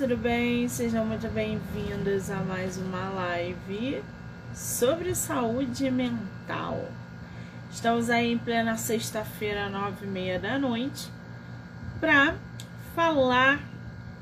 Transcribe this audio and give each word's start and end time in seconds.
tudo 0.00 0.16
bem? 0.16 0.66
Sejam 0.66 1.04
muito 1.04 1.28
bem-vindos 1.28 2.30
a 2.30 2.36
mais 2.36 2.78
uma 2.78 3.10
live 3.10 4.02
sobre 4.54 5.14
saúde 5.14 5.90
mental. 5.90 6.88
Estamos 7.70 8.08
aí 8.08 8.32
em 8.32 8.38
plena 8.38 8.78
sexta-feira, 8.78 9.68
nove 9.68 10.06
e 10.06 10.08
meia 10.08 10.38
da 10.38 10.58
noite, 10.58 11.10
para 12.00 12.34
falar 12.94 13.60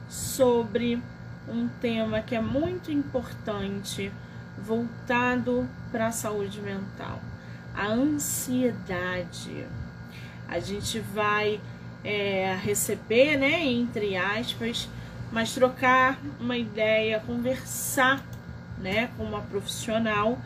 sobre 0.08 1.00
um 1.48 1.68
tema 1.80 2.22
que 2.22 2.34
é 2.34 2.40
muito 2.40 2.90
importante 2.90 4.10
voltado 4.60 5.70
para 5.92 6.08
a 6.08 6.12
saúde 6.12 6.60
mental, 6.60 7.20
a 7.72 7.86
ansiedade. 7.86 9.64
A 10.48 10.58
gente 10.58 10.98
vai 10.98 11.60
é, 12.02 12.58
receber, 12.64 13.36
né, 13.36 13.64
entre 13.64 14.16
aspas, 14.16 14.88
mas 15.32 15.52
trocar 15.52 16.18
uma 16.40 16.56
ideia, 16.56 17.20
conversar, 17.20 18.24
né, 18.78 19.10
com 19.16 19.24
uma 19.24 19.42
profissional 19.42 20.38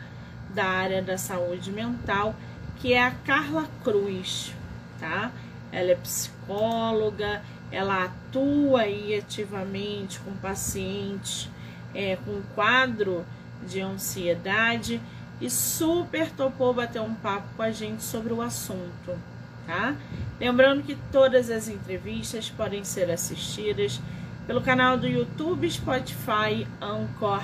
da 0.53 0.65
área 0.65 1.01
da 1.01 1.17
saúde 1.17 1.71
mental, 1.71 2.35
que 2.77 2.93
é 2.93 3.03
a 3.03 3.11
Carla 3.11 3.67
Cruz, 3.83 4.53
tá? 4.99 5.31
Ela 5.71 5.91
é 5.91 5.95
psicóloga, 5.95 7.41
ela 7.71 8.05
atua 8.05 8.81
aí 8.81 9.15
ativamente 9.15 10.19
com 10.19 10.31
pacientes 10.33 11.49
é, 11.93 12.17
com 12.17 12.41
quadro 12.55 13.25
de 13.67 13.81
ansiedade 13.81 15.01
e 15.39 15.49
super 15.49 16.29
topou 16.31 16.73
bater 16.73 17.01
um 17.01 17.13
papo 17.13 17.47
com 17.55 17.61
a 17.61 17.71
gente 17.71 18.03
sobre 18.03 18.33
o 18.33 18.41
assunto, 18.41 19.17
tá? 19.65 19.95
Lembrando 20.39 20.83
que 20.83 20.97
todas 21.11 21.49
as 21.49 21.67
entrevistas 21.67 22.49
podem 22.49 22.83
ser 22.83 23.09
assistidas 23.09 23.99
pelo 24.45 24.61
canal 24.61 24.97
do 24.97 25.07
YouTube, 25.07 25.69
Spotify, 25.69 26.67
Anchor 26.81 27.43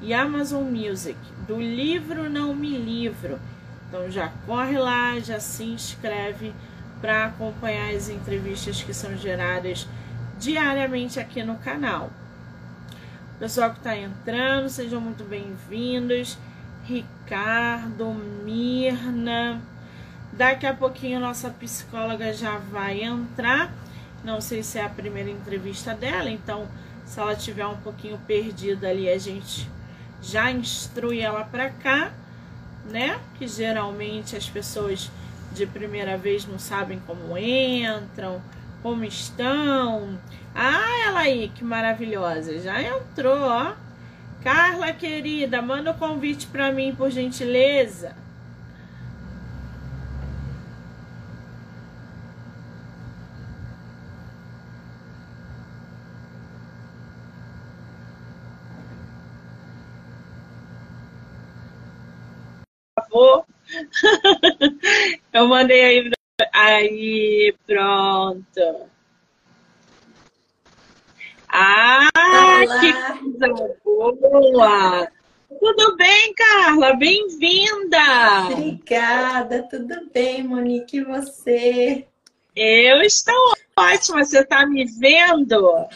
e 0.00 0.14
Amazon 0.14 0.64
Music, 0.64 1.18
do 1.46 1.60
livro 1.60 2.28
Não 2.30 2.54
Me 2.54 2.76
Livro. 2.76 3.38
Então 3.88 4.10
já 4.10 4.32
corre 4.46 4.78
lá, 4.78 5.18
já 5.18 5.40
se 5.40 5.64
inscreve 5.64 6.52
para 7.00 7.26
acompanhar 7.26 7.94
as 7.94 8.08
entrevistas 8.08 8.82
que 8.82 8.94
são 8.94 9.16
geradas 9.16 9.86
diariamente 10.38 11.18
aqui 11.18 11.42
no 11.42 11.56
canal. 11.56 12.10
Pessoal 13.38 13.70
que 13.70 13.78
está 13.78 13.96
entrando, 13.96 14.68
sejam 14.68 15.00
muito 15.00 15.24
bem-vindos. 15.24 16.38
Ricardo, 16.84 18.14
Mirna. 18.44 19.60
Daqui 20.32 20.66
a 20.66 20.72
pouquinho 20.72 21.20
nossa 21.20 21.50
psicóloga 21.50 22.32
já 22.32 22.58
vai 22.58 23.02
entrar. 23.02 23.72
Não 24.26 24.40
sei 24.40 24.60
se 24.64 24.76
é 24.76 24.84
a 24.84 24.88
primeira 24.88 25.30
entrevista 25.30 25.94
dela, 25.94 26.28
então 26.28 26.66
se 27.04 27.20
ela 27.20 27.36
tiver 27.36 27.64
um 27.64 27.76
pouquinho 27.76 28.18
perdida 28.26 28.88
ali, 28.88 29.08
a 29.08 29.16
gente 29.16 29.70
já 30.20 30.50
instrui 30.50 31.20
ela 31.20 31.44
para 31.44 31.70
cá, 31.70 32.12
né? 32.90 33.20
Que 33.38 33.46
geralmente 33.46 34.34
as 34.34 34.50
pessoas 34.50 35.12
de 35.52 35.64
primeira 35.64 36.18
vez 36.18 36.44
não 36.44 36.58
sabem 36.58 37.00
como 37.06 37.38
entram, 37.38 38.42
como 38.82 39.04
estão. 39.04 40.18
Ah, 40.52 41.06
ela 41.06 41.20
aí, 41.20 41.48
que 41.54 41.62
maravilhosa, 41.62 42.58
já 42.58 42.82
entrou, 42.82 43.38
ó. 43.42 43.74
Carla 44.42 44.92
querida, 44.92 45.62
manda 45.62 45.92
o 45.92 45.94
um 45.94 45.98
convite 45.98 46.48
para 46.48 46.72
mim, 46.72 46.92
por 46.96 47.12
gentileza. 47.12 48.16
Eu 65.32 65.48
mandei 65.48 65.82
aí, 65.82 66.10
aí 66.52 67.54
pronto. 67.66 68.90
Ah, 71.48 72.10
Olá. 72.14 72.80
que 72.80 72.92
coisa 72.92 73.48
boa! 73.82 75.08
Tudo 75.58 75.96
bem, 75.96 76.34
Carla? 76.34 76.92
Bem-vinda! 76.94 77.96
Obrigada, 78.50 79.66
tudo 79.70 80.10
bem, 80.12 80.42
Monique, 80.42 80.98
e 80.98 81.04
você? 81.04 82.06
Eu 82.54 83.00
estou 83.00 83.34
ótima, 83.78 84.22
você 84.24 84.40
está 84.40 84.66
me 84.66 84.84
vendo? 84.84 85.86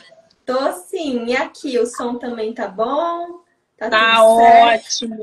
Tô 0.47 0.72
sim, 0.72 1.26
e 1.26 1.37
aqui, 1.37 1.78
o 1.78 1.84
som 1.87 2.16
também 2.16 2.54
tá 2.54 2.66
bom? 2.69 3.42
Tá, 3.80 3.88
tá 3.88 4.24
ótimo. 4.24 5.16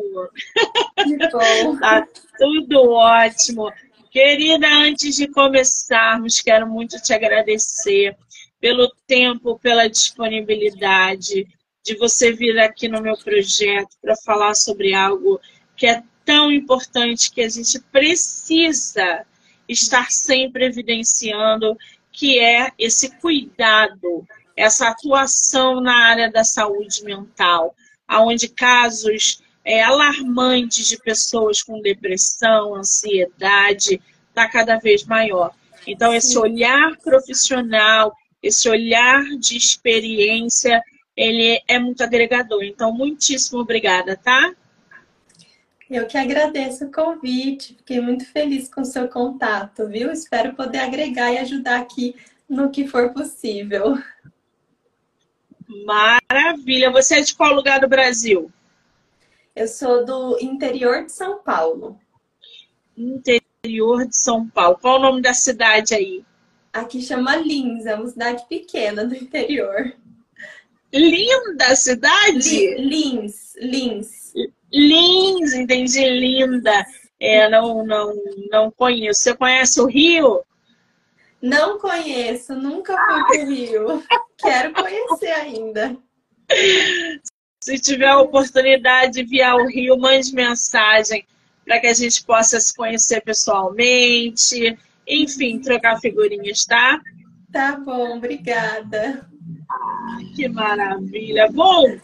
Que 0.96 1.16
bom. 1.30 1.78
tá 1.78 2.08
tudo 2.40 2.90
ótimo. 2.90 3.72
Querida, 4.10 4.68
antes 4.68 5.16
de 5.16 5.28
começarmos, 5.28 6.42
quero 6.42 6.68
muito 6.68 7.00
te 7.00 7.14
agradecer 7.14 8.18
pelo 8.60 8.92
tempo, 9.06 9.60
pela 9.60 9.88
disponibilidade 9.88 11.48
de 11.86 11.96
você 11.98 12.34
vir 12.34 12.58
aqui 12.60 12.88
no 12.88 13.00
meu 13.00 13.16
projeto 13.16 13.96
para 14.02 14.16
falar 14.26 14.56
sobre 14.56 14.96
algo 14.96 15.40
que 15.76 15.86
é 15.86 16.02
tão 16.26 16.52
importante 16.52 17.32
que 17.32 17.42
a 17.42 17.50
gente 17.50 17.80
precisa 17.92 19.24
estar 19.70 20.10
sempre 20.10 20.66
evidenciando, 20.66 21.78
que 22.12 22.40
é 22.40 22.72
esse 22.80 23.16
cuidado, 23.18 24.28
essa 24.56 24.90
atuação 24.90 25.80
na 25.80 25.96
área 26.08 26.32
da 26.32 26.44
saúde 26.44 27.04
mental 27.04 27.76
onde 28.10 28.48
casos 28.48 29.42
é, 29.64 29.84
alarmantes 29.84 30.88
de 30.88 30.98
pessoas 30.98 31.62
com 31.62 31.82
depressão, 31.82 32.76
ansiedade, 32.76 34.02
está 34.30 34.48
cada 34.48 34.78
vez 34.78 35.04
maior. 35.04 35.54
Então, 35.86 36.14
esse 36.14 36.38
olhar 36.38 36.98
profissional, 36.98 38.16
esse 38.42 38.70
olhar 38.70 39.24
de 39.38 39.58
experiência, 39.58 40.82
ele 41.16 41.62
é 41.68 41.80
muito 41.80 42.04
agregador. 42.04 42.64
Então, 42.64 42.94
muitíssimo 42.94 43.60
obrigada, 43.60 44.16
tá? 44.16 44.54
Eu 45.90 46.06
que 46.06 46.18
agradeço 46.18 46.86
o 46.86 46.92
convite, 46.92 47.76
fiquei 47.76 48.02
muito 48.02 48.26
feliz 48.26 48.68
com 48.68 48.82
o 48.82 48.86
seu 48.86 49.08
contato, 49.08 49.88
viu? 49.88 50.12
Espero 50.12 50.54
poder 50.54 50.80
agregar 50.80 51.32
e 51.32 51.38
ajudar 51.38 51.80
aqui 51.80 52.14
no 52.48 52.70
que 52.70 52.88
for 52.88 53.14
possível. 53.14 53.98
Maravilha. 55.68 56.92
Você 56.92 57.16
é 57.16 57.22
de 57.22 57.36
qual 57.36 57.54
lugar 57.54 57.80
do 57.80 57.88
Brasil? 57.88 58.52
Eu 59.56 59.68
sou 59.68 60.06
do 60.06 60.38
interior 60.40 61.06
de 61.06 61.12
São 61.12 61.40
Paulo. 61.40 62.00
Interior 62.98 64.08
de 64.08 64.16
São 64.16 64.48
Paulo. 64.48 64.78
Qual 64.80 64.98
o 64.98 65.02
nome 65.02 65.22
da 65.22 65.34
cidade 65.34 65.94
aí? 65.94 66.24
Aqui 66.72 67.02
chama 67.02 67.36
Lins, 67.36 67.86
é 67.86 67.96
uma 67.96 68.08
cidade 68.08 68.46
pequena 68.48 69.04
do 69.04 69.16
interior. 69.16 69.94
Linda 70.94 71.76
cidade? 71.76 72.76
Lins, 72.76 73.56
Lins. 73.60 74.34
Lins, 74.72 75.54
entendi, 75.54 76.08
linda. 76.08 76.86
É, 77.20 77.50
não, 77.50 77.86
não, 77.86 78.14
não 78.52 78.72
conheço. 78.72 79.22
Você 79.22 79.36
conhece 79.36 79.82
o 79.82 79.86
Rio? 79.86 80.44
Não 81.42 81.78
conheço, 81.78 82.56
nunca 82.56 82.96
fui 83.06 83.24
pro 83.26 83.50
Rio. 83.50 84.04
Quero 84.38 84.74
conhecer 84.74 85.32
ainda. 85.32 85.98
Se 87.62 87.80
tiver 87.80 88.08
a 88.08 88.20
oportunidade 88.20 89.14
de 89.14 89.24
vir 89.24 89.44
ao 89.44 89.66
Rio, 89.66 89.98
mande 89.98 90.34
mensagem 90.34 91.26
para 91.66 91.80
que 91.80 91.88
a 91.88 91.94
gente 91.94 92.24
possa 92.24 92.60
se 92.60 92.76
conhecer 92.76 93.22
pessoalmente. 93.22 94.78
Enfim, 95.08 95.60
trocar 95.60 96.00
figurinhas, 96.00 96.66
tá? 96.66 97.00
Tá 97.52 97.78
bom, 97.78 98.18
obrigada. 98.18 99.30
Ah, 99.70 100.18
que 100.36 100.48
maravilha. 100.48 101.50
Bom, 101.52 101.98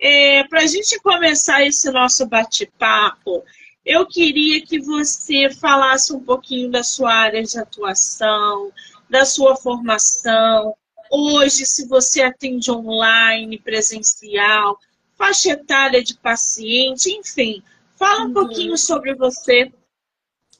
é, 0.00 0.44
para 0.44 0.60
a 0.60 0.66
gente 0.66 1.00
começar 1.00 1.64
esse 1.64 1.90
nosso 1.90 2.26
bate-papo, 2.26 3.44
eu 3.84 4.06
queria 4.06 4.64
que 4.64 4.80
você 4.80 5.50
falasse 5.50 6.12
um 6.12 6.20
pouquinho 6.20 6.70
da 6.70 6.82
sua 6.82 7.12
área 7.12 7.42
de 7.42 7.58
atuação, 7.58 8.72
da 9.10 9.24
sua 9.24 9.56
formação. 9.56 10.76
Hoje, 11.10 11.66
se 11.66 11.86
você 11.86 12.22
atende 12.22 12.70
online, 12.70 13.58
presencial, 13.58 14.78
faixa 15.14 15.50
etária 15.50 16.02
de 16.02 16.16
paciente, 16.16 17.10
enfim, 17.10 17.62
fala 17.96 18.22
um 18.22 18.26
uhum. 18.28 18.34
pouquinho 18.34 18.78
sobre 18.78 19.14
você. 19.14 19.72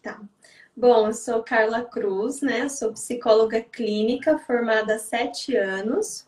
Tá. 0.03 0.21
Bom, 0.77 1.07
eu 1.07 1.13
sou 1.13 1.43
Carla 1.43 1.83
Cruz, 1.83 2.41
né? 2.41 2.69
Sou 2.69 2.93
psicóloga 2.93 3.61
clínica 3.61 4.39
formada 4.39 4.97
há 4.97 4.99
sete 4.99 5.55
anos. 5.55 6.27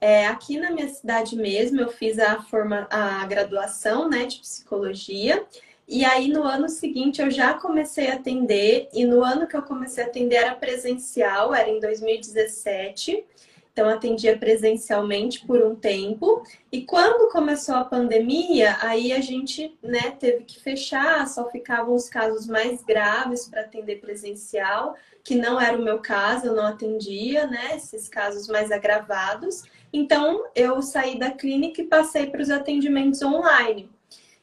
É, 0.00 0.26
aqui 0.26 0.58
na 0.58 0.70
minha 0.70 0.88
cidade 0.88 1.34
mesmo, 1.36 1.80
eu 1.80 1.88
fiz 1.88 2.18
a, 2.18 2.42
forma, 2.42 2.86
a 2.90 3.24
graduação 3.26 4.08
né, 4.08 4.26
de 4.26 4.38
psicologia 4.38 5.44
e 5.88 6.04
aí, 6.04 6.28
no 6.28 6.42
ano 6.42 6.68
seguinte, 6.68 7.22
eu 7.22 7.30
já 7.30 7.54
comecei 7.54 8.08
a 8.08 8.14
atender, 8.14 8.90
e 8.92 9.06
no 9.06 9.24
ano 9.24 9.46
que 9.46 9.56
eu 9.56 9.62
comecei 9.62 10.04
a 10.04 10.06
atender 10.06 10.36
era 10.36 10.54
presencial, 10.54 11.54
era 11.54 11.70
em 11.70 11.80
2017. 11.80 13.24
Então, 13.72 13.88
atendia 13.88 14.36
presencialmente 14.36 15.46
por 15.46 15.62
um 15.62 15.74
tempo. 15.74 16.42
E 16.70 16.82
quando 16.82 17.32
começou 17.32 17.76
a 17.76 17.84
pandemia, 17.84 18.76
aí 18.82 19.12
a 19.12 19.20
gente 19.22 19.78
né, 19.82 20.10
teve 20.18 20.44
que 20.44 20.60
fechar, 20.60 21.26
só 21.26 21.48
ficavam 21.48 21.94
os 21.94 22.08
casos 22.08 22.46
mais 22.46 22.82
graves 22.82 23.48
para 23.48 23.62
atender 23.62 24.00
presencial, 24.00 24.94
que 25.24 25.36
não 25.36 25.60
era 25.60 25.78
o 25.78 25.82
meu 25.82 26.00
caso, 26.00 26.48
eu 26.48 26.54
não 26.54 26.66
atendia, 26.66 27.46
né? 27.46 27.76
Esses 27.76 28.08
casos 28.08 28.46
mais 28.48 28.70
agravados. 28.70 29.62
Então, 29.90 30.44
eu 30.54 30.82
saí 30.82 31.18
da 31.18 31.30
clínica 31.30 31.80
e 31.80 31.86
passei 31.86 32.26
para 32.26 32.42
os 32.42 32.50
atendimentos 32.50 33.22
online. 33.22 33.88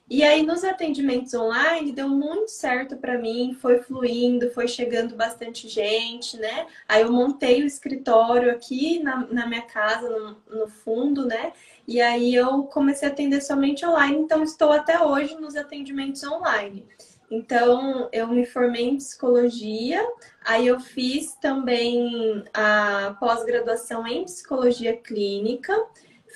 E 0.08 0.22
aí, 0.24 0.44
nos 0.44 0.64
atendimentos 0.64 1.34
online, 1.34 1.92
deu 1.92 2.08
muito 2.08 2.50
certo 2.50 2.96
para 2.96 3.18
mim, 3.18 3.58
foi 3.60 3.80
fluindo, 3.80 4.52
foi 4.52 4.68
chegando 4.68 5.16
bastante 5.16 5.68
gente, 5.68 6.38
né? 6.38 6.68
Aí, 6.88 7.02
eu 7.02 7.12
montei 7.12 7.64
o 7.64 7.66
escritório 7.66 8.52
aqui 8.52 9.00
na, 9.00 9.26
na 9.26 9.48
minha 9.48 9.64
casa, 9.64 10.08
no, 10.08 10.38
no 10.48 10.68
fundo, 10.68 11.26
né? 11.26 11.54
E 11.88 12.00
aí, 12.00 12.36
eu 12.36 12.64
comecei 12.66 13.08
a 13.08 13.12
atender 13.12 13.42
somente 13.42 13.84
online, 13.84 14.18
então, 14.18 14.44
estou 14.44 14.72
até 14.72 15.02
hoje 15.02 15.34
nos 15.36 15.56
atendimentos 15.56 16.24
online. 16.24 16.86
Então, 17.32 18.08
eu 18.12 18.28
me 18.28 18.46
formei 18.46 18.86
em 18.88 18.98
psicologia, 18.98 20.08
aí 20.46 20.68
eu 20.68 20.80
fiz 20.80 21.34
também 21.42 22.44
a 22.54 23.18
pós-graduação 23.20 24.06
em 24.06 24.24
psicologia 24.24 24.96
clínica 24.96 25.76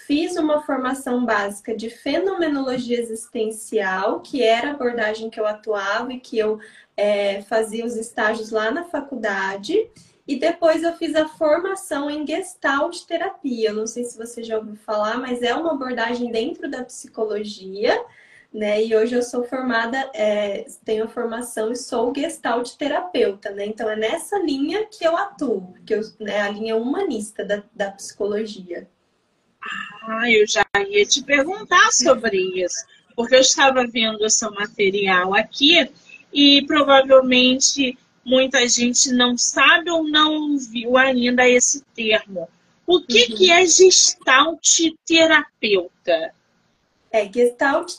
fiz 0.06 0.36
uma 0.36 0.62
formação 0.62 1.26
básica 1.26 1.76
de 1.76 1.90
fenomenologia 1.90 3.00
existencial, 3.00 4.22
que 4.22 4.44
era 4.44 4.70
a 4.70 4.74
abordagem 4.74 5.30
que 5.30 5.40
eu 5.40 5.46
atuava 5.46 6.14
e 6.14 6.20
que 6.20 6.38
eu 6.38 6.60
é, 6.96 7.42
fazia 7.44 7.86
os 7.86 7.96
estágios 7.96 8.52
lá 8.52 8.72
na 8.72 8.84
faculdade. 8.84 9.90
E 10.28 10.36
depois 10.36 10.84
eu 10.84 10.94
fiz 10.94 11.16
a 11.16 11.28
formação 11.28 12.10
em 12.10 12.26
Gestalt 12.26 13.04
terapia. 13.06 13.74
Não 13.74 13.88
sei 13.88 14.04
se 14.04 14.18
você 14.18 14.44
já 14.44 14.58
ouviu 14.58 14.76
falar, 14.76 15.18
mas 15.18 15.42
é 15.42 15.56
uma 15.56 15.72
abordagem 15.74 16.32
dentro 16.32 16.70
da 16.70 16.84
psicologia, 16.84 18.00
né? 18.54 18.84
E 18.84 18.96
hoje 18.96 19.16
eu 19.16 19.24
sou 19.24 19.44
formada, 19.44 19.98
é, 20.14 20.66
tenho 20.86 21.08
formação 21.10 21.72
e 21.72 21.76
sou 21.76 22.14
Gestalt 22.16 22.76
terapeuta, 22.76 23.50
né? 23.52 23.66
Então 23.66 23.90
é 23.90 23.96
nessa 23.96 24.38
linha 24.38 24.86
que 24.86 25.04
eu 25.04 25.18
atuo, 25.18 25.74
que 25.86 25.96
eu, 25.96 26.02
né, 26.20 26.42
a 26.42 26.50
linha 26.50 26.76
humanista 26.76 27.44
da, 27.44 27.64
da 27.74 27.92
psicologia. 27.92 28.88
Ah, 30.04 30.30
eu 30.32 30.48
já 30.48 30.66
ia 30.90 31.06
te 31.06 31.24
perguntar 31.24 31.92
sobre 31.92 32.38
isso, 32.64 32.86
porque 33.16 33.36
eu 33.36 33.42
estava 33.42 33.86
vendo 33.86 34.24
o 34.24 34.30
seu 34.30 34.52
material 34.52 35.36
aqui 35.36 35.90
e 36.34 36.66
provavelmente 36.66 37.98
muita 38.24 38.68
gente 38.68 39.12
não 39.12 39.38
sabe 39.38 39.90
ou 39.90 40.04
não 40.04 40.58
viu 40.58 40.98
ainda 40.98 41.48
esse 41.48 41.84
termo. 41.96 42.48
O 42.86 43.02
que, 43.02 43.26
uhum. 43.30 43.38
que 43.38 43.52
é 43.52 43.66
gestalt 43.66 44.80
terapeuta? 45.06 46.34
É, 47.12 47.32
gestalt 47.32 47.96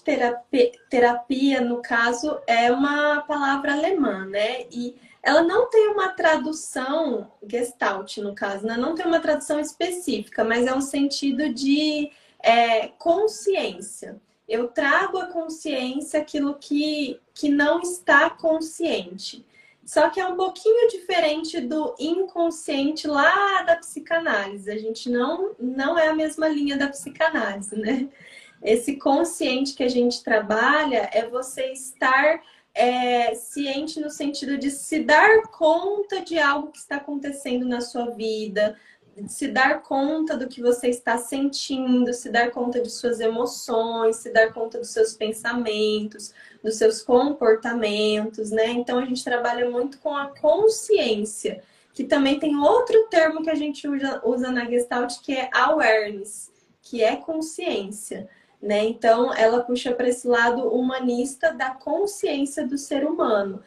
terapia, 0.89 1.61
no 1.61 1.83
caso, 1.83 2.39
é 2.47 2.71
uma 2.71 3.21
palavra 3.23 3.73
alemã, 3.73 4.25
né? 4.25 4.67
E 4.71 4.95
ela 5.23 5.43
não 5.43 5.69
tem 5.69 5.89
uma 5.89 6.09
tradução, 6.11 7.31
Gestalt 7.47 8.19
no 8.19 8.35
caso, 8.35 8.67
né? 8.67 8.77
não 8.77 8.95
tem 8.95 9.07
uma 9.07 9.21
tradução 9.21 9.61
específica, 9.61 10.43
mas 10.45 10.67
é 10.67 10.75
um 10.75 10.81
sentido 10.81 11.53
de 11.53 12.11
é, 12.43 12.89
consciência. 12.89 14.21
Eu 14.49 14.69
trago 14.69 15.19
a 15.19 15.27
consciência 15.27 16.21
aquilo 16.21 16.55
que, 16.55 17.21
que 17.35 17.49
não 17.49 17.81
está 17.81 18.31
consciente. 18.31 19.45
Só 19.85 20.09
que 20.09 20.21
é 20.21 20.27
um 20.27 20.37
pouquinho 20.37 20.89
diferente 20.89 21.61
do 21.61 21.95
inconsciente 21.99 23.07
lá 23.07 23.63
da 23.63 23.77
psicanálise. 23.77 24.71
A 24.71 24.79
gente 24.79 25.11
não, 25.11 25.55
não 25.59 25.99
é 25.99 26.09
a 26.09 26.15
mesma 26.15 26.49
linha 26.49 26.77
da 26.77 26.89
psicanálise, 26.89 27.77
né? 27.77 28.09
Esse 28.63 28.97
consciente 28.97 29.75
que 29.75 29.83
a 29.83 29.89
gente 29.89 30.23
trabalha 30.23 31.09
é 31.13 31.27
você 31.27 31.73
estar 31.73 32.43
é, 32.75 33.35
ciente 33.35 34.01
no 34.01 34.11
sentido 34.11 34.57
de 34.57 34.71
se 34.71 35.01
dar 35.01 35.43
conta 35.49 36.21
de 36.21 36.39
algo 36.39 36.71
que 36.71 36.79
está 36.79 36.97
acontecendo 36.97 37.67
na 37.67 37.81
sua 37.81 38.11
vida, 38.11 38.77
se 39.29 39.49
dar 39.49 39.83
conta 39.83 40.37
do 40.37 40.49
que 40.49 40.63
você 40.63 40.89
está 40.89 41.19
sentindo, 41.19 42.13
se 42.13 42.31
dar 42.31 42.51
conta 42.51 42.81
de 42.81 42.91
suas 42.91 43.21
emoções, 43.21 44.17
se 44.17 44.33
dar 44.33 44.53
conta 44.53 44.79
dos 44.79 44.91
seus 44.91 45.15
pensamentos, 45.15 46.33
dos 46.63 46.77
seus 46.77 47.03
comportamentos, 47.03 48.51
né? 48.51 48.69
Então 48.69 48.99
a 48.99 49.05
gente 49.05 49.25
trabalha 49.25 49.69
muito 49.69 49.99
com 49.99 50.17
a 50.17 50.29
consciência, 50.39 51.63
que 51.93 52.05
também 52.05 52.39
tem 52.39 52.57
outro 52.57 53.09
termo 53.09 53.43
que 53.43 53.51
a 53.51 53.55
gente 53.55 53.87
usa, 53.87 54.23
usa 54.25 54.51
na 54.51 54.65
Gestalt 54.65 55.19
que 55.23 55.35
é 55.35 55.51
awareness, 55.53 56.51
que 56.81 57.03
é 57.03 57.17
consciência. 57.17 58.29
Né? 58.63 58.85
Então, 58.85 59.33
ela 59.35 59.63
puxa 59.63 59.93
para 59.93 60.09
esse 60.09 60.29
lado 60.29 60.69
humanista 60.69 61.53
da 61.53 61.71
consciência 61.71 62.67
do 62.67 62.77
ser 62.77 63.07
humano, 63.07 63.63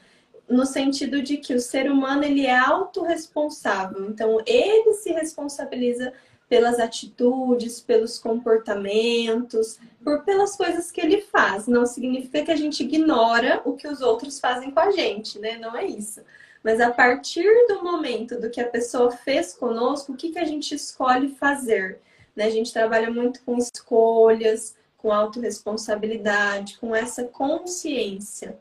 no 0.48 0.66
sentido 0.66 1.22
de 1.22 1.38
que 1.38 1.56
o 1.56 1.60
ser 1.60 1.90
humano 1.90 2.24
ele 2.24 2.45
é 2.45 2.57
autorresponsável. 2.57 4.06
Então, 4.06 4.40
ele 4.45 4.94
se 4.94 5.12
responsabiliza 5.12 6.13
pelas 6.48 6.80
atitudes, 6.80 7.80
pelos 7.80 8.19
comportamentos, 8.19 9.80
por 10.04 10.24
pelas 10.24 10.56
coisas 10.56 10.92
que 10.92 11.01
ele 11.01 11.22
faz. 11.22 11.66
Não 11.66 11.86
significa 11.86 12.44
que 12.44 12.51
a 12.51 12.56
gente 12.56 12.84
ignora 12.84 13.62
o 13.66 13.74
que 13.74 13.88
os 13.88 14.01
outros 14.01 14.40
fazem 14.40 14.69
com 14.69 14.80
a 14.80 14.92
gente, 14.92 15.40
né? 15.40 15.57
Não 15.57 15.75
é 15.75 15.86
isso. 15.86 16.22
Mas 16.63 16.80
a 16.80 16.92
partir 16.92 17.50
do 17.68 17.84
momento 17.84 18.40
do 18.40 18.50
que 18.50 18.62
a 18.62 18.69
pessoa 18.69 19.12
fez 19.12 19.54
conosco, 19.54 20.13
o 20.13 20.16
que, 20.16 20.31
que 20.31 20.40
a 20.40 20.45
gente 20.45 20.75
escolhe 20.75 21.30
fazer? 21.30 22.00
Né? 22.36 22.45
A 22.45 22.50
gente 22.50 22.72
trabalha 22.72 23.10
muito 23.10 23.42
com 23.44 23.57
escolhas, 23.57 24.75
com 25.03 25.11
autorresponsabilidade, 25.11 26.77
com 26.77 26.95
essa 26.95 27.25
consciência. 27.25 28.57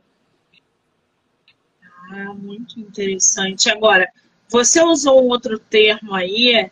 Ah, 2.11 2.35
muito 2.35 2.81
interessante. 2.81 3.71
Agora, 3.71 4.13
você 4.49 4.83
usou 4.83 5.23
um 5.23 5.29
outro 5.29 5.57
termo 5.57 6.13
aí, 6.13 6.69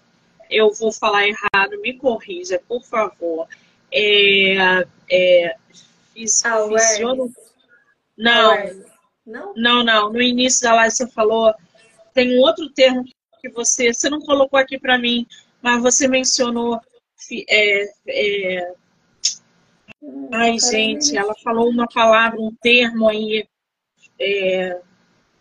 eu 0.50 0.72
vou 0.72 0.90
falar 0.90 1.28
errado, 1.28 1.81
me 1.81 1.96
corrija, 1.96 2.61
por 2.67 2.82
favor. 2.82 3.46
É, 3.93 4.84
é, 5.08 5.56
Awareness. 6.44 6.99
Não, 8.19 8.56
não, 9.25 9.55
não, 9.56 9.84
não. 9.84 10.12
No 10.12 10.20
início 10.20 10.64
da 10.64 10.75
live 10.75 10.94
você 10.94 11.06
falou, 11.06 11.55
tem 12.12 12.37
um 12.37 12.40
outro 12.40 12.69
termo 12.70 13.05
que 13.40 13.49
você, 13.50 13.94
você 13.94 14.11
não 14.11 14.20
colocou 14.20 14.58
aqui 14.58 14.81
para 14.81 14.99
mim, 14.99 15.28
mas 15.62 15.81
você 15.81 16.08
mencionou 16.08 16.81
é, 17.49 17.88
é, 18.08 18.75
Ai, 20.33 20.59
gente, 20.59 21.16
ela 21.16 21.35
falou 21.42 21.69
uma 21.69 21.87
palavra, 21.87 22.40
um 22.40 22.54
termo 22.62 23.09
aí. 23.09 23.47
É... 24.19 24.80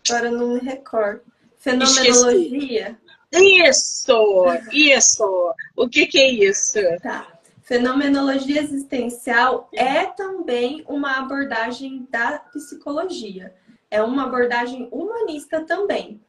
Agora 0.08 0.26
eu 0.26 0.32
não 0.32 0.54
me 0.54 0.60
recordo. 0.60 1.22
Fenomenologia? 1.56 2.98
Esqueci. 3.32 3.68
Isso, 3.68 4.46
isso. 4.72 5.54
O 5.76 5.88
que, 5.88 6.06
que 6.06 6.18
é 6.18 6.30
isso? 6.30 6.78
Tá. 7.02 7.26
Fenomenologia 7.62 8.60
existencial 8.60 9.68
é 9.72 10.04
também 10.06 10.84
uma 10.88 11.18
abordagem 11.18 12.06
da 12.10 12.38
psicologia. 12.38 13.54
É 13.90 14.02
uma 14.02 14.24
abordagem 14.24 14.88
humanista 14.90 15.64
também. 15.64 16.20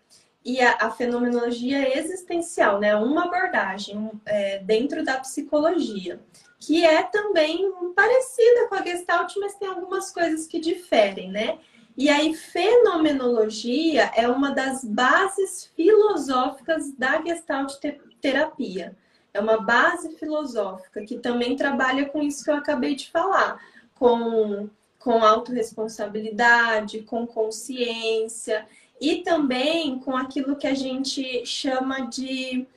E 0.46 0.62
a, 0.62 0.78
a 0.82 0.92
fenomenologia 0.92 1.98
existencial, 1.98 2.80
né? 2.80 2.96
Uma 2.96 3.26
abordagem 3.26 4.12
é, 4.26 4.60
dentro 4.60 5.04
da 5.04 5.20
psicologia 5.20 6.20
que 6.62 6.86
é 6.86 7.02
também 7.02 7.74
parecida 7.96 8.68
com 8.70 8.76
a 8.76 8.84
Gestalt, 8.84 9.34
mas 9.38 9.56
tem 9.56 9.68
algumas 9.68 10.12
coisas 10.12 10.46
que 10.46 10.60
diferem, 10.60 11.32
né? 11.32 11.58
E 11.98 12.08
aí, 12.08 12.36
fenomenologia 12.36 14.12
é 14.16 14.28
uma 14.28 14.52
das 14.52 14.86
bases 14.86 15.72
filosóficas 15.76 16.94
da 16.94 17.20
Gestalt 17.22 17.74
terapia. 18.22 18.96
É 19.34 19.40
uma 19.40 19.60
base 19.60 20.16
filosófica 20.18 21.04
que 21.04 21.18
também 21.18 21.56
trabalha 21.56 22.06
com 22.06 22.22
isso 22.22 22.44
que 22.44 22.52
eu 22.52 22.56
acabei 22.56 22.94
de 22.96 23.10
falar, 23.10 23.60
com, 23.96 24.70
com 25.00 25.24
autorresponsabilidade, 25.24 27.02
com 27.02 27.26
consciência 27.26 28.68
e 29.00 29.18
também 29.24 29.98
com 29.98 30.16
aquilo 30.16 30.56
que 30.56 30.68
a 30.68 30.76
gente 30.76 31.44
chama 31.44 32.02
de 32.02 32.68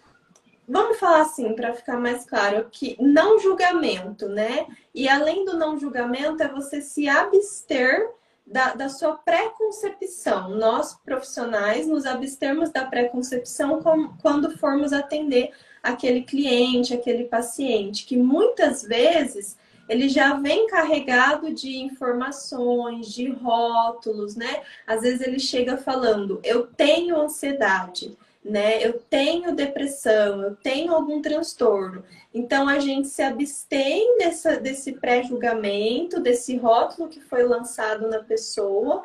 vamos 0.69 0.99
falar 0.99 1.23
assim, 1.23 1.55
para 1.55 1.75
ficar 1.75 1.99
mais 1.99 2.25
claro, 2.25 2.69
que 2.71 2.97
não 3.01 3.39
julgamento, 3.39 4.29
né? 4.29 4.67
E 4.95 5.09
além 5.09 5.45
do 5.45 5.57
não 5.57 5.79
julgamento, 5.79 6.43
é 6.43 6.49
você 6.49 6.81
se 6.81 7.09
abster 7.09 8.11
da, 8.47 8.75
da 8.75 8.89
sua 8.89 9.17
pré-concepção. 9.17 10.51
Nós, 10.51 10.95
profissionais, 11.05 11.87
nos 11.87 12.05
abstermos 12.05 12.71
da 12.71 12.85
pré-concepção 12.85 13.81
quando 14.21 14.57
formos 14.59 14.93
atender 14.93 15.53
aquele 15.83 16.23
cliente, 16.23 16.95
aquele 16.95 17.25
paciente, 17.25 18.07
que 18.07 18.17
muitas 18.17 18.83
vezes 18.83 19.57
ele 19.89 20.09
já 20.09 20.35
vem 20.35 20.67
carregado 20.67 21.53
de 21.53 21.77
informações, 21.77 23.13
de 23.13 23.29
rótulos, 23.31 24.35
né? 24.35 24.63
Às 24.87 25.03
vezes 25.03 25.21
ele 25.21 25.39
chega 25.39 25.77
falando, 25.77 26.41
eu 26.43 26.67
tenho 26.67 27.21
ansiedade. 27.21 28.17
Né? 28.45 28.85
Eu 28.85 28.99
tenho 28.99 29.55
depressão, 29.55 30.43
eu 30.43 30.55
tenho 30.57 30.93
algum 30.93 31.23
transtorno. 31.23 32.05
Então 32.33 32.69
a 32.69 32.79
gente 32.79 33.09
se 33.09 33.23
abstém 33.23 34.19
dessa, 34.19 34.59
desse 34.61 34.93
pré-julgamento, 34.93 36.21
desse 36.21 36.57
rótulo 36.57 37.09
que 37.09 37.21
foi 37.21 37.43
lançado 37.45 38.07
na 38.07 38.19
pessoa 38.19 39.03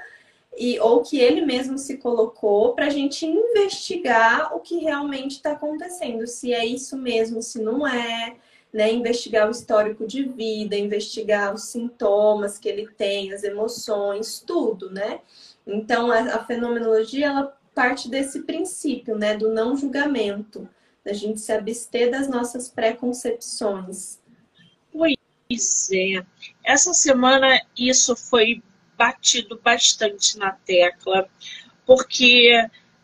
e 0.57 0.77
ou 0.79 1.01
que 1.01 1.19
ele 1.19 1.45
mesmo 1.45 1.77
se 1.77 1.97
colocou 1.97 2.73
para 2.73 2.87
a 2.87 2.89
gente 2.89 3.25
investigar 3.25 4.53
o 4.55 4.59
que 4.59 4.79
realmente 4.79 5.37
está 5.37 5.51
acontecendo, 5.51 6.27
se 6.27 6.53
é 6.53 6.65
isso 6.65 6.97
mesmo, 6.97 7.41
se 7.41 7.61
não 7.61 7.87
é, 7.87 8.35
né? 8.73 8.91
Investigar 8.91 9.47
o 9.47 9.51
histórico 9.51 10.05
de 10.05 10.23
vida, 10.23 10.75
investigar 10.75 11.53
os 11.53 11.63
sintomas 11.65 12.57
que 12.59 12.67
ele 12.67 12.87
tem, 12.87 13.31
as 13.31 13.43
emoções, 13.43 14.43
tudo, 14.45 14.89
né? 14.91 15.21
Então 15.65 16.11
a, 16.11 16.19
a 16.35 16.45
fenomenologia 16.45 17.27
ela 17.27 17.58
parte 17.79 18.09
desse 18.09 18.41
princípio, 18.41 19.17
né, 19.17 19.37
do 19.37 19.53
não 19.53 19.77
julgamento, 19.77 20.67
da 21.01 21.13
gente 21.13 21.39
se 21.39 21.49
abster 21.53 22.11
das 22.11 22.27
nossas 22.27 22.67
preconcepções. 22.67 24.19
Pois 24.91 25.89
é. 25.89 26.21
Essa 26.61 26.93
semana 26.93 27.47
isso 27.77 28.17
foi 28.17 28.61
batido 28.97 29.57
bastante 29.63 30.37
na 30.37 30.51
tecla, 30.51 31.29
porque 31.85 32.51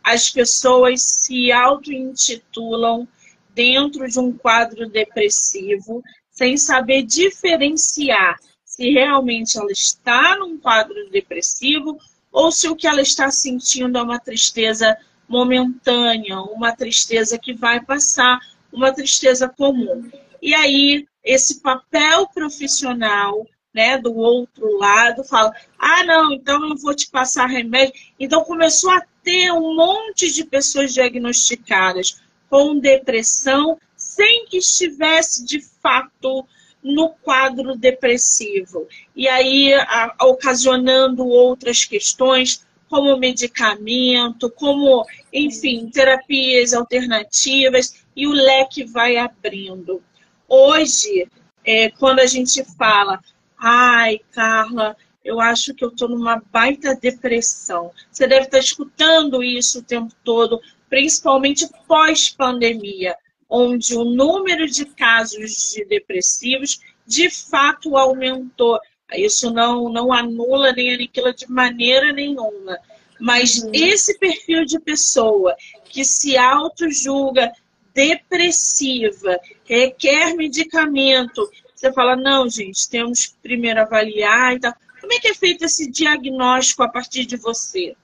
as 0.03 0.29
pessoas 0.29 1.01
se 1.01 1.53
auto-intitulam 1.53 3.07
dentro 3.53 4.05
de 4.09 4.19
um 4.19 4.37
quadro 4.37 4.89
depressivo 4.89 6.03
sem 6.29 6.57
saber 6.57 7.03
diferenciar 7.03 8.37
se 8.65 8.91
realmente 8.91 9.57
ela 9.57 9.71
está 9.71 10.35
num 10.37 10.59
quadro 10.59 11.09
depressivo 11.09 11.97
ou 12.35 12.51
se 12.51 12.67
o 12.67 12.75
que 12.75 12.85
ela 12.85 13.01
está 13.01 13.31
sentindo 13.31 13.97
é 13.97 14.01
uma 14.01 14.19
tristeza 14.19 14.97
momentânea, 15.25 16.41
uma 16.41 16.75
tristeza 16.75 17.39
que 17.39 17.53
vai 17.53 17.79
passar, 17.79 18.37
uma 18.73 18.91
tristeza 18.91 19.47
comum. 19.47 20.11
E 20.41 20.53
aí, 20.53 21.07
esse 21.23 21.61
papel 21.61 22.27
profissional 22.27 23.47
né, 23.73 23.97
do 23.97 24.13
outro 24.13 24.77
lado 24.77 25.23
fala: 25.23 25.53
ah, 25.79 26.03
não, 26.03 26.33
então 26.33 26.69
eu 26.69 26.75
vou 26.75 26.93
te 26.93 27.09
passar 27.09 27.45
remédio. 27.45 27.93
Então 28.19 28.43
começou 28.43 28.91
a 28.91 29.05
ter 29.23 29.53
um 29.53 29.73
monte 29.73 30.29
de 30.29 30.43
pessoas 30.43 30.93
diagnosticadas 30.93 32.21
com 32.49 32.77
depressão 32.77 33.79
sem 33.95 34.45
que 34.47 34.57
estivesse 34.57 35.45
de 35.45 35.61
fato 35.61 36.45
no 36.85 37.09
quadro 37.09 37.75
depressivo. 37.75 38.87
E 39.15 39.27
aí, 39.27 39.73
a, 39.73 40.15
ocasionando 40.21 41.27
outras 41.27 41.83
questões, 41.83 42.63
como 42.87 43.17
medicamento, 43.17 44.51
como, 44.51 45.03
enfim, 45.33 45.89
terapias 45.89 46.75
alternativas, 46.75 48.05
e 48.15 48.27
o 48.27 48.31
leque 48.31 48.83
vai 48.85 49.17
abrindo. 49.17 50.01
Hoje, 50.47 51.27
é, 51.65 51.89
quando 51.89 52.19
a 52.19 52.27
gente 52.27 52.63
fala, 52.77 53.19
ai, 53.57 54.19
Carla, 54.31 54.95
eu 55.23 55.39
acho 55.41 55.73
que 55.73 55.83
eu 55.83 55.89
estou 55.89 56.07
numa 56.07 56.39
baita 56.51 56.95
depressão. 56.95 57.91
Você 58.11 58.27
deve 58.27 58.45
estar 58.45 58.59
escutando 58.59 59.43
isso 59.43 59.79
o 59.79 59.83
tempo 59.83 60.13
todo, 60.23 60.61
principalmente 60.87 61.67
pós-pandemia 61.87 63.15
onde 63.49 63.95
o 63.95 64.03
número 64.03 64.67
de 64.67 64.85
casos 64.85 65.71
de 65.73 65.85
depressivos 65.85 66.79
de 67.05 67.29
fato 67.29 67.97
aumentou. 67.97 68.79
Isso 69.13 69.51
não, 69.51 69.89
não 69.89 70.11
anula 70.11 70.71
nem 70.71 70.93
aniquila 70.93 71.33
de 71.33 71.49
maneira 71.49 72.11
nenhuma. 72.11 72.77
Mas 73.19 73.57
uhum. 73.57 73.71
esse 73.73 74.17
perfil 74.17 74.65
de 74.65 74.79
pessoa 74.79 75.55
que 75.85 76.03
se 76.03 76.37
auto-julga 76.37 77.53
depressiva, 77.93 79.39
requer 79.63 80.35
medicamento, 80.35 81.49
você 81.73 81.93
fala, 81.93 82.15
não, 82.15 82.49
gente, 82.49 82.89
temos 82.89 83.27
que 83.27 83.37
primeiro 83.41 83.79
avaliar 83.79 84.53
e 84.53 84.59
tal. 84.59 84.73
Como 84.99 85.13
é 85.13 85.19
que 85.19 85.29
é 85.29 85.33
feito 85.33 85.63
esse 85.63 85.89
diagnóstico 85.89 86.83
a 86.83 86.89
partir 86.89 87.25
de 87.25 87.37
você? 87.37 87.95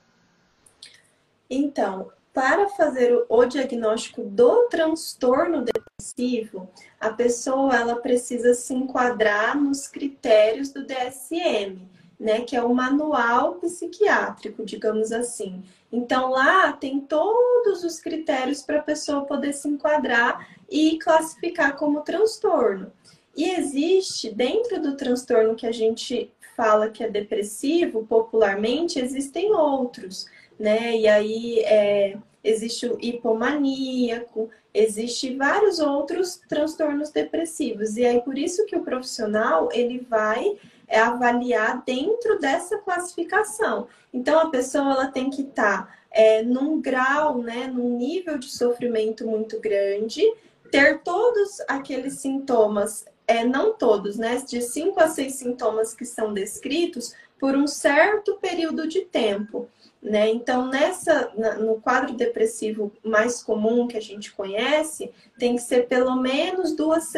Então, 1.50 2.12
para 2.34 2.70
fazer 2.70 3.26
o 3.28 3.46
diagnóstico 3.46 4.24
do 4.24 4.68
transtorno 4.68 5.64
depressivo, 5.64 6.70
a 7.00 7.10
pessoa 7.10 7.76
ela 7.76 7.96
precisa 7.96 8.54
se 8.54 8.74
enquadrar 8.74 9.60
nos 9.60 9.88
critérios 9.88 10.70
do 10.70 10.86
DSM, 10.86 11.88
né, 12.20 12.42
que 12.42 12.56
é 12.56 12.64
o 12.64 12.74
manual 12.74 13.56
psiquiátrico, 13.56 14.64
digamos 14.64 15.12
assim. 15.12 15.64
Então 15.92 16.30
lá 16.30 16.72
tem 16.72 17.00
todos 17.00 17.84
os 17.84 18.00
critérios 18.00 18.62
para 18.62 18.80
a 18.80 18.84
pessoa 18.84 19.26
poder 19.26 19.54
se 19.54 19.68
enquadrar 19.68 20.48
e 20.70 20.98
classificar 21.00 21.76
como 21.76 22.02
transtorno. 22.02 22.92
E 23.36 23.50
existe 23.50 24.30
dentro 24.30 24.82
do 24.82 24.96
transtorno 24.96 25.56
que 25.56 25.66
a 25.66 25.72
gente 25.72 26.32
fala 26.56 26.90
que 26.90 27.04
é 27.04 27.10
depressivo, 27.10 28.06
popularmente, 28.06 29.00
existem 29.00 29.54
outros 29.54 30.28
né? 30.62 30.96
E 30.96 31.08
aí 31.08 31.60
é, 31.62 32.18
existe 32.44 32.86
o 32.86 32.98
hipomaníaco, 33.02 34.50
existe 34.72 35.36
vários 35.36 35.80
outros 35.80 36.40
transtornos 36.48 37.10
depressivos. 37.10 37.98
E 37.98 38.06
aí 38.06 38.22
por 38.22 38.38
isso 38.38 38.66
que 38.68 38.76
o 38.76 38.84
profissional 38.84 39.70
ele 39.74 40.06
vai 40.08 40.56
é, 40.88 41.00
avaliar 41.00 41.84
dentro 41.84 42.40
dessa 42.40 42.78
classificação. 42.78 43.88
Então 44.14 44.40
a 44.40 44.50
pessoa 44.50 44.92
ela 44.92 45.08
tem 45.08 45.32
que 45.32 45.42
estar 45.42 45.88
tá, 45.88 45.98
é, 46.12 46.44
num 46.44 46.80
grau, 46.80 47.40
né, 47.40 47.68
num 47.68 47.98
nível 47.98 48.38
de 48.38 48.52
sofrimento 48.52 49.26
muito 49.26 49.60
grande, 49.60 50.22
ter 50.70 51.00
todos 51.00 51.60
aqueles 51.68 52.20
sintomas, 52.20 53.06
é, 53.26 53.44
não 53.44 53.74
todos, 53.74 54.16
né, 54.18 54.44
de 54.48 54.62
cinco 54.62 55.00
a 55.00 55.08
seis 55.08 55.36
sintomas 55.36 55.96
que 55.96 56.06
são 56.06 56.34
descritos 56.34 57.16
por 57.40 57.56
um 57.56 57.66
certo 57.66 58.36
período 58.36 58.88
de 58.88 59.02
tempo. 59.02 59.68
Né? 60.02 60.30
Então, 60.30 60.68
nessa, 60.68 61.32
no 61.60 61.80
quadro 61.80 62.16
depressivo 62.16 62.92
mais 63.04 63.44
comum 63.44 63.88
que 63.88 63.98
a 63.98 64.02
gente 64.02 64.32
conhece, 64.34 65.12
tem 65.38 65.56
que 65.56 65.62
ser 65.62 65.88
pelo 65.88 66.16
menos 66.16 66.76
duas, 66.76 67.14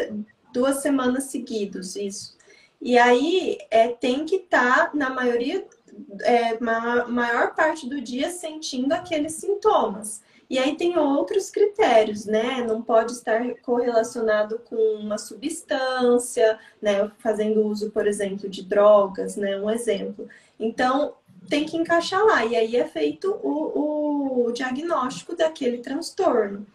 duas 0.51 0.81
semanas 0.81 1.25
seguidas, 1.25 1.95
isso. 1.95 2.37
E 2.81 2.97
aí 2.97 3.57
é, 3.71 3.87
tem 3.87 4.25
que 4.25 4.35
estar, 4.35 4.91
tá, 4.91 4.97
na 4.97 5.09
maioria, 5.09 5.65
é, 6.23 6.59
maior 6.59 7.55
parte 7.55 7.87
do 7.87 8.01
dia 8.01 8.29
sentindo 8.29 8.91
aqueles 8.91 9.33
sintomas. 9.33 10.21
E 10.49 10.59
aí 10.59 10.75
tem 10.75 10.97
outros 10.97 11.49
critérios, 11.49 12.25
né? 12.25 12.63
Não 12.67 12.81
pode 12.81 13.13
estar 13.13 13.41
correlacionado 13.61 14.59
com 14.59 14.75
uma 14.75 15.17
substância, 15.17 16.59
né? 16.81 17.09
Fazendo 17.19 17.65
uso, 17.65 17.89
por 17.91 18.05
exemplo, 18.05 18.49
de 18.49 18.61
drogas, 18.63 19.37
né? 19.37 19.59
Um 19.59 19.69
exemplo. 19.69 20.27
Então, 20.59 21.15
tem 21.49 21.65
que 21.65 21.77
encaixar 21.77 22.23
lá. 22.23 22.45
E 22.45 22.55
aí 22.55 22.75
é 22.75 22.85
feito 22.85 23.39
o, 23.43 24.47
o 24.47 24.51
diagnóstico 24.51 25.35
daquele 25.35 25.79
transtorno. 25.79 26.65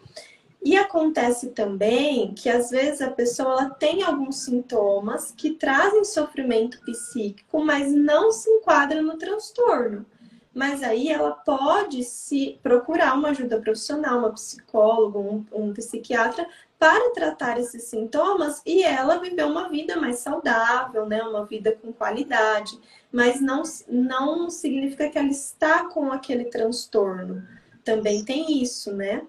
E 0.61 0.75
acontece 0.77 1.51
também 1.51 2.33
que 2.33 2.49
às 2.49 2.69
vezes 2.69 3.01
a 3.01 3.09
pessoa 3.09 3.69
tem 3.69 4.03
alguns 4.03 4.43
sintomas 4.43 5.31
que 5.31 5.51
trazem 5.51 6.03
sofrimento 6.03 6.81
psíquico, 6.81 7.63
mas 7.63 7.93
não 7.93 8.31
se 8.31 8.49
enquadra 8.49 9.01
no 9.01 9.17
transtorno. 9.17 10.05
Mas 10.53 10.83
aí 10.83 11.09
ela 11.09 11.31
pode 11.31 12.03
se 12.03 12.59
procurar 12.61 13.13
uma 13.13 13.29
ajuda 13.29 13.61
profissional, 13.61 14.19
uma 14.19 14.33
psicóloga, 14.33 15.17
um, 15.17 15.45
um 15.53 15.73
psiquiatra, 15.73 16.45
para 16.77 17.11
tratar 17.11 17.59
esses 17.59 17.83
sintomas 17.83 18.61
e 18.65 18.83
ela 18.83 19.19
viver 19.19 19.45
uma 19.45 19.69
vida 19.69 19.95
mais 19.97 20.19
saudável, 20.19 21.05
né? 21.05 21.21
Uma 21.23 21.45
vida 21.45 21.77
com 21.81 21.93
qualidade. 21.93 22.79
Mas 23.11 23.41
não, 23.41 23.63
não 23.87 24.49
significa 24.49 25.09
que 25.09 25.17
ela 25.17 25.29
está 25.29 25.85
com 25.85 26.11
aquele 26.11 26.45
transtorno. 26.45 27.43
Também 27.83 28.23
tem 28.23 28.61
isso, 28.61 28.93
né? 28.93 29.23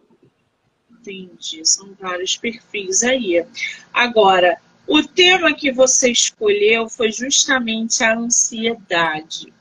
Entendi, 0.91 1.65
são 1.65 1.95
vários 1.99 2.37
perfis 2.37 3.03
aí. 3.03 3.45
Agora, 3.93 4.59
o 4.87 5.03
tema 5.03 5.55
que 5.55 5.73
você 5.73 6.11
escolheu 6.11 6.89
foi 6.89 7.11
justamente 7.11 8.05
a 8.05 8.15
ansiedade. 8.15 9.53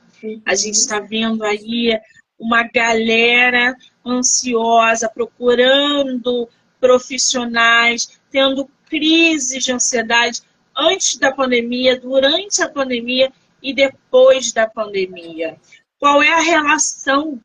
A 0.44 0.54
gente 0.54 0.74
está 0.74 1.00
vendo 1.00 1.42
aí 1.44 1.98
uma 2.38 2.62
galera 2.64 3.74
ansiosa, 4.04 5.08
procurando 5.08 6.48
profissionais 6.78 8.20
tendo 8.30 8.68
crises 8.88 9.64
de 9.64 9.72
ansiedade 9.72 10.40
antes 10.76 11.16
da 11.16 11.32
pandemia, 11.32 12.00
durante 12.00 12.62
a 12.62 12.68
pandemia 12.68 13.32
e 13.62 13.74
depois 13.74 14.52
da 14.52 14.66
pandemia. 14.66 15.58
Qual 15.98 16.22
é 16.22 16.32
a 16.32 16.40
relação 16.40 17.40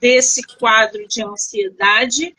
desse 0.00 0.42
quadro 0.42 1.06
de 1.06 1.22
ansiedade 1.22 2.34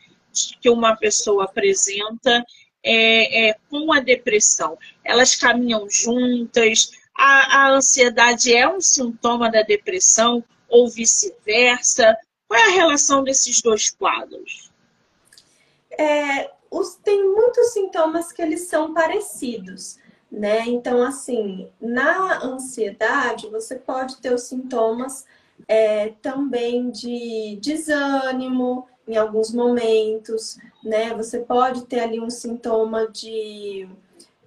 que 0.60 0.70
uma 0.70 0.96
pessoa 0.96 1.44
apresenta 1.44 2.44
é, 2.82 3.48
é, 3.48 3.56
com 3.68 3.92
a 3.92 4.00
depressão? 4.00 4.76
Elas 5.04 5.36
caminham 5.36 5.88
juntas? 5.88 6.90
A, 7.16 7.64
a 7.64 7.70
ansiedade 7.70 8.54
é 8.54 8.68
um 8.68 8.80
sintoma 8.80 9.50
da 9.50 9.62
depressão 9.62 10.42
ou 10.68 10.88
vice-versa? 10.88 12.16
Qual 12.48 12.58
é 12.58 12.64
a 12.64 12.74
relação 12.74 13.22
desses 13.22 13.60
dois 13.60 13.90
quadros? 13.90 14.72
É, 15.96 16.50
os, 16.70 16.96
tem 16.96 17.22
muitos 17.32 17.72
sintomas 17.72 18.32
que 18.32 18.40
eles 18.42 18.62
são 18.62 18.94
parecidos, 18.94 19.99
né? 20.30 20.60
Então, 20.66 21.02
assim, 21.02 21.68
na 21.80 22.42
ansiedade, 22.44 23.48
você 23.48 23.76
pode 23.76 24.18
ter 24.18 24.32
os 24.32 24.42
sintomas 24.42 25.24
é, 25.66 26.12
também 26.22 26.90
de 26.90 27.58
desânimo 27.60 28.86
em 29.06 29.16
alguns 29.16 29.52
momentos, 29.52 30.58
né? 30.84 31.12
Você 31.14 31.40
pode 31.40 31.86
ter 31.86 32.00
ali 32.00 32.20
um 32.20 32.30
sintoma 32.30 33.08
de 33.08 33.88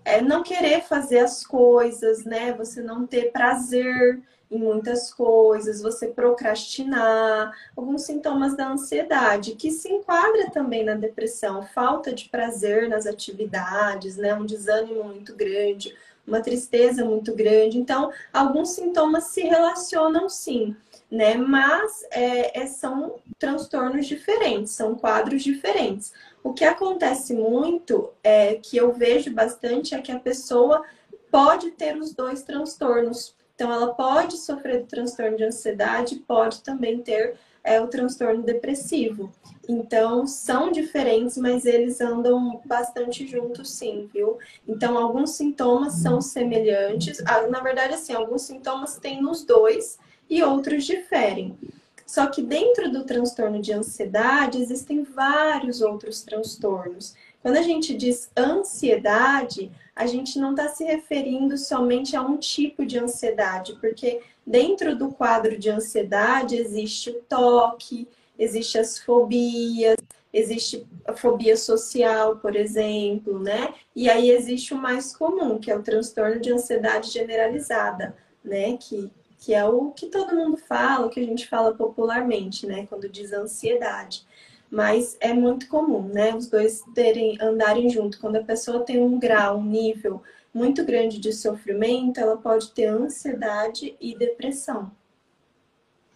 é, 0.05 0.21
não 0.21 0.41
querer 0.41 0.83
fazer 0.83 1.19
as 1.19 1.45
coisas, 1.45 2.23
né? 2.23 2.53
Você 2.53 2.81
não 2.81 3.05
ter 3.05 3.31
prazer 3.31 4.21
em 4.53 4.59
muitas 4.59 5.11
coisas, 5.11 5.81
você 5.81 6.07
procrastinar, 6.07 7.51
alguns 7.75 8.03
sintomas 8.03 8.55
da 8.55 8.69
ansiedade, 8.69 9.55
que 9.55 9.71
se 9.71 9.89
enquadra 9.89 10.51
também 10.51 10.83
na 10.83 10.93
depressão, 10.93 11.63
falta 11.63 12.13
de 12.13 12.29
prazer 12.29 12.87
nas 12.87 13.05
atividades, 13.07 14.15
né? 14.15 14.33
Um 14.35 14.45
desânimo 14.45 15.03
muito 15.03 15.35
grande, 15.35 15.95
uma 16.25 16.39
tristeza 16.41 17.03
muito 17.03 17.33
grande. 17.33 17.77
Então, 17.77 18.11
alguns 18.31 18.69
sintomas 18.69 19.25
se 19.25 19.41
relacionam 19.41 20.29
sim, 20.29 20.75
né? 21.09 21.35
Mas 21.35 22.05
é, 22.11 22.61
é, 22.61 22.67
são 22.67 23.15
transtornos 23.39 24.05
diferentes, 24.05 24.73
são 24.73 24.95
quadros 24.95 25.43
diferentes. 25.43 26.13
O 26.43 26.53
que 26.53 26.63
acontece 26.63 27.33
muito, 27.33 28.11
é, 28.23 28.55
que 28.55 28.77
eu 28.77 28.93
vejo 28.93 29.31
bastante, 29.31 29.95
é 29.95 30.01
que 30.01 30.11
a 30.11 30.19
pessoa 30.19 30.83
pode 31.31 31.71
ter 31.71 31.97
os 31.97 32.13
dois 32.13 32.43
transtornos. 32.43 33.35
Então, 33.55 33.71
ela 33.71 33.93
pode 33.93 34.37
sofrer 34.37 34.81
do 34.81 34.87
transtorno 34.87 35.37
de 35.37 35.43
ansiedade, 35.43 36.15
pode 36.27 36.61
também 36.61 37.01
ter 37.01 37.35
é, 37.63 37.79
o 37.79 37.87
transtorno 37.87 38.43
depressivo. 38.43 39.31
Então, 39.69 40.27
são 40.27 40.71
diferentes, 40.71 41.37
mas 41.37 41.65
eles 41.65 42.01
andam 42.01 42.61
bastante 42.65 43.25
juntos, 43.25 43.71
sim, 43.71 44.09
viu? 44.13 44.37
Então, 44.67 44.97
alguns 44.97 45.31
sintomas 45.31 45.93
são 45.93 46.19
semelhantes. 46.19 47.21
Ah, 47.25 47.47
na 47.47 47.61
verdade, 47.61 47.93
assim, 47.93 48.13
alguns 48.13 48.41
sintomas 48.41 48.97
têm 48.97 49.21
nos 49.21 49.43
dois 49.45 49.97
e 50.29 50.43
outros 50.43 50.83
diferem. 50.83 51.57
Só 52.05 52.27
que 52.27 52.41
dentro 52.41 52.91
do 52.91 53.05
transtorno 53.05 53.61
de 53.61 53.71
ansiedade 53.71 54.61
existem 54.61 55.03
vários 55.03 55.81
outros 55.81 56.21
transtornos. 56.21 57.15
Quando 57.43 57.57
a 57.57 57.61
gente 57.61 57.93
diz 57.93 58.31
ansiedade, 58.37 59.69
a 59.93 60.07
gente 60.07 60.39
não 60.39 60.51
está 60.51 60.69
se 60.69 60.85
referindo 60.85 61.57
somente 61.57 62.15
a 62.15 62.21
um 62.21 62.37
tipo 62.37 62.85
de 62.85 62.97
ansiedade, 62.97 63.77
porque 63.81 64.21
dentro 64.47 64.95
do 64.95 65.09
quadro 65.09 65.59
de 65.59 65.69
ansiedade 65.69 66.55
existe 66.55 67.09
o 67.09 67.21
toque, 67.27 68.07
existe 68.39 68.79
as 68.79 68.97
fobias, 68.97 69.97
existe 70.31 70.87
a 71.05 71.11
fobia 71.11 71.57
social, 71.57 72.37
por 72.37 72.55
exemplo, 72.55 73.37
né? 73.37 73.73
E 73.93 74.09
aí 74.09 74.31
existe 74.31 74.73
o 74.73 74.77
mais 74.77 75.13
comum, 75.13 75.59
que 75.59 75.69
é 75.69 75.75
o 75.75 75.83
transtorno 75.83 76.39
de 76.39 76.49
ansiedade 76.49 77.11
generalizada, 77.11 78.15
né? 78.41 78.77
Que 78.77 79.11
que 79.43 79.53
é 79.53 79.65
o 79.65 79.91
que 79.91 80.05
todo 80.05 80.33
mundo 80.33 80.55
fala, 80.55 81.05
o 81.05 81.09
que 81.09 81.19
a 81.19 81.25
gente 81.25 81.49
fala 81.49 81.73
popularmente, 81.73 82.65
né, 82.65 82.87
quando 82.87 83.09
diz 83.09 83.33
ansiedade. 83.33 84.25
Mas 84.73 85.15
é 85.19 85.31
muito 85.31 85.67
comum, 85.67 86.07
né, 86.07 86.33
os 86.33 86.47
dois 86.47 86.81
terem, 86.95 87.37
andarem 87.39 87.91
junto. 87.91 88.19
Quando 88.19 88.37
a 88.37 88.43
pessoa 88.43 88.83
tem 88.83 88.99
um 88.99 89.19
grau, 89.19 89.59
um 89.59 89.63
nível 89.63 90.23
muito 90.51 90.83
grande 90.83 91.19
de 91.19 91.31
sofrimento, 91.31 92.19
ela 92.19 92.37
pode 92.37 92.71
ter 92.71 92.87
ansiedade 92.87 93.95
e 94.01 94.17
depressão. 94.17 94.91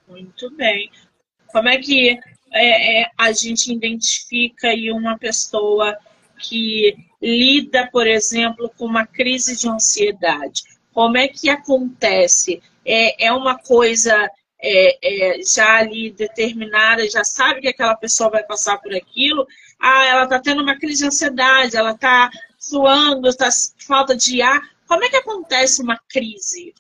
Muito 0.08 0.50
bem. 0.56 0.90
Como 1.48 1.70
é 1.70 1.78
que 1.78 2.20
é, 2.52 3.02
é, 3.02 3.12
a 3.16 3.32
gente 3.32 3.72
identifica 3.72 4.70
aí 4.70 4.92
uma 4.92 5.20
pessoa 5.20 5.96
que 6.40 6.98
lida, 7.22 7.88
por 7.92 8.08
exemplo, 8.08 8.72
com 8.76 8.86
uma 8.86 9.06
crise 9.06 9.56
de 9.56 9.70
ansiedade? 9.70 10.64
Como 10.92 11.16
é 11.16 11.28
que 11.28 11.48
acontece? 11.48 12.60
é, 12.88 13.26
é 13.26 13.34
uma 13.34 13.58
coisa 13.58 14.30
é, 14.60 15.38
é, 15.38 15.42
já 15.44 15.78
ali 15.78 16.12
determinada, 16.12 17.08
já 17.10 17.24
sabe 17.24 17.62
que 17.62 17.68
aquela 17.68 17.96
pessoa 17.96 18.30
vai 18.30 18.44
passar 18.44 18.78
por 18.80 18.94
aquilo. 18.94 19.48
Ah, 19.80 20.06
ela 20.06 20.24
está 20.24 20.40
tendo 20.40 20.62
uma 20.62 20.78
crise 20.78 21.02
de 21.02 21.08
ansiedade, 21.08 21.78
ela 21.78 21.92
está 21.92 22.30
suando, 22.58 23.28
está 23.28 23.50
falta 23.86 24.16
de 24.16 24.42
ar. 24.42 24.60
Como 24.88 25.04
é 25.04 25.10
que 25.10 25.18
acontece 25.18 25.82
uma 25.82 26.00
crise? 26.10 26.74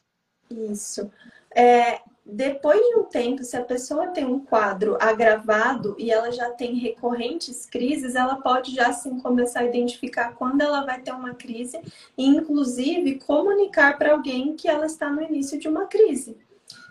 Isso. 0.49 1.11
É, 1.55 1.99
depois 2.25 2.79
de 2.79 2.95
um 2.95 3.03
tempo, 3.03 3.43
se 3.43 3.55
a 3.55 3.63
pessoa 3.63 4.07
tem 4.07 4.25
um 4.25 4.39
quadro 4.39 4.97
agravado 4.99 5.95
e 5.99 6.11
ela 6.11 6.31
já 6.31 6.49
tem 6.49 6.75
recorrentes 6.75 7.65
crises, 7.65 8.15
ela 8.15 8.37
pode 8.37 8.73
já 8.73 8.91
sim 8.91 9.19
começar 9.19 9.61
a 9.61 9.65
identificar 9.65 10.33
quando 10.33 10.61
ela 10.61 10.83
vai 10.83 10.99
ter 11.01 11.11
uma 11.11 11.35
crise 11.35 11.79
e, 12.17 12.25
inclusive, 12.25 13.19
comunicar 13.19 13.97
para 13.97 14.13
alguém 14.13 14.55
que 14.55 14.67
ela 14.67 14.85
está 14.85 15.09
no 15.09 15.21
início 15.21 15.59
de 15.59 15.67
uma 15.67 15.85
crise 15.85 16.37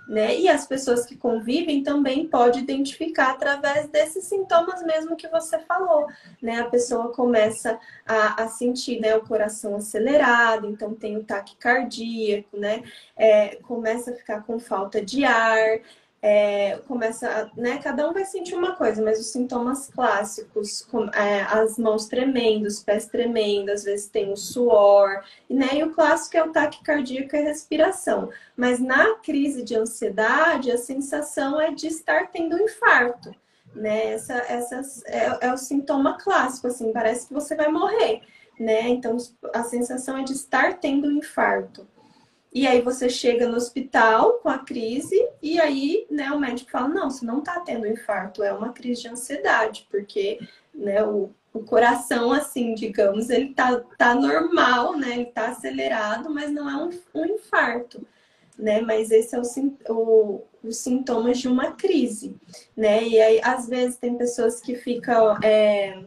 né? 0.07 0.39
E 0.39 0.49
as 0.49 0.67
pessoas 0.67 1.05
que 1.05 1.17
convivem 1.17 1.83
também 1.83 2.27
pode 2.27 2.61
identificar 2.61 3.31
através 3.31 3.89
desses 3.89 4.25
sintomas 4.25 4.83
mesmo 4.83 5.17
que 5.17 5.29
você 5.29 5.59
falou, 5.61 6.07
né? 6.41 6.61
A 6.61 6.71
pessoa 6.71 7.13
começa 7.13 7.79
a, 8.07 8.45
a 8.45 8.49
sentir 8.49 9.01
né, 9.01 9.17
o 9.17 9.23
coração 9.23 9.77
acelerado, 9.77 10.69
então 10.69 10.95
tem 10.95 11.17
o 11.17 11.25
taque 11.25 11.57
cardíaco, 11.57 12.57
né? 12.57 12.83
É, 13.17 13.57
começa 13.57 14.11
a 14.13 14.15
ficar 14.15 14.43
com 14.43 14.59
falta 14.59 15.05
de 15.05 15.25
ar, 15.25 15.81
é, 16.23 16.79
começa, 16.89 17.51
né? 17.57 17.79
Cada 17.79 18.09
um 18.09 18.13
vai 18.13 18.25
sentir 18.25 18.55
uma 18.55 18.75
coisa, 18.75 19.03
mas 19.03 19.21
os 19.21 19.31
sintomas 19.31 19.89
clássicos, 19.89 20.83
com, 20.83 21.05
é, 21.11 21.43
as 21.43 21.79
mãos 21.79 22.07
tremendo, 22.07 22.67
os 22.67 22.83
pés 22.83 23.07
tremendo, 23.07 23.71
às 23.71 23.85
vezes 23.85 24.09
tem 24.09 24.33
o 24.33 24.37
suor, 24.37 25.23
né? 25.49 25.69
E 25.75 25.85
o 25.85 25.95
clássico 25.95 26.37
é 26.37 26.43
o 26.43 26.53
taque 26.53 26.83
cardíaco 26.83 27.37
e 27.37 27.43
respiração. 27.43 28.31
Mas 28.57 28.81
na 28.81 29.15
crise 29.17 29.63
de 29.63 29.77
ansiedade, 29.77 30.71
a 30.73 30.79
sensação 30.79 31.61
é 31.61 31.71
de 31.73 31.87
estar 31.87 32.29
tendo 32.33 32.57
um 32.57 32.65
infarto, 32.65 33.31
né? 33.75 34.13
Essa, 34.13 34.35
essas 34.49 35.05
é, 35.05 35.47
é 35.49 35.53
o 35.53 35.59
sintoma 35.59 36.19
clássico, 36.19 36.67
assim, 36.67 36.93
parece 36.93 37.29
que 37.29 37.35
você 37.35 37.55
vai 37.55 37.69
morrer, 37.69 38.23
né? 38.59 38.89
Então 38.89 39.17
a 39.53 39.63
sensação 39.63 40.17
é 40.17 40.25
de 40.25 40.33
estar 40.33 40.79
tendo 40.79 41.09
um 41.09 41.13
infarto. 41.13 41.87
E 42.53 42.67
aí 42.67 42.81
você 42.81 43.09
chega 43.09 43.49
no 43.49 43.57
hospital 43.57 44.35
com 44.43 44.49
a 44.49 44.59
crise 44.59 45.17
e 45.43 45.61
aí, 45.61 46.07
né, 46.11 46.31
o 46.31 46.41
médico 46.41 46.71
fala, 46.71 46.89
não, 46.89 47.11
você 47.11 47.25
não 47.25 47.43
tá 47.43 47.61
tendo 47.61 47.87
infarto, 47.87 48.43
é 48.43 48.53
uma 48.53 48.73
crise 48.73 49.03
de 49.03 49.09
ansiedade, 49.09 49.87
porque, 49.91 50.41
né, 50.75 51.05
o, 51.05 51.31
o 51.53 51.61
coração, 51.61 52.33
assim, 52.33 52.75
digamos, 52.75 53.29
ele 53.29 53.53
tá, 53.53 53.79
tá 53.99 54.15
normal, 54.15 54.97
né, 54.97 55.17
ele 55.17 55.27
tá 55.27 55.49
acelerado, 55.49 56.31
mas 56.31 56.51
não 56.51 56.69
é 56.69 56.77
um, 56.77 57.21
um 57.21 57.27
infarto, 57.27 58.07
né, 58.59 58.81
mas 58.81 59.11
esse 59.11 59.37
é 59.37 59.39
o, 59.39 59.95
o, 59.95 60.43
os 60.63 60.79
sintomas 60.79 61.39
de 61.39 61.49
uma 61.49 61.73
crise, 61.73 62.35
né, 62.75 63.03
e 63.07 63.21
aí, 63.21 63.41
às 63.43 63.69
vezes, 63.69 63.99
tem 63.99 64.17
pessoas 64.17 64.61
que 64.61 64.75
ficam... 64.75 65.37
É, 65.43 66.03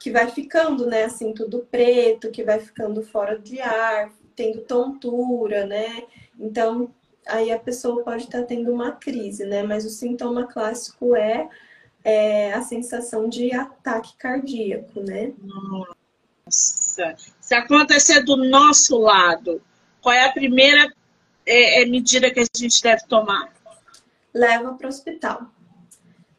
que 0.00 0.10
vai 0.10 0.26
ficando, 0.26 0.84
né, 0.84 1.04
assim, 1.04 1.32
tudo 1.32 1.64
preto, 1.70 2.32
que 2.32 2.42
vai 2.42 2.58
ficando 2.58 3.04
fora 3.04 3.38
de 3.38 3.60
ar, 3.60 4.10
tendo 4.34 4.60
tontura, 4.62 5.66
né? 5.66 6.04
Então, 6.38 6.90
aí 7.26 7.50
a 7.50 7.58
pessoa 7.58 8.02
pode 8.02 8.24
estar 8.24 8.42
tendo 8.44 8.72
uma 8.72 8.92
crise, 8.92 9.44
né? 9.44 9.62
Mas 9.62 9.84
o 9.84 9.90
sintoma 9.90 10.46
clássico 10.46 11.14
é, 11.14 11.48
é 12.04 12.52
a 12.52 12.62
sensação 12.62 13.28
de 13.28 13.52
ataque 13.54 14.16
cardíaco, 14.16 15.00
né? 15.00 15.32
Nossa! 15.42 17.16
Se 17.40 17.54
acontecer 17.54 18.22
do 18.22 18.36
nosso 18.36 18.98
lado, 18.98 19.62
qual 20.00 20.14
é 20.14 20.24
a 20.24 20.32
primeira 20.32 20.92
é, 21.46 21.82
é 21.82 21.86
medida 21.86 22.30
que 22.30 22.40
a 22.40 22.44
gente 22.54 22.82
deve 22.82 23.06
tomar? 23.06 23.52
Leva 24.34 24.74
para 24.74 24.86
o 24.86 24.88
hospital. 24.88 25.46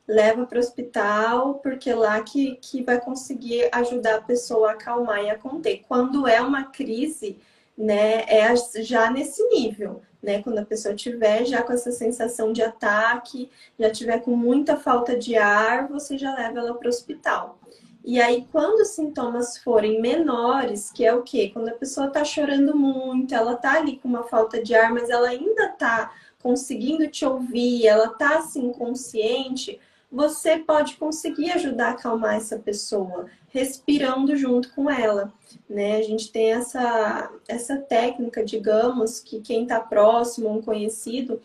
Leva 0.07 0.45
para 0.45 0.57
o 0.57 0.59
hospital, 0.59 1.55
porque 1.55 1.93
lá 1.93 2.21
que, 2.21 2.55
que 2.57 2.83
vai 2.83 2.99
conseguir 2.99 3.69
ajudar 3.71 4.15
a 4.15 4.21
pessoa 4.21 4.71
a 4.71 4.73
acalmar 4.73 5.23
e 5.23 5.29
a 5.29 5.37
conter. 5.37 5.83
Quando 5.87 6.27
é 6.27 6.41
uma 6.41 6.65
crise, 6.65 7.39
né, 7.77 8.23
é 8.27 8.55
já 8.83 9.09
nesse 9.09 9.43
nível, 9.49 10.01
né? 10.21 10.41
Quando 10.41 10.59
a 10.59 10.65
pessoa 10.65 10.95
tiver 10.95 11.45
já 11.45 11.61
com 11.61 11.73
essa 11.73 11.91
sensação 11.91 12.53
de 12.53 12.61
ataque, 12.61 13.49
já 13.77 13.89
tiver 13.89 14.19
com 14.19 14.35
muita 14.35 14.77
falta 14.77 15.17
de 15.17 15.35
ar, 15.35 15.87
você 15.87 16.17
já 16.17 16.33
leva 16.33 16.59
ela 16.59 16.73
para 16.75 16.85
o 16.85 16.89
hospital. 16.89 17.59
E 18.05 18.21
aí, 18.21 18.45
quando 18.51 18.81
os 18.81 18.89
sintomas 18.89 19.57
forem 19.57 20.01
menores, 20.01 20.91
que 20.91 21.05
é 21.05 21.13
o 21.13 21.23
quê? 21.23 21.49
Quando 21.53 21.69
a 21.69 21.73
pessoa 21.73 22.07
está 22.07 22.23
chorando 22.25 22.75
muito, 22.75 23.33
ela 23.33 23.53
está 23.53 23.77
ali 23.77 23.97
com 23.97 24.09
uma 24.09 24.23
falta 24.23 24.61
de 24.61 24.75
ar, 24.75 24.91
mas 24.91 25.09
ela 25.09 25.29
ainda 25.29 25.67
está 25.67 26.13
conseguindo 26.41 27.07
te 27.07 27.25
ouvir, 27.25 27.87
ela 27.87 28.07
está 28.07 28.39
assim 28.39 28.73
consciente, 28.73 29.79
você 30.11 30.57
pode 30.57 30.97
conseguir 30.97 31.51
ajudar 31.51 31.87
a 31.87 31.91
acalmar 31.91 32.35
essa 32.35 32.59
pessoa, 32.59 33.27
respirando 33.53 34.35
junto 34.35 34.73
com 34.73 34.89
ela. 34.89 35.31
Né? 35.69 35.97
A 35.97 36.01
gente 36.01 36.31
tem 36.31 36.53
essa, 36.53 37.31
essa 37.47 37.77
técnica, 37.77 38.43
digamos, 38.43 39.19
que 39.19 39.39
quem 39.39 39.63
está 39.63 39.79
próximo, 39.79 40.49
um 40.49 40.61
conhecido, 40.61 41.39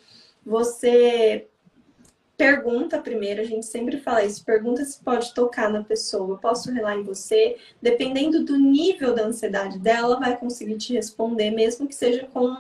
você 0.45 1.47
pergunta 2.35 3.01
primeiro, 3.01 3.43
a 3.43 3.45
gente 3.45 3.67
sempre 3.67 3.99
fala 3.99 4.25
isso, 4.25 4.45
pergunta 4.45 4.85
se 4.85 5.03
pode 5.03 5.35
tocar 5.35 5.69
na 5.69 5.83
pessoa, 5.83 6.39
posso 6.39 6.73
relar 6.73 6.97
em 6.97 7.03
você, 7.03 7.57
dependendo 7.83 8.45
do 8.45 8.57
nível 8.57 9.13
da 9.13 9.25
ansiedade 9.25 9.79
dela, 9.79 10.19
vai 10.19 10.37
conseguir 10.37 10.79
te 10.79 10.95
responder, 10.95 11.51
mesmo 11.51 11.87
que 11.87 11.95
seja 11.95 12.27
com 12.33 12.57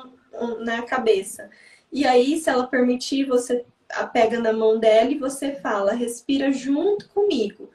na 0.60 0.82
cabeça. 0.82 1.48
E 1.90 2.06
aí, 2.06 2.38
se 2.38 2.50
ela 2.50 2.66
permitir, 2.66 3.24
você 3.24 3.64
pega 4.12 4.38
na 4.38 4.52
mão 4.52 4.78
dela 4.78 5.10
e 5.10 5.18
você 5.18 5.54
fala, 5.54 5.92
respira 5.92 6.52
junto 6.52 7.08
comigo. 7.08 7.70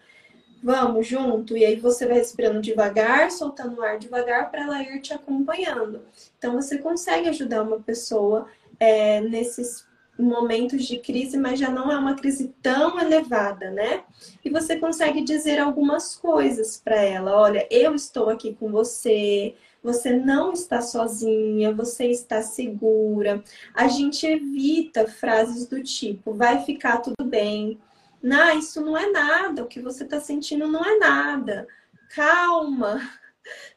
Vamos 0.63 1.05
junto, 1.05 1.57
e 1.57 1.65
aí 1.65 1.75
você 1.75 2.05
vai 2.05 2.15
respirando 2.15 2.61
devagar, 2.61 3.29
soltando 3.29 3.79
o 3.79 3.83
ar 3.83 3.99
devagar 3.99 4.49
para 4.49 4.63
ela 4.63 4.81
ir 4.81 5.01
te 5.01 5.13
acompanhando. 5.13 6.01
Então 6.37 6.53
você 6.53 6.77
consegue 6.77 7.27
ajudar 7.27 7.63
uma 7.63 7.81
pessoa 7.81 8.47
é, 8.79 9.19
nesses 9.19 9.85
momentos 10.17 10.85
de 10.85 10.99
crise, 10.99 11.37
mas 11.37 11.59
já 11.59 11.69
não 11.69 11.91
é 11.91 11.97
uma 11.97 12.15
crise 12.15 12.55
tão 12.61 12.97
elevada, 12.97 13.71
né? 13.71 14.03
E 14.45 14.49
você 14.49 14.77
consegue 14.77 15.21
dizer 15.21 15.59
algumas 15.59 16.15
coisas 16.15 16.77
para 16.77 16.95
ela: 16.95 17.37
olha, 17.37 17.67
eu 17.69 17.93
estou 17.93 18.29
aqui 18.29 18.53
com 18.53 18.71
você, 18.71 19.55
você 19.83 20.15
não 20.15 20.53
está 20.53 20.79
sozinha, 20.79 21.73
você 21.73 22.05
está 22.05 22.41
segura. 22.41 23.43
A 23.73 23.89
gente 23.89 24.25
evita 24.25 25.07
frases 25.07 25.67
do 25.67 25.83
tipo: 25.83 26.33
vai 26.33 26.63
ficar 26.63 26.99
tudo 26.99 27.25
bem. 27.25 27.77
Não, 28.23 28.57
isso 28.57 28.81
não 28.81 28.97
é 28.97 29.11
nada, 29.11 29.63
o 29.63 29.67
que 29.67 29.79
você 29.79 30.03
está 30.03 30.19
sentindo 30.19 30.67
não 30.67 30.83
é 30.83 30.97
nada. 30.97 31.67
Calma. 32.15 33.01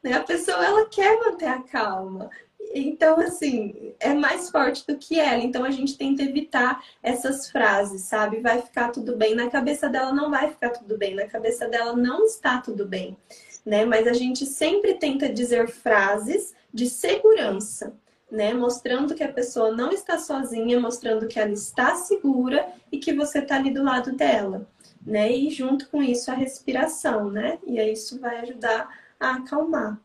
Né? 0.01 0.13
A 0.13 0.23
pessoa 0.23 0.65
ela 0.65 0.89
quer 0.89 1.19
manter 1.19 1.47
a 1.47 1.61
calma. 1.61 2.31
Então, 2.73 3.19
assim, 3.19 3.97
é 3.99 4.15
mais 4.15 4.49
forte 4.49 4.87
do 4.87 4.97
que 4.97 5.19
ela. 5.19 5.43
Então, 5.43 5.65
a 5.65 5.73
gente 5.73 5.99
tenta 5.99 6.23
evitar 6.23 6.85
essas 7.03 7.51
frases, 7.51 8.03
sabe? 8.03 8.39
Vai 8.39 8.63
ficar 8.63 8.91
tudo 8.93 9.17
bem. 9.17 9.35
Na 9.35 9.51
cabeça 9.51 9.89
dela 9.89 10.13
não 10.13 10.31
vai 10.31 10.51
ficar 10.51 10.71
tudo 10.71 10.97
bem. 10.97 11.17
Na 11.17 11.27
cabeça 11.27 11.67
dela 11.67 11.97
não 11.97 12.27
está 12.27 12.61
tudo 12.61 12.87
bem 12.87 13.19
né? 13.67 13.85
Mas 13.85 14.07
a 14.07 14.13
gente 14.13 14.47
sempre 14.47 14.95
tenta 14.95 15.29
dizer 15.29 15.69
frases 15.69 16.55
de 16.73 16.89
segurança, 16.89 17.93
né? 18.31 18.53
Mostrando 18.53 19.15
que 19.15 19.23
a 19.23 19.33
pessoa 19.33 19.73
não 19.73 19.91
está 19.91 20.19
sozinha, 20.19 20.81
mostrando 20.81 21.29
que 21.29 21.39
ela 21.39 21.53
está 21.53 21.95
segura 21.97 22.67
e 22.91 22.99
que 22.99 23.13
você 23.13 23.39
está 23.39 23.57
ali 23.57 23.71
do 23.71 23.83
lado 23.83 24.13
dela, 24.13 24.69
né? 25.05 25.33
E 25.33 25.51
junto 25.51 25.89
com 25.89 26.03
isso 26.03 26.31
a 26.31 26.35
respiração, 26.35 27.31
né? 27.31 27.59
E 27.67 27.79
aí 27.79 27.93
isso 27.93 28.19
vai 28.19 28.41
ajudar 28.41 28.89
a 29.19 29.37
acalmar. 29.37 30.01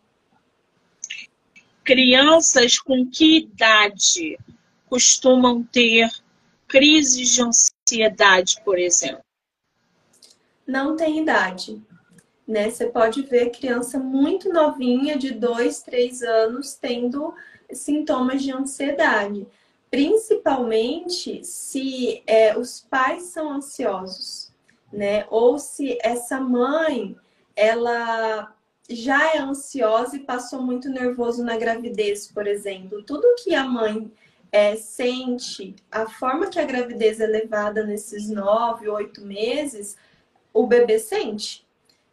Crianças 1.84 2.80
com 2.80 3.10
que 3.10 3.40
idade 3.40 4.38
costumam 4.88 5.64
ter 5.64 6.10
crises 6.68 7.30
de 7.30 7.42
ansiedade, 7.42 8.62
por 8.64 8.78
exemplo? 8.78 9.24
Não 10.68 10.96
tem 10.96 11.20
idade 11.20 11.82
né? 12.52 12.70
Você 12.70 12.88
pode 12.88 13.22
ver 13.24 13.50
criança 13.50 13.98
muito 13.98 14.52
novinha, 14.52 15.18
de 15.18 15.32
2, 15.32 15.82
3 15.84 16.22
anos, 16.22 16.76
tendo 16.76 17.34
sintomas 17.74 18.42
de 18.44 18.52
ansiedade. 18.52 19.48
Principalmente 19.90 21.44
se 21.44 22.24
é, 22.26 22.58
os 22.58 22.80
pais 22.80 23.24
são 23.24 23.52
ansiosos, 23.52 24.52
né? 24.92 25.26
Ou 25.30 25.60
se 25.60 25.98
essa 26.02 26.40
mãe, 26.40 27.16
ela 27.56 28.54
já 28.90 29.36
é 29.36 29.40
ansiosa 29.40 30.16
e 30.16 30.20
passou 30.20 30.62
muito 30.62 30.90
nervoso 30.90 31.44
na 31.44 31.58
gravidez, 31.58 32.28
por 32.28 32.48
exemplo. 32.48 33.04
Tudo 33.04 33.36
que 33.44 33.54
a 33.54 33.64
mãe 33.64 34.12
é, 34.52 34.76
sente, 34.76 35.76
a 35.92 36.08
forma 36.08 36.50
que 36.50 36.60
a 36.60 36.66
gravidez 36.66 37.20
é 37.20 37.28
levada 37.28 37.84
nesses 37.84 38.30
nove, 38.30 38.88
oito 38.90 39.22
meses, 39.22 39.98
o 40.54 40.68
bebê 40.68 41.00
sente 41.00 41.66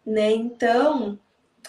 né? 0.08 0.32
Então, 0.32 1.18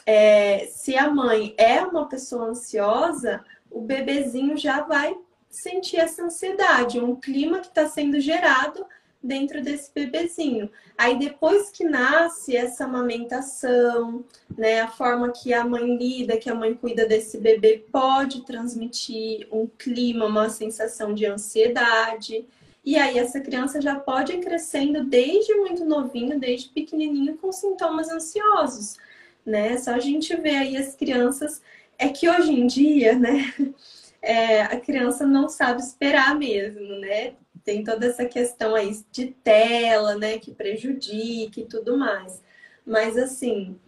é, 0.06 0.66
se 0.68 0.96
a 0.96 1.10
mãe 1.10 1.54
é 1.58 1.82
uma 1.82 2.08
pessoa 2.08 2.46
ansiosa, 2.46 3.44
o 3.72 3.82
bebezinho 3.82 4.58
já 4.58 4.82
vai 4.82 5.16
sentir 5.50 5.98
essa 5.98 6.24
ansiedade, 6.24 7.00
um 7.00 7.16
clima 7.16 7.60
que 7.60 7.68
está 7.68 7.88
sendo 7.88 8.20
gerado 8.20 8.86
dentro 9.22 9.62
desse 9.62 9.92
bebezinho. 9.94 10.70
Aí 10.98 11.20
depois 11.20 11.70
que 11.70 11.84
nasce 11.84 12.56
essa 12.56 12.86
amamentação, 12.86 14.24
né, 14.58 14.82
a 14.82 14.88
forma 14.88 15.32
que 15.32 15.54
a 15.54 15.66
mãe 15.66 15.98
lida, 15.98 16.38
que 16.38 16.50
a 16.50 16.56
mãe 16.56 16.74
cuida 16.74 17.06
desse 17.06 17.38
bebê 17.38 17.86
pode 17.92 18.46
transmitir 18.46 19.48
um 19.52 19.68
clima, 19.68 20.26
uma 20.26 20.50
sensação 20.50 21.14
de 21.14 21.26
ansiedade. 21.26 22.46
E 22.86 22.98
aí 22.98 23.18
essa 23.18 23.42
criança 23.42 23.82
já 23.82 24.00
pode 24.00 24.34
ir 24.34 24.40
crescendo 24.40 25.04
desde 25.04 25.54
muito 25.56 25.84
novinho, 25.84 26.40
desde 26.40 26.70
pequenininho, 26.70 27.38
com 27.38 27.52
sintomas 27.52 28.10
ansiosos, 28.10 28.98
né? 29.46 29.78
Só 29.78 29.92
a 29.92 30.00
gente 30.00 30.34
vê 30.38 30.56
aí 30.56 30.78
as 30.78 30.96
crianças. 30.96 31.62
É 32.00 32.10
que 32.10 32.30
hoje 32.30 32.52
em 32.52 32.66
dia, 32.66 33.18
né? 33.18 33.54
É, 34.22 34.64
a 34.64 34.78
criança 34.78 35.26
não 35.26 35.48
sabe 35.48 35.82
esperar 35.82 36.38
mesmo, 36.38 37.00
né? 37.00 37.36
Tem 37.64 37.86
toda 37.86 38.06
essa 38.06 38.26
questão 38.26 38.76
aí 38.76 38.92
de 39.14 39.28
tela, 39.28 40.18
né? 40.18 40.38
Que 40.38 40.54
prejudica 40.54 41.62
e 41.62 41.66
tudo 41.66 41.98
mais. 41.98 42.44
Mas 42.86 43.16
assim, 43.16 43.80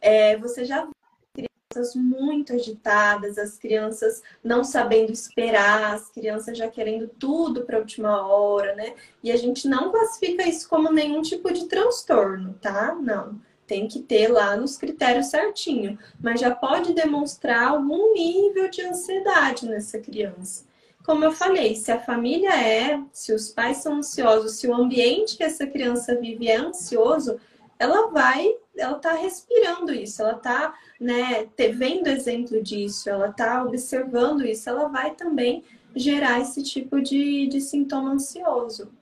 é, 0.00 0.36
você 0.36 0.64
já 0.64 0.88
crianças 1.72 1.94
muito 1.96 2.52
agitadas, 2.52 3.38
as 3.38 3.56
crianças 3.56 4.22
não 4.44 4.62
sabendo 4.62 5.10
esperar, 5.10 5.94
as 5.94 6.10
crianças 6.10 6.56
já 6.56 6.68
querendo 6.68 7.08
tudo 7.08 7.64
para 7.64 7.78
a 7.78 7.80
última 7.80 8.26
hora, 8.26 8.74
né? 8.74 8.94
E 9.22 9.32
a 9.32 9.36
gente 9.36 9.66
não 9.66 9.90
classifica 9.90 10.46
isso 10.46 10.68
como 10.68 10.92
nenhum 10.92 11.22
tipo 11.22 11.52
de 11.52 11.66
transtorno, 11.66 12.54
tá? 12.60 12.94
Não. 12.94 13.40
Tem 13.72 13.88
que 13.88 14.00
ter 14.00 14.28
lá 14.28 14.54
nos 14.54 14.76
critérios 14.76 15.28
certinho, 15.28 15.98
mas 16.20 16.38
já 16.38 16.54
pode 16.54 16.92
demonstrar 16.92 17.68
algum 17.68 18.12
nível 18.12 18.68
de 18.68 18.82
ansiedade 18.82 19.64
nessa 19.64 19.98
criança. 19.98 20.66
Como 21.02 21.24
eu 21.24 21.32
falei, 21.32 21.74
se 21.74 21.90
a 21.90 21.98
família 21.98 22.54
é, 22.54 23.00
se 23.14 23.32
os 23.32 23.48
pais 23.48 23.78
são 23.78 23.94
ansiosos, 23.94 24.56
se 24.56 24.68
o 24.68 24.74
ambiente 24.74 25.38
que 25.38 25.42
essa 25.42 25.66
criança 25.66 26.14
vive 26.14 26.48
é 26.48 26.56
ansioso, 26.56 27.40
ela 27.78 28.08
vai, 28.08 28.54
ela 28.76 28.98
tá 28.98 29.14
respirando 29.14 29.90
isso, 29.90 30.20
ela 30.20 30.34
tá, 30.34 30.74
né, 31.00 31.48
vendo 31.56 32.08
exemplo 32.08 32.62
disso, 32.62 33.08
ela 33.08 33.32
tá 33.32 33.64
observando 33.64 34.44
isso, 34.44 34.68
ela 34.68 34.86
vai 34.88 35.14
também 35.14 35.64
gerar 35.96 36.40
esse 36.40 36.62
tipo 36.62 37.00
de, 37.00 37.46
de 37.46 37.58
sintoma 37.58 38.10
ansioso. 38.10 38.92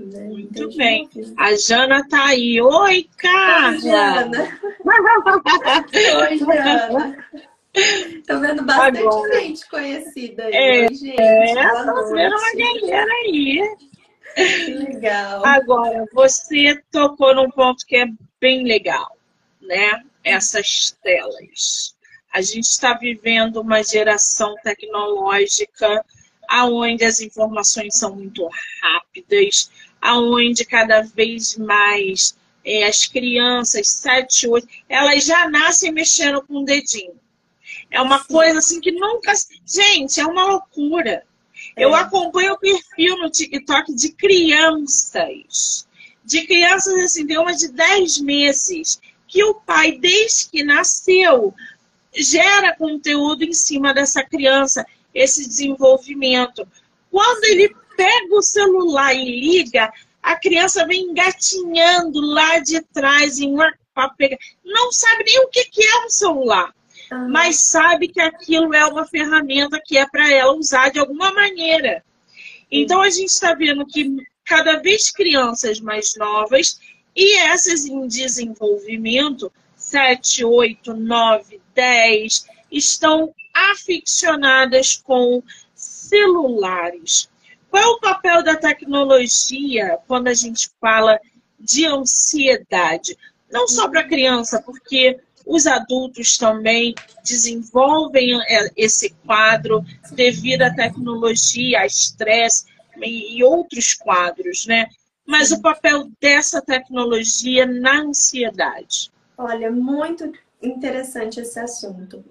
Né? 0.00 0.20
Muito 0.24 0.62
Entendi. 0.62 0.76
bem. 0.78 1.08
A 1.36 1.54
Jana 1.54 2.06
tá 2.08 2.26
aí. 2.26 2.60
Oi, 2.60 3.08
Carla! 3.18 3.72
Oi, 3.72 3.78
Jana! 3.80 4.60
Oi, 6.28 6.38
Jana! 6.38 7.26
Tô 8.26 8.40
vendo 8.40 8.64
bastante 8.64 8.98
Agora, 8.98 9.40
gente 9.40 9.68
conhecida 9.68 10.44
aí. 10.44 10.54
É, 10.54 10.88
gente. 10.88 11.20
É, 11.20 11.84
tô 11.84 12.12
vendo 12.12 12.36
uma 12.36 12.80
galera 12.80 13.12
aí. 13.24 13.76
Legal. 14.66 15.44
Agora, 15.44 16.04
você 16.12 16.82
tocou 16.90 17.34
num 17.34 17.50
ponto 17.50 17.86
que 17.86 17.96
é 17.96 18.06
bem 18.40 18.64
legal, 18.64 19.16
né? 19.60 20.02
Essas 20.24 20.96
telas. 21.02 21.94
A 22.32 22.40
gente 22.40 22.64
está 22.64 22.94
vivendo 22.94 23.60
uma 23.60 23.82
geração 23.82 24.54
tecnológica 24.62 26.04
aonde 26.48 27.04
as 27.04 27.20
informações 27.20 27.96
são 27.96 28.16
muito 28.16 28.48
rápidas, 28.82 29.70
aonde 30.00 30.64
cada 30.64 31.02
vez 31.02 31.56
mais 31.56 32.36
é, 32.64 32.84
as 32.84 33.06
crianças, 33.06 33.88
7, 33.88 34.48
8, 34.48 34.68
elas 34.88 35.24
já 35.24 35.48
nascem 35.48 35.92
mexendo 35.92 36.42
com 36.42 36.62
o 36.62 36.64
dedinho. 36.64 37.18
É 37.90 38.00
uma 38.00 38.22
coisa 38.24 38.58
assim 38.58 38.80
que 38.80 38.92
nunca. 38.92 39.32
Gente, 39.66 40.20
é 40.20 40.26
uma 40.26 40.44
loucura. 40.44 41.24
Eu 41.76 41.94
é. 41.94 42.00
acompanho 42.00 42.54
o 42.54 42.58
perfil 42.58 43.18
no 43.18 43.30
TikTok 43.30 43.94
de 43.94 44.12
crianças. 44.12 45.86
De 46.24 46.46
crianças, 46.46 46.94
assim, 47.02 47.26
tem 47.26 47.38
uma 47.38 47.54
de 47.54 47.68
10 47.68 48.20
meses, 48.20 49.00
que 49.26 49.42
o 49.42 49.54
pai, 49.54 49.92
desde 49.92 50.48
que 50.48 50.62
nasceu, 50.62 51.54
gera 52.14 52.76
conteúdo 52.76 53.44
em 53.44 53.52
cima 53.52 53.94
dessa 53.94 54.22
criança, 54.22 54.86
esse 55.14 55.46
desenvolvimento. 55.46 56.66
Quando 57.10 57.44
ele 57.44 57.74
pega 58.00 58.34
o 58.34 58.42
celular 58.42 59.14
e 59.14 59.40
liga, 59.40 59.92
a 60.22 60.36
criança 60.36 60.86
vem 60.86 61.10
engatinhando 61.10 62.20
lá 62.20 62.58
de 62.58 62.80
trás 62.80 63.38
em 63.38 63.52
uma 63.52 63.72
papel. 63.94 64.38
Não 64.64 64.90
sabe 64.92 65.24
nem 65.24 65.44
o 65.44 65.48
que 65.48 65.82
é 65.82 66.06
um 66.06 66.08
celular 66.08 66.72
mas 67.28 67.56
sabe 67.56 68.08
que 68.08 68.20
aquilo 68.20 68.72
é 68.74 68.84
uma 68.86 69.04
ferramenta 69.06 69.80
que 69.84 69.98
é 69.98 70.06
para 70.08 70.30
ela 70.32 70.54
usar 70.54 70.90
de 70.90 70.98
alguma 70.98 71.32
maneira. 71.32 72.04
Então 72.70 73.00
a 73.00 73.10
gente 73.10 73.30
está 73.30 73.52
vendo 73.54 73.84
que 73.84 74.16
cada 74.44 74.78
vez 74.78 75.10
crianças 75.10 75.80
mais 75.80 76.14
novas 76.16 76.78
e 77.14 77.38
essas 77.38 77.84
em 77.84 78.06
desenvolvimento, 78.06 79.52
7, 79.76 80.44
8, 80.44 80.94
9, 80.94 81.60
10, 81.74 82.46
estão 82.70 83.34
aficionadas 83.52 84.96
com 84.96 85.42
celulares. 85.74 87.28
Qual 87.70 87.82
é 87.82 87.86
o 87.86 88.00
papel 88.00 88.42
da 88.42 88.56
tecnologia 88.56 89.98
quando 90.08 90.28
a 90.28 90.34
gente 90.34 90.70
fala 90.80 91.20
de 91.58 91.86
ansiedade? 91.86 93.16
Não 93.50 93.68
só 93.68 93.88
para 93.88 94.04
criança, 94.04 94.60
porque 94.60 95.20
os 95.46 95.66
adultos 95.66 96.36
também 96.36 96.94
desenvolvem 97.24 98.40
é, 98.42 98.70
esse 98.76 99.10
quadro 99.24 99.84
devido 100.12 100.62
à 100.62 100.74
tecnologia, 100.74 101.80
a 101.80 101.86
estresse 101.86 102.66
e 103.02 103.42
outros 103.42 103.94
quadros, 103.94 104.66
né? 104.66 104.86
Mas 105.26 105.52
o 105.52 105.62
papel 105.62 106.10
dessa 106.20 106.60
tecnologia 106.60 107.64
na 107.64 108.02
ansiedade. 108.02 109.10
Olha, 109.38 109.70
muito 109.70 110.32
interessante 110.60 111.40
esse 111.40 111.58
assunto. 111.58 112.24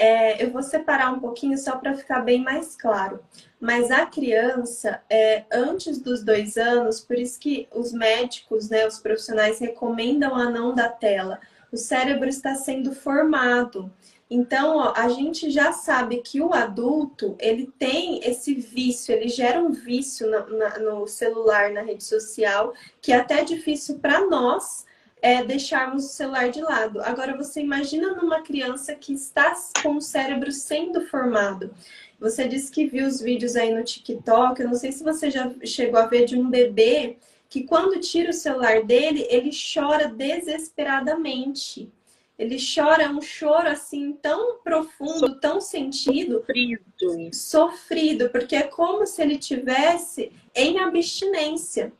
É, 0.00 0.44
eu 0.44 0.52
vou 0.52 0.62
separar 0.62 1.12
um 1.12 1.18
pouquinho 1.18 1.58
só 1.58 1.76
para 1.76 1.96
ficar 1.96 2.20
bem 2.20 2.40
mais 2.40 2.76
claro. 2.76 3.18
Mas 3.60 3.90
a 3.90 4.06
criança, 4.06 5.02
é, 5.10 5.44
antes 5.52 6.00
dos 6.00 6.22
dois 6.22 6.56
anos, 6.56 7.00
por 7.00 7.18
isso 7.18 7.40
que 7.40 7.66
os 7.74 7.92
médicos, 7.92 8.70
né, 8.70 8.86
os 8.86 9.00
profissionais 9.00 9.58
recomendam 9.58 10.36
a 10.36 10.48
não 10.48 10.72
da 10.72 10.88
tela. 10.88 11.40
O 11.72 11.76
cérebro 11.76 12.28
está 12.28 12.54
sendo 12.54 12.92
formado. 12.92 13.92
Então, 14.30 14.76
ó, 14.76 14.92
a 14.94 15.08
gente 15.08 15.50
já 15.50 15.72
sabe 15.72 16.18
que 16.18 16.40
o 16.40 16.54
adulto, 16.54 17.34
ele 17.40 17.68
tem 17.76 18.20
esse 18.22 18.54
vício, 18.54 19.12
ele 19.12 19.28
gera 19.28 19.60
um 19.60 19.72
vício 19.72 20.30
na, 20.30 20.78
no 20.78 21.08
celular, 21.08 21.72
na 21.72 21.82
rede 21.82 22.04
social, 22.04 22.72
que 23.02 23.12
é 23.12 23.16
até 23.16 23.42
difícil 23.42 23.98
para 23.98 24.24
nós 24.28 24.86
é, 25.20 25.42
deixarmos 25.42 26.04
o 26.04 26.08
celular 26.08 26.50
de 26.50 26.60
lado. 26.60 27.00
Agora, 27.02 27.36
você 27.36 27.60
imagina 27.60 28.14
numa 28.14 28.42
criança 28.42 28.94
que 28.94 29.12
está 29.12 29.54
com 29.82 29.96
o 29.96 30.00
cérebro 30.00 30.52
sendo 30.52 31.06
formado. 31.06 31.74
Você 32.20 32.48
disse 32.48 32.70
que 32.70 32.86
viu 32.86 33.06
os 33.06 33.20
vídeos 33.20 33.56
aí 33.56 33.72
no 33.72 33.84
TikTok. 33.84 34.60
Eu 34.60 34.68
não 34.68 34.74
sei 34.74 34.92
se 34.92 35.04
você 35.04 35.30
já 35.30 35.52
chegou 35.64 36.00
a 36.00 36.06
ver 36.06 36.24
de 36.24 36.36
um 36.36 36.48
bebê 36.48 37.16
que, 37.48 37.64
quando 37.64 38.00
tira 38.00 38.30
o 38.30 38.34
celular 38.34 38.82
dele, 38.82 39.26
ele 39.30 39.50
chora 39.50 40.08
desesperadamente. 40.08 41.90
Ele 42.38 42.56
chora 42.56 43.10
um 43.10 43.20
choro 43.20 43.68
assim 43.68 44.12
tão 44.12 44.58
profundo, 44.58 45.40
tão 45.40 45.60
sentido, 45.60 46.38
sofrido, 46.38 47.34
sofrido, 47.34 48.30
porque 48.30 48.54
é 48.54 48.62
como 48.62 49.04
se 49.04 49.20
ele 49.20 49.38
tivesse 49.38 50.30
em 50.54 50.78
abstinência, 50.78 51.92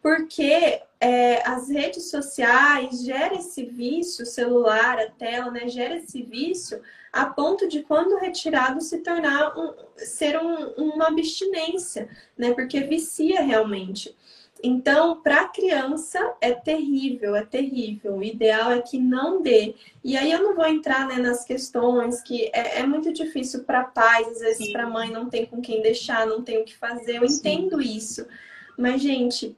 porque 0.00 0.80
é, 1.00 1.48
as 1.48 1.70
redes 1.70 2.10
sociais 2.10 3.02
gera 3.02 3.34
esse 3.34 3.64
vício, 3.64 4.22
o 4.22 4.26
celular, 4.26 4.98
a 4.98 5.10
tela, 5.10 5.50
né, 5.50 5.66
gera 5.66 5.96
esse 5.96 6.22
vício 6.22 6.82
a 7.10 7.26
ponto 7.26 7.66
de 7.66 7.82
quando 7.82 8.18
retirado 8.18 8.80
se 8.80 8.98
tornar 8.98 9.58
um, 9.58 9.72
ser 9.96 10.38
um, 10.38 10.68
uma 10.76 11.08
abstinência, 11.08 12.08
né, 12.36 12.52
porque 12.52 12.80
vicia 12.82 13.40
realmente. 13.40 14.14
Então, 14.62 15.22
para 15.22 15.40
a 15.40 15.48
criança 15.48 16.34
é 16.38 16.52
terrível, 16.52 17.34
é 17.34 17.42
terrível. 17.44 18.16
O 18.16 18.22
ideal 18.22 18.70
é 18.72 18.82
que 18.82 18.98
não 18.98 19.40
dê. 19.40 19.74
E 20.04 20.18
aí 20.18 20.30
eu 20.30 20.42
não 20.42 20.54
vou 20.54 20.66
entrar 20.66 21.08
né, 21.08 21.16
nas 21.16 21.46
questões 21.46 22.20
que 22.20 22.50
é, 22.52 22.80
é 22.80 22.86
muito 22.86 23.10
difícil 23.10 23.64
para 23.64 23.84
pais, 23.84 24.28
às 24.28 24.40
vezes 24.40 24.70
para 24.70 24.86
mãe 24.86 25.10
não 25.10 25.30
tem 25.30 25.46
com 25.46 25.62
quem 25.62 25.80
deixar, 25.80 26.26
não 26.26 26.42
tem 26.42 26.58
o 26.58 26.64
que 26.64 26.76
fazer. 26.76 27.22
Eu 27.22 27.28
Sim. 27.28 27.38
entendo 27.38 27.80
isso. 27.80 28.26
Mas, 28.76 29.00
gente, 29.00 29.56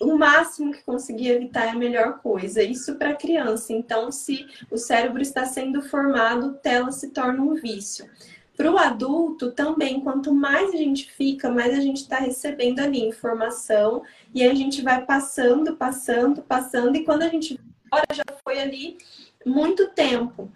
o 0.00 0.16
máximo 0.16 0.72
que 0.72 0.82
conseguir 0.82 1.30
evitar 1.30 1.66
é 1.66 1.70
a 1.70 1.76
melhor 1.76 2.20
coisa. 2.20 2.62
Isso 2.62 2.96
para 2.96 3.14
criança. 3.14 3.72
Então, 3.72 4.10
se 4.10 4.46
o 4.70 4.76
cérebro 4.76 5.22
está 5.22 5.44
sendo 5.44 5.82
formado, 5.82 6.54
tela 6.62 6.92
se 6.92 7.10
torna 7.10 7.42
um 7.42 7.54
vício. 7.54 8.08
Para 8.56 8.70
o 8.70 8.78
adulto 8.78 9.50
também, 9.50 10.00
quanto 10.00 10.32
mais 10.32 10.72
a 10.72 10.76
gente 10.76 11.10
fica, 11.10 11.50
mais 11.50 11.76
a 11.76 11.80
gente 11.80 12.02
está 12.02 12.18
recebendo 12.18 12.78
ali 12.78 13.00
informação 13.00 14.02
e 14.32 14.44
a 14.44 14.54
gente 14.54 14.80
vai 14.80 15.04
passando, 15.04 15.76
passando, 15.76 16.40
passando, 16.40 16.96
e 16.96 17.04
quando 17.04 17.22
a 17.22 17.28
gente 17.28 17.58
olha, 17.90 18.04
já 18.12 18.24
foi 18.44 18.60
ali 18.60 18.98
muito 19.44 19.88
tempo. 19.90 20.52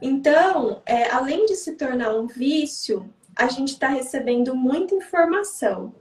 Então, 0.00 0.80
é, 0.86 1.10
além 1.10 1.46
de 1.46 1.56
se 1.56 1.72
tornar 1.72 2.14
um 2.14 2.26
vício, 2.26 3.12
a 3.36 3.48
gente 3.48 3.72
está 3.72 3.88
recebendo 3.88 4.54
muita 4.54 4.94
informação. 4.94 5.94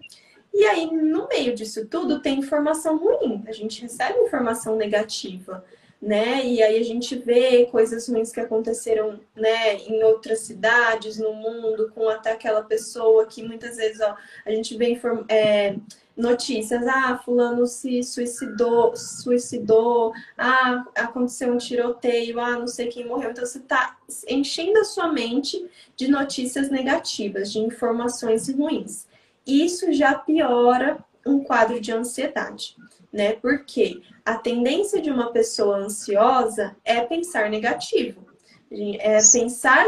E 0.53 0.65
aí, 0.65 0.87
no 0.91 1.27
meio 1.27 1.53
disso 1.55 1.85
tudo, 1.85 2.21
tem 2.21 2.39
informação 2.39 2.97
ruim. 2.97 3.43
A 3.47 3.51
gente 3.51 3.81
recebe 3.81 4.19
informação 4.19 4.75
negativa 4.75 5.63
né? 6.01 6.45
E 6.45 6.63
aí 6.63 6.79
a 6.79 6.83
gente 6.83 7.15
vê 7.17 7.65
coisas 7.65 8.07
ruins 8.07 8.31
que 8.31 8.39
aconteceram, 8.39 9.19
né, 9.35 9.75
em 9.75 10.01
outras 10.03 10.39
cidades 10.39 11.17
no 11.17 11.33
mundo, 11.33 11.91
com 11.93 12.07
até 12.07 12.31
aquela 12.31 12.63
pessoa 12.63 13.25
que 13.25 13.43
muitas 13.43 13.75
vezes, 13.75 13.99
ó, 13.99 14.15
a 14.45 14.51
gente 14.51 14.77
vê 14.77 14.99
é, 15.27 15.75
notícias, 16.15 16.87
ah, 16.87 17.17
fulano 17.23 17.67
se 17.67 18.01
suicidou, 18.03 18.95
suicidou, 18.95 20.13
ah, 20.37 20.85
aconteceu 20.95 21.51
um 21.51 21.57
tiroteio, 21.57 22.39
ah, 22.39 22.57
não 22.57 22.67
sei 22.67 22.87
quem 22.87 23.05
morreu. 23.05 23.31
Então 23.31 23.45
você 23.45 23.57
está 23.57 23.97
enchendo 24.27 24.79
a 24.79 24.85
sua 24.85 25.11
mente 25.11 25.69
de 25.97 26.07
notícias 26.07 26.69
negativas, 26.69 27.51
de 27.51 27.59
informações 27.59 28.49
ruins. 28.49 29.08
Isso 29.49 29.91
já 29.91 30.15
piora 30.15 31.03
um 31.25 31.43
quadro 31.43 31.79
de 31.79 31.91
ansiedade 31.91 32.75
né? 33.11 33.33
Porque 33.33 34.01
a 34.23 34.35
tendência 34.35 35.01
de 35.01 35.09
uma 35.09 35.31
pessoa 35.31 35.77
ansiosa 35.77 36.75
é 36.85 37.01
pensar 37.01 37.49
negativo, 37.49 38.25
é 38.71 39.17
pensar 39.31 39.85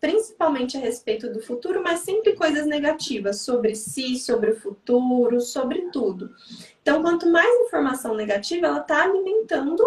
principalmente 0.00 0.76
a 0.76 0.80
respeito 0.80 1.32
do 1.32 1.40
futuro, 1.40 1.80
mas 1.80 2.00
sempre 2.00 2.34
coisas 2.34 2.66
negativas 2.66 3.42
sobre 3.42 3.76
si, 3.76 4.18
sobre 4.18 4.50
o 4.50 4.60
futuro, 4.60 5.40
sobre 5.40 5.90
tudo. 5.92 6.30
Então, 6.82 7.00
quanto 7.02 7.30
mais 7.30 7.66
informação 7.66 8.16
negativa, 8.16 8.66
ela 8.66 8.80
está 8.80 9.04
alimentando 9.04 9.84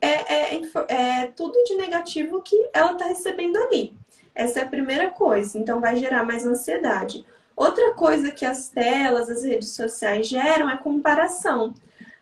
é, 0.00 0.54
é, 0.54 0.62
é, 0.88 1.26
tudo 1.26 1.62
de 1.64 1.74
negativo 1.74 2.40
que 2.40 2.56
ela 2.72 2.92
está 2.92 3.04
recebendo 3.04 3.56
ali. 3.58 3.94
Essa 4.34 4.60
é 4.60 4.62
a 4.62 4.68
primeira 4.68 5.10
coisa. 5.10 5.58
Então, 5.58 5.78
vai 5.78 5.96
gerar 5.96 6.24
mais 6.24 6.46
ansiedade. 6.46 7.26
Outra 7.56 7.94
coisa 7.94 8.30
que 8.30 8.44
as 8.44 8.68
telas, 8.68 9.30
as 9.30 9.44
redes 9.44 9.70
sociais 9.70 10.26
geram 10.26 10.68
é 10.68 10.76
comparação. 10.76 11.74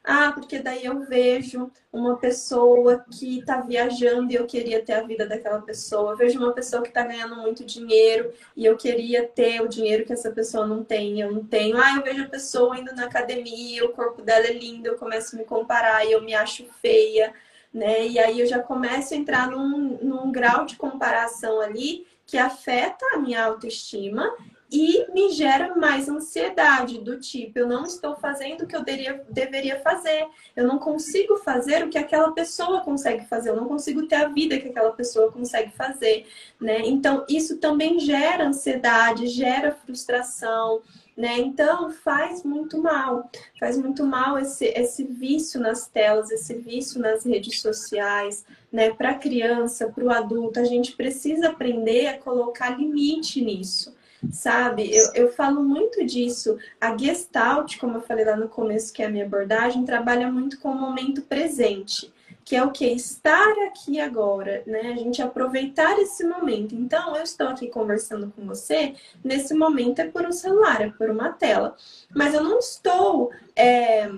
Ah, 0.05 0.33
porque 0.33 0.59
daí 0.59 0.85
eu 0.85 1.01
vejo 1.07 1.71
uma 1.93 2.17
pessoa 2.17 3.05
que 3.09 3.39
está 3.39 3.61
viajando 3.61 4.33
e 4.33 4.35
eu 4.35 4.47
queria 4.47 4.85
ter 4.85 4.95
a 4.95 5.03
vida 5.03 5.25
daquela 5.27 5.63
pessoa. 5.63 6.13
Eu 6.13 6.17
vejo 6.17 6.41
uma 6.41 6.53
pessoa 6.53 6.83
que 6.83 6.89
está 6.89 7.05
ganhando 7.05 7.37
muito 7.37 7.65
dinheiro 7.65 8.33
e 8.57 8.65
eu 8.65 8.77
queria 8.77 9.27
ter 9.29 9.63
o 9.63 9.69
dinheiro 9.69 10.05
que 10.05 10.13
essa 10.13 10.33
pessoa 10.33 10.67
não 10.67 10.83
tem, 10.83 11.21
eu 11.21 11.31
não 11.31 11.45
tenho. 11.45 11.77
Ah, 11.77 11.95
eu 11.97 12.03
vejo 12.03 12.25
a 12.25 12.29
pessoa 12.29 12.77
indo 12.77 12.93
na 12.97 13.05
academia, 13.05 13.85
o 13.85 13.93
corpo 13.93 14.23
dela 14.23 14.47
é 14.47 14.53
lindo, 14.53 14.89
eu 14.89 14.99
começo 14.99 15.37
a 15.37 15.39
me 15.39 15.45
comparar 15.45 16.05
e 16.05 16.13
eu 16.13 16.21
me 16.21 16.35
acho 16.35 16.65
feia, 16.81 17.33
né? 17.73 18.05
E 18.05 18.19
aí 18.19 18.41
eu 18.41 18.47
já 18.47 18.59
começo 18.59 19.15
a 19.15 19.17
entrar 19.17 19.49
num, 19.49 19.99
num 20.03 20.33
grau 20.33 20.67
de 20.67 20.75
comparação 20.75 21.61
ali 21.61 22.07
que 22.27 22.37
afeta 22.37 23.05
a 23.13 23.19
minha 23.19 23.45
autoestima 23.45 24.35
e 24.73 25.07
me 25.13 25.31
gera 25.31 25.75
mais 25.77 26.09
ansiedade 26.09 26.99
do 26.99 27.21
tipo, 27.21 27.59
eu 27.59 27.69
não 27.69 27.83
estou 27.85 28.17
fazendo 28.17 28.63
o 28.63 28.67
que 28.67 28.75
eu 28.75 28.83
deveria, 28.83 29.23
deveria 29.29 29.79
fazer, 29.81 30.27
eu 30.57 30.67
não 30.67 30.79
consigo 30.79 31.37
fazer 31.37 31.85
o 31.85 31.91
que 31.91 31.99
aquela 31.99 32.33
pessoa 32.33 32.81
consegue 32.81 33.27
fazer, 33.27 33.51
eu 33.51 33.57
não 33.57 33.69
consigo 33.69 34.07
ter 34.07 34.15
a 34.15 34.29
vida 34.29 34.59
que 34.59 34.69
aquela 34.69 34.93
pessoa 34.93 35.31
consegue 35.31 35.73
fazer, 35.73 36.27
né? 36.59 36.81
Então, 36.87 37.27
isso 37.29 37.59
também 37.59 38.01
gera 38.01 38.47
ansiedade, 38.47 39.27
gera 39.27 39.73
frustração, 39.73 40.81
né? 41.15 41.39
Então, 41.39 41.91
faz 41.91 42.43
muito 42.43 42.81
mal, 42.81 43.31
faz 43.61 43.77
muito 43.77 44.07
mal 44.07 44.39
esse, 44.39 44.65
esse 44.69 45.05
vício 45.05 45.61
nas 45.61 45.87
telas, 45.87 46.31
esse 46.31 46.55
vício 46.55 46.99
nas 46.99 47.27
redes 47.27 47.61
sociais, 47.61 48.47
né? 48.73 48.89
Para 48.95 49.11
a 49.11 49.19
criança, 49.19 49.91
para 49.91 50.05
o 50.05 50.11
adulto, 50.11 50.59
a 50.59 50.65
gente 50.65 50.97
precisa 50.97 51.51
aprender 51.51 52.07
a 52.07 52.17
colocar 52.17 52.79
limite 52.79 53.45
nisso 53.45 54.01
sabe? 54.31 54.95
Eu, 54.95 55.13
eu 55.15 55.33
falo 55.33 55.63
muito 55.63 56.05
disso. 56.05 56.59
A 56.81 56.97
Gestalt, 56.97 57.79
como 57.79 57.97
eu 57.97 58.03
falei 58.03 58.25
lá 58.25 58.37
no 58.37 58.49
começo, 58.49 58.93
que 58.93 59.03
é 59.03 59.07
a 59.07 59.11
minha 59.11 59.25
abordagem, 59.25 59.85
trabalha 59.85 60.31
muito 60.31 60.59
com 60.61 60.71
o 60.71 60.79
momento 60.79 61.23
presente, 61.23 62.13
que 62.45 62.57
é 62.57 62.63
o 62.63 62.71
que? 62.71 62.87
Estar 62.87 63.53
aqui 63.67 64.01
agora, 64.01 64.63
né? 64.67 64.93
A 64.93 64.97
gente 64.97 65.23
aproveitar 65.23 65.99
esse 65.99 66.25
momento. 66.25 66.75
Então, 66.75 67.17
eu 67.17 67.23
estou 67.23 67.49
aqui 67.49 67.69
conversando 67.69 68.33
com 68.35 68.47
você, 68.47 68.95
nesse 69.25 69.55
momento 69.55 70.01
é 70.01 70.09
por 70.09 70.25
um 70.25 70.33
celular, 70.33 70.81
é 70.81 70.91
por 70.91 71.11
uma 71.11 71.31
tela. 71.33 71.77
Mas 72.15 72.35
eu 72.35 72.43
não 72.43 72.59
estou. 72.59 73.31
É, 73.57 74.11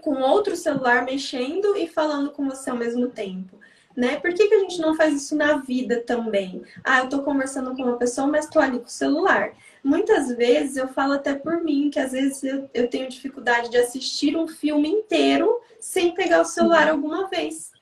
com 0.00 0.20
outro 0.20 0.54
celular 0.54 1.04
mexendo 1.04 1.76
e 1.76 1.88
falando 1.88 2.30
com 2.30 2.48
você 2.48 2.70
ao 2.70 2.76
mesmo 2.76 3.08
tempo 3.08 3.58
né? 3.98 4.14
Por 4.20 4.32
que, 4.32 4.46
que 4.46 4.54
a 4.54 4.60
gente 4.60 4.80
não 4.80 4.94
faz 4.94 5.12
isso 5.12 5.34
na 5.34 5.56
vida 5.56 6.00
também? 6.06 6.62
Ah, 6.84 7.00
eu 7.00 7.08
tô 7.08 7.20
conversando 7.24 7.74
com 7.74 7.82
uma 7.82 7.96
pessoa, 7.96 8.28
mas 8.28 8.46
tô 8.46 8.60
ali 8.60 8.78
com 8.78 8.86
o 8.86 8.88
celular. 8.88 9.50
Muitas 9.82 10.28
vezes 10.28 10.76
eu 10.76 10.86
falo 10.86 11.14
até 11.14 11.34
por 11.34 11.64
mim 11.64 11.90
que 11.90 11.98
às 11.98 12.12
vezes 12.12 12.44
eu, 12.44 12.70
eu 12.72 12.88
tenho 12.88 13.08
dificuldade 13.08 13.70
de 13.70 13.76
assistir 13.76 14.36
um 14.36 14.46
filme 14.46 14.88
inteiro 14.88 15.60
sem 15.80 16.14
pegar 16.14 16.42
o 16.42 16.44
celular 16.44 16.86
uhum. 16.86 16.92
alguma 16.92 17.26
vez 17.26 17.72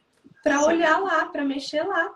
para 0.42 0.64
olhar 0.64 0.98
lá, 1.00 1.26
para 1.26 1.44
mexer 1.44 1.83
lá. 1.83 2.11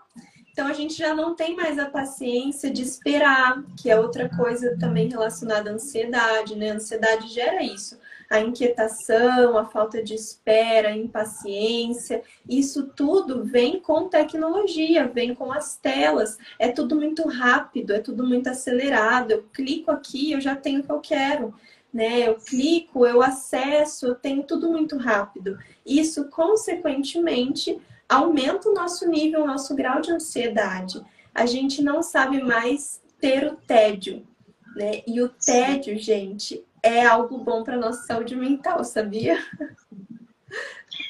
Então 0.51 0.65
a 0.65 0.73
gente 0.73 0.95
já 0.95 1.13
não 1.13 1.35
tem 1.35 1.55
mais 1.55 1.77
a 1.77 1.85
paciência 1.85 2.71
de 2.71 2.81
esperar, 2.81 3.63
que 3.79 3.91
é 3.91 3.99
outra 3.99 4.27
coisa 4.35 4.75
também 4.79 5.09
relacionada 5.09 5.69
à 5.69 5.73
ansiedade, 5.73 6.55
né? 6.55 6.71
A 6.71 6.75
ansiedade 6.75 7.27
gera 7.27 7.61
isso. 7.61 7.99
A 8.31 8.39
inquietação, 8.39 9.57
a 9.57 9.65
falta 9.65 10.01
de 10.01 10.15
espera, 10.15 10.87
a 10.87 10.97
impaciência, 10.97 12.23
isso 12.47 12.87
tudo 12.95 13.43
vem 13.43 13.81
com 13.81 14.07
tecnologia, 14.07 15.05
vem 15.05 15.35
com 15.35 15.51
as 15.51 15.75
telas. 15.75 16.37
É 16.57 16.69
tudo 16.69 16.95
muito 16.95 17.27
rápido, 17.27 17.91
é 17.91 17.99
tudo 17.99 18.25
muito 18.25 18.47
acelerado. 18.47 19.31
Eu 19.31 19.43
clico 19.53 19.91
aqui, 19.91 20.31
eu 20.31 20.39
já 20.39 20.55
tenho 20.55 20.79
o 20.79 20.83
que 20.83 20.91
eu 20.93 21.01
quero. 21.01 21.53
Né? 21.93 22.25
Eu 22.25 22.35
clico, 22.35 23.05
eu 23.05 23.21
acesso, 23.21 24.07
eu 24.07 24.15
tenho 24.15 24.43
tudo 24.43 24.71
muito 24.71 24.95
rápido. 24.95 25.59
Isso, 25.85 26.29
consequentemente, 26.29 27.81
aumenta 28.07 28.69
o 28.69 28.73
nosso 28.73 29.09
nível, 29.09 29.43
o 29.43 29.47
nosso 29.47 29.75
grau 29.75 29.99
de 29.99 30.09
ansiedade. 30.09 31.01
A 31.35 31.45
gente 31.45 31.83
não 31.83 32.01
sabe 32.01 32.41
mais 32.41 33.01
ter 33.19 33.45
o 33.45 33.57
tédio, 33.57 34.25
né? 34.73 35.01
E 35.05 35.21
o 35.21 35.27
tédio, 35.27 35.97
gente, 35.97 36.63
é 36.83 37.05
algo 37.05 37.37
bom 37.37 37.63
para 37.63 37.77
nossa 37.77 38.03
saúde 38.03 38.35
mental, 38.35 38.83
sabia? 38.83 39.37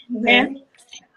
né? 0.09 0.53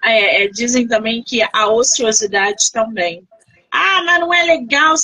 É, 0.02 0.44
é, 0.44 0.48
dizem 0.48 0.86
também 0.86 1.22
que 1.22 1.42
a 1.52 1.68
ociosidade 1.68 2.70
também. 2.70 3.26
Ah, 3.70 4.02
mas 4.04 4.20
não 4.20 4.32
é 4.32 4.42
legal, 4.44 4.94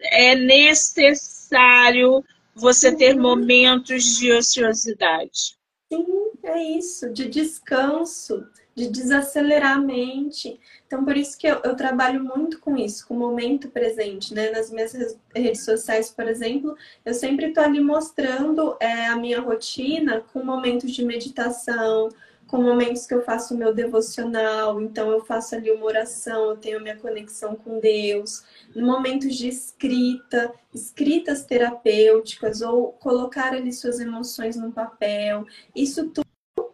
é 0.00 0.34
necessário 0.34 2.24
você 2.54 2.94
ter 2.94 3.14
momentos 3.14 4.16
de 4.16 4.32
ociosidade. 4.32 5.56
Sim, 5.92 6.06
é 6.44 6.62
isso, 6.62 7.12
de 7.12 7.28
descanso, 7.28 8.46
de 8.78 8.88
desacelerar 8.88 9.76
a 9.76 9.80
mente. 9.80 10.58
Então, 10.86 11.04
por 11.04 11.16
isso 11.16 11.36
que 11.36 11.46
eu, 11.46 11.60
eu, 11.64 11.74
trabalho 11.74 12.22
muito 12.22 12.60
com 12.60 12.76
isso, 12.76 13.06
com 13.06 13.14
o 13.14 13.18
momento 13.18 13.68
presente, 13.68 14.32
né? 14.32 14.50
Nas 14.50 14.70
minhas 14.70 14.94
redes 15.34 15.64
sociais, 15.64 16.10
por 16.10 16.28
exemplo, 16.28 16.76
eu 17.04 17.12
sempre 17.12 17.46
estou 17.46 17.64
ali 17.64 17.80
mostrando 17.80 18.76
é, 18.78 19.06
a 19.06 19.16
minha 19.16 19.40
rotina 19.40 20.22
com 20.32 20.44
momentos 20.44 20.92
de 20.92 21.04
meditação, 21.04 22.08
com 22.46 22.62
momentos 22.62 23.06
que 23.06 23.12
eu 23.12 23.22
faço 23.22 23.54
o 23.54 23.58
meu 23.58 23.74
devocional, 23.74 24.80
então 24.80 25.10
eu 25.10 25.20
faço 25.20 25.54
ali 25.54 25.70
uma 25.70 25.84
oração, 25.84 26.50
eu 26.50 26.56
tenho 26.56 26.80
minha 26.80 26.96
conexão 26.96 27.54
com 27.54 27.78
Deus, 27.78 28.42
momentos 28.74 29.36
de 29.36 29.48
escrita, 29.48 30.54
escritas 30.72 31.44
terapêuticas, 31.44 32.62
ou 32.62 32.92
colocar 32.92 33.52
ali 33.52 33.70
suas 33.72 34.00
emoções 34.00 34.56
no 34.56 34.72
papel. 34.72 35.44
Isso 35.76 36.08
tudo 36.08 36.27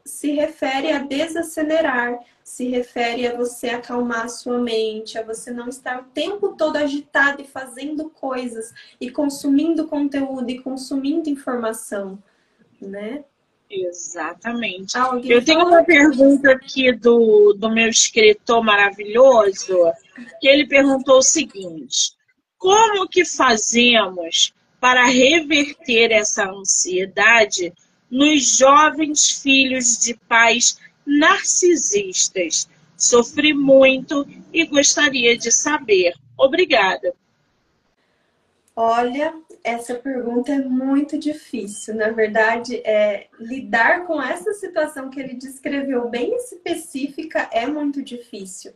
se 0.05 0.33
refere 0.33 0.93
a 0.93 0.99
desacelerar, 0.99 2.19
se 2.43 2.69
refere 2.69 3.27
a 3.27 3.35
você 3.35 3.71
acalmar 3.71 4.27
a 4.27 4.29
sua 4.29 4.59
mente, 4.59 5.17
a 5.19 5.23
você 5.23 5.51
não 5.51 5.69
estar 5.69 6.01
o 6.01 6.05
tempo 6.05 6.55
todo 6.57 6.77
agitado 6.77 7.41
e 7.41 7.47
fazendo 7.47 8.11
coisas 8.11 8.73
e 9.01 9.11
consumindo 9.11 9.89
conteúdo 9.89 10.51
e 10.51 10.61
consumindo 10.61 11.31
informação, 11.31 12.23
né? 12.81 13.25
Exatamente. 13.71 14.97
Alguém 14.97 15.33
Eu 15.33 15.45
tenho 15.45 15.67
uma 15.67 15.83
pergunta 15.83 16.53
aqui 16.53 16.93
do, 16.93 17.55
do 17.55 17.71
meu 17.71 17.89
escritor 17.89 18.63
maravilhoso, 18.63 19.91
que 20.39 20.47
ele 20.47 20.67
perguntou 20.67 21.19
o 21.19 21.23
seguinte: 21.23 22.13
como 22.59 23.09
que 23.09 23.25
fazemos 23.25 24.53
para 24.79 25.07
reverter 25.07 26.13
essa 26.13 26.45
ansiedade 26.45 27.73
nos 28.15 28.59
jovens 28.59 29.43
filhos 29.43 29.99
de 29.99 30.15
pais 30.29 30.79
narcisistas. 31.05 32.69
Sofri 32.97 33.53
muito 33.53 34.25
e 34.53 34.65
gostaria 34.65 35.37
de 35.37 35.51
saber. 35.51 36.15
Obrigada. 36.39 37.13
Olha, 38.77 39.35
essa 39.65 39.97
pergunta 39.97 40.53
é 40.53 40.59
muito 40.59 41.19
difícil. 41.19 41.97
Na 41.97 42.11
verdade, 42.11 42.77
é, 42.85 43.27
lidar 43.41 44.07
com 44.07 44.23
essa 44.23 44.53
situação 44.53 45.11
que 45.11 45.19
ele 45.19 45.35
descreveu 45.35 46.09
bem 46.09 46.37
específica 46.37 47.49
é 47.53 47.67
muito 47.67 48.01
difícil. 48.01 48.75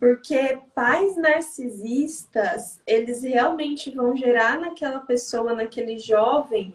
Porque 0.00 0.58
pais 0.74 1.16
narcisistas, 1.18 2.80
eles 2.86 3.22
realmente 3.22 3.90
vão 3.90 4.16
gerar 4.16 4.58
naquela 4.58 5.00
pessoa, 5.00 5.52
naquele 5.52 5.98
jovem, 5.98 6.72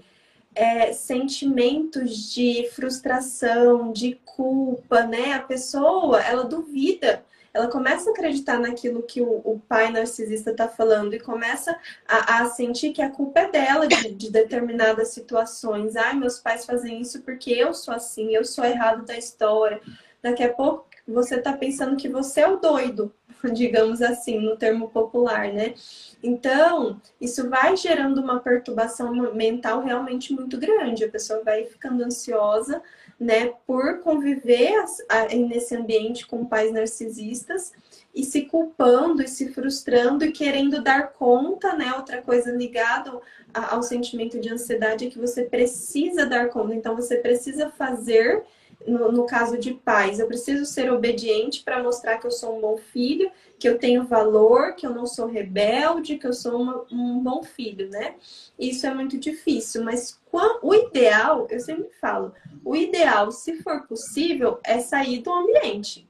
é, 0.55 0.91
sentimentos 0.93 2.31
de 2.33 2.69
frustração, 2.73 3.91
de 3.91 4.19
culpa, 4.25 5.03
né? 5.03 5.33
A 5.33 5.39
pessoa, 5.39 6.21
ela 6.21 6.43
duvida, 6.43 7.23
ela 7.53 7.67
começa 7.67 8.09
a 8.09 8.13
acreditar 8.13 8.59
naquilo 8.59 9.03
que 9.03 9.21
o, 9.21 9.41
o 9.43 9.61
pai 9.67 9.91
narcisista 9.91 10.51
está 10.51 10.67
falando 10.67 11.13
e 11.13 11.19
começa 11.19 11.77
a, 12.07 12.41
a, 12.41 12.49
sentir 12.49 12.91
que 12.91 13.01
a 13.01 13.09
culpa 13.09 13.41
é 13.41 13.51
dela 13.51 13.87
de, 13.87 14.11
de 14.11 14.31
determinadas 14.31 15.09
situações. 15.09 15.95
Ai, 15.95 16.13
meus 16.13 16.39
pais 16.39 16.65
fazem 16.65 17.01
isso 17.01 17.21
porque 17.21 17.51
eu 17.51 17.73
sou 17.73 17.93
assim, 17.93 18.35
eu 18.35 18.45
sou 18.45 18.63
errado 18.63 19.05
da 19.05 19.17
história. 19.17 19.81
Daqui 20.21 20.43
a 20.43 20.53
pouco 20.53 20.85
você 21.07 21.35
está 21.35 21.53
pensando 21.53 21.97
que 21.97 22.07
você 22.07 22.41
é 22.41 22.47
o 22.47 22.57
doido, 22.57 23.13
digamos 23.53 24.01
assim, 24.01 24.39
no 24.39 24.55
termo 24.55 24.89
popular, 24.89 25.51
né? 25.53 25.73
Então, 26.21 27.01
isso 27.19 27.49
vai 27.49 27.77
gerando 27.77 28.19
uma 28.19 28.39
perturbação 28.39 29.13
mental 29.33 29.81
realmente 29.81 30.33
muito 30.33 30.57
grande. 30.57 31.05
A 31.05 31.09
pessoa 31.09 31.43
vai 31.43 31.65
ficando 31.65 32.03
ansiosa, 32.03 32.81
né, 33.19 33.53
por 33.67 33.99
conviver 33.99 34.85
nesse 35.47 35.75
ambiente 35.75 36.25
com 36.25 36.45
pais 36.45 36.71
narcisistas 36.71 37.73
e 38.15 38.23
se 38.23 38.43
culpando 38.43 39.21
e 39.21 39.27
se 39.27 39.49
frustrando 39.49 40.23
e 40.23 40.31
querendo 40.31 40.81
dar 40.81 41.11
conta, 41.11 41.75
né? 41.75 41.93
Outra 41.95 42.21
coisa 42.21 42.51
ligada 42.51 43.19
ao 43.53 43.83
sentimento 43.83 44.39
de 44.39 44.49
ansiedade 44.49 45.07
é 45.07 45.09
que 45.09 45.19
você 45.19 45.43
precisa 45.43 46.25
dar 46.25 46.49
conta. 46.49 46.73
Então, 46.73 46.95
você 46.95 47.17
precisa 47.17 47.69
fazer 47.69 48.43
no, 48.87 49.11
no, 49.11 49.25
caso 49.25 49.57
de 49.57 49.73
pais, 49.73 50.19
eu 50.19 50.27
preciso 50.27 50.65
ser 50.65 50.91
obediente 50.91 51.63
para 51.63 51.83
mostrar 51.83 52.17
que 52.17 52.25
eu 52.25 52.31
sou 52.31 52.57
um 52.57 52.61
bom 52.61 52.77
filho, 52.77 53.29
que 53.57 53.67
eu 53.67 53.77
tenho 53.77 54.05
valor, 54.05 54.73
que 54.73 54.85
eu 54.85 54.93
não 54.93 55.05
sou 55.05 55.27
rebelde, 55.27 56.17
que 56.17 56.25
eu 56.25 56.33
sou 56.33 56.61
uma, 56.61 56.85
um 56.91 57.19
bom 57.19 57.43
filho, 57.43 57.89
né? 57.89 58.15
Isso 58.57 58.87
é 58.87 58.93
muito 58.93 59.17
difícil, 59.17 59.83
mas 59.83 60.19
o 60.61 60.73
ideal, 60.73 61.47
eu 61.49 61.59
sempre 61.59 61.89
falo, 61.99 62.33
o 62.63 62.75
ideal, 62.75 63.31
se 63.31 63.61
for 63.61 63.85
possível, 63.85 64.59
é 64.63 64.79
sair 64.79 65.21
do 65.21 65.31
ambiente. 65.31 66.07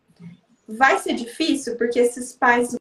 Vai 0.68 1.00
ser 1.00 1.14
difícil 1.14 1.76
porque 1.76 2.00
esses 2.00 2.34
pais 2.34 2.76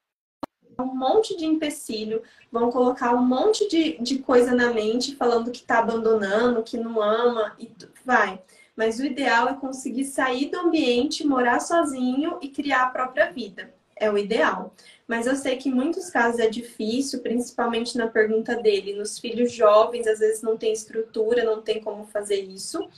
um 0.80 0.94
monte 0.94 1.36
de 1.36 1.44
empecilho, 1.44 2.22
vão 2.52 2.70
colocar 2.70 3.12
um 3.12 3.24
monte 3.24 3.68
de, 3.68 3.98
de 3.98 4.20
coisa 4.20 4.54
na 4.54 4.72
mente, 4.72 5.16
falando 5.16 5.50
que 5.50 5.64
tá 5.64 5.80
abandonando, 5.80 6.62
que 6.62 6.76
não 6.76 7.02
ama, 7.02 7.56
e 7.58 7.68
vai 8.04 8.40
mas 8.78 9.00
o 9.00 9.04
ideal 9.04 9.48
é 9.48 9.54
conseguir 9.54 10.04
sair 10.04 10.52
do 10.52 10.60
ambiente, 10.60 11.26
morar 11.26 11.58
sozinho 11.58 12.38
e 12.40 12.48
criar 12.48 12.84
a 12.84 12.90
própria 12.90 13.28
vida. 13.32 13.74
É 13.96 14.08
o 14.08 14.16
ideal. 14.16 14.72
Mas 15.04 15.26
eu 15.26 15.34
sei 15.34 15.56
que 15.56 15.68
em 15.68 15.74
muitos 15.74 16.08
casos 16.10 16.38
é 16.38 16.48
difícil, 16.48 17.18
principalmente 17.18 17.98
na 17.98 18.06
pergunta 18.06 18.54
dele. 18.54 18.94
Nos 18.94 19.18
filhos 19.18 19.50
jovens, 19.50 20.06
às 20.06 20.20
vezes 20.20 20.42
não 20.42 20.56
tem 20.56 20.72
estrutura, 20.72 21.42
não 21.42 21.60
tem 21.60 21.82
como 21.82 22.06
fazer 22.06 22.40
isso. 22.40 22.88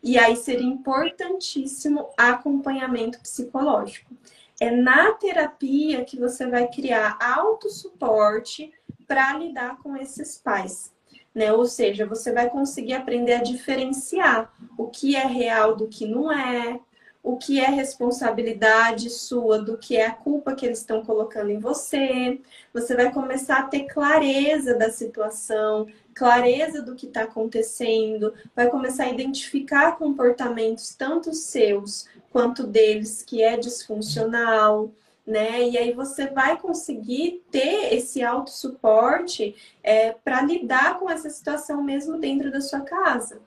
E 0.00 0.16
aí 0.16 0.36
seria 0.36 0.68
importantíssimo 0.68 2.10
acompanhamento 2.16 3.18
psicológico. 3.18 4.14
É 4.60 4.70
na 4.70 5.14
terapia 5.14 6.04
que 6.04 6.16
você 6.16 6.46
vai 6.46 6.68
criar 6.68 7.18
autossuporte 7.20 8.72
para 9.04 9.36
lidar 9.36 9.78
com 9.78 9.96
esses 9.96 10.38
pais 10.38 10.93
né? 11.34 11.52
Ou 11.52 11.66
seja, 11.66 12.06
você 12.06 12.32
vai 12.32 12.48
conseguir 12.48 12.94
aprender 12.94 13.34
a 13.34 13.42
diferenciar 13.42 14.52
o 14.78 14.86
que 14.88 15.16
é 15.16 15.26
real 15.26 15.74
do 15.74 15.88
que 15.88 16.06
não 16.06 16.30
é, 16.30 16.80
o 17.22 17.36
que 17.38 17.58
é 17.58 17.70
responsabilidade 17.70 19.08
sua 19.08 19.58
do 19.58 19.78
que 19.78 19.96
é 19.96 20.06
a 20.06 20.12
culpa 20.12 20.54
que 20.54 20.66
eles 20.66 20.80
estão 20.80 21.02
colocando 21.02 21.50
em 21.50 21.58
você. 21.58 22.38
Você 22.72 22.94
vai 22.94 23.10
começar 23.10 23.60
a 23.60 23.62
ter 23.66 23.84
clareza 23.84 24.74
da 24.74 24.90
situação, 24.90 25.86
clareza 26.14 26.82
do 26.82 26.94
que 26.94 27.06
está 27.06 27.22
acontecendo, 27.22 28.34
vai 28.54 28.68
começar 28.68 29.04
a 29.04 29.10
identificar 29.10 29.96
comportamentos 29.96 30.94
tanto 30.94 31.32
seus 31.32 32.06
quanto 32.30 32.66
deles 32.66 33.22
que 33.22 33.42
é 33.42 33.56
disfuncional 33.56 34.92
né? 35.26 35.68
E 35.68 35.78
aí 35.78 35.92
você 35.92 36.26
vai 36.26 36.58
conseguir 36.58 37.42
ter 37.50 37.94
esse 37.94 38.22
autossuporte 38.22 39.54
é, 39.82 40.12
para 40.12 40.42
lidar 40.42 40.98
com 40.98 41.08
essa 41.08 41.30
situação 41.30 41.82
mesmo 41.82 42.18
dentro 42.18 42.52
da 42.52 42.60
sua 42.60 42.80
casa. 42.80 43.40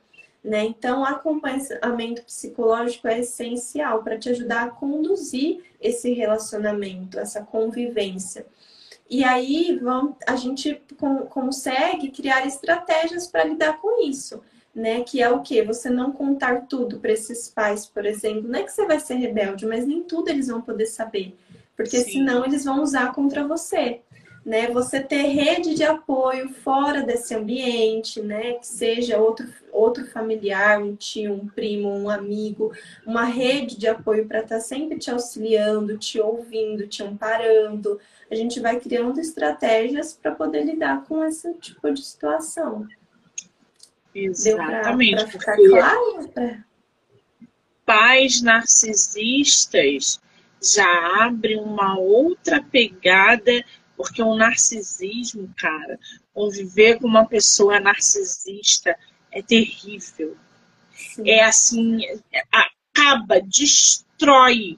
Né? 0.43 0.63
Então, 0.65 1.03
acompanhamento 1.03 2.23
psicológico 2.23 3.07
é 3.07 3.19
essencial 3.19 4.01
para 4.01 4.17
te 4.17 4.29
ajudar 4.29 4.63
a 4.63 4.69
conduzir 4.69 5.63
esse 5.81 6.13
relacionamento, 6.13 7.19
essa 7.19 7.41
convivência. 7.41 8.45
E 9.09 9.23
aí 9.23 9.79
a 10.25 10.35
gente 10.35 10.81
consegue 11.29 12.11
criar 12.11 12.45
estratégias 12.45 13.27
para 13.27 13.45
lidar 13.45 13.79
com 13.79 14.05
isso, 14.05 14.41
né? 14.75 15.01
Que 15.01 15.21
é 15.21 15.29
o 15.29 15.41
que? 15.41 15.61
Você 15.63 15.89
não 15.89 16.11
contar 16.11 16.67
tudo 16.67 16.99
para 16.99 17.13
esses 17.13 17.47
pais, 17.47 17.85
por 17.85 18.05
exemplo. 18.05 18.49
Não 18.49 18.59
é 18.59 18.63
que 18.63 18.71
você 18.71 18.85
vai 18.85 18.99
ser 18.99 19.15
rebelde, 19.15 19.65
mas 19.65 19.87
nem 19.87 20.03
tudo 20.03 20.29
eles 20.29 20.47
vão 20.47 20.61
poder 20.61 20.87
saber 20.87 21.37
porque 21.77 21.99
Sim. 21.99 22.11
senão 22.11 22.43
eles 22.43 22.65
vão 22.65 22.83
usar 22.83 23.13
contra 23.13 23.47
você 23.47 24.01
né? 24.47 24.71
Você 24.71 25.01
ter 25.01 25.23
rede 25.23 25.75
de 25.75 25.83
apoio 25.83 26.47
fora 26.63 27.03
desse 27.03 27.35
ambiente, 27.35 28.21
né? 28.21 28.53
Que 28.53 28.65
seja 28.65 29.17
outro, 29.17 29.45
outro 29.73 30.07
familiar, 30.07 30.81
um 30.81 30.95
tio, 30.95 31.33
um 31.33 31.47
primo, 31.47 31.89
um 31.89 32.09
amigo, 32.09 32.71
uma 33.05 33.25
rede 33.25 33.77
de 33.77 33.89
apoio 33.89 34.25
para 34.25 34.39
estar 34.39 34.55
tá 34.55 34.61
sempre 34.61 34.97
te 34.97 35.11
auxiliando, 35.11 35.97
te 35.97 36.21
ouvindo, 36.21 36.87
te 36.87 37.03
amparando. 37.03 37.99
A 38.31 38.35
gente 38.35 38.61
vai 38.61 38.79
criando 38.79 39.19
estratégias 39.19 40.13
para 40.13 40.33
poder 40.33 40.63
lidar 40.63 41.03
com 41.03 41.25
esse 41.25 41.53
tipo 41.55 41.91
de 41.91 42.01
situação. 42.01 42.87
Exatamente. 44.15 45.17
Deu 45.17 45.25
pra, 45.25 45.25
pra 45.25 45.27
ficar 45.27 45.57
claro? 45.57 46.29
Pra... 46.29 46.63
Pais 47.85 48.41
narcisistas 48.41 50.21
já 50.61 51.25
abrem 51.25 51.59
uma 51.59 51.97
outra 51.97 52.61
pegada 52.61 53.63
porque 53.97 54.21
o 54.21 54.35
narcisismo, 54.35 55.51
cara, 55.57 55.99
conviver 56.33 56.99
com 56.99 57.07
uma 57.07 57.25
pessoa 57.25 57.79
narcisista 57.79 58.95
é 59.31 59.41
terrível. 59.41 60.37
Sim. 60.93 61.29
É 61.29 61.43
assim, 61.43 62.01
acaba, 62.51 63.41
destrói 63.41 64.77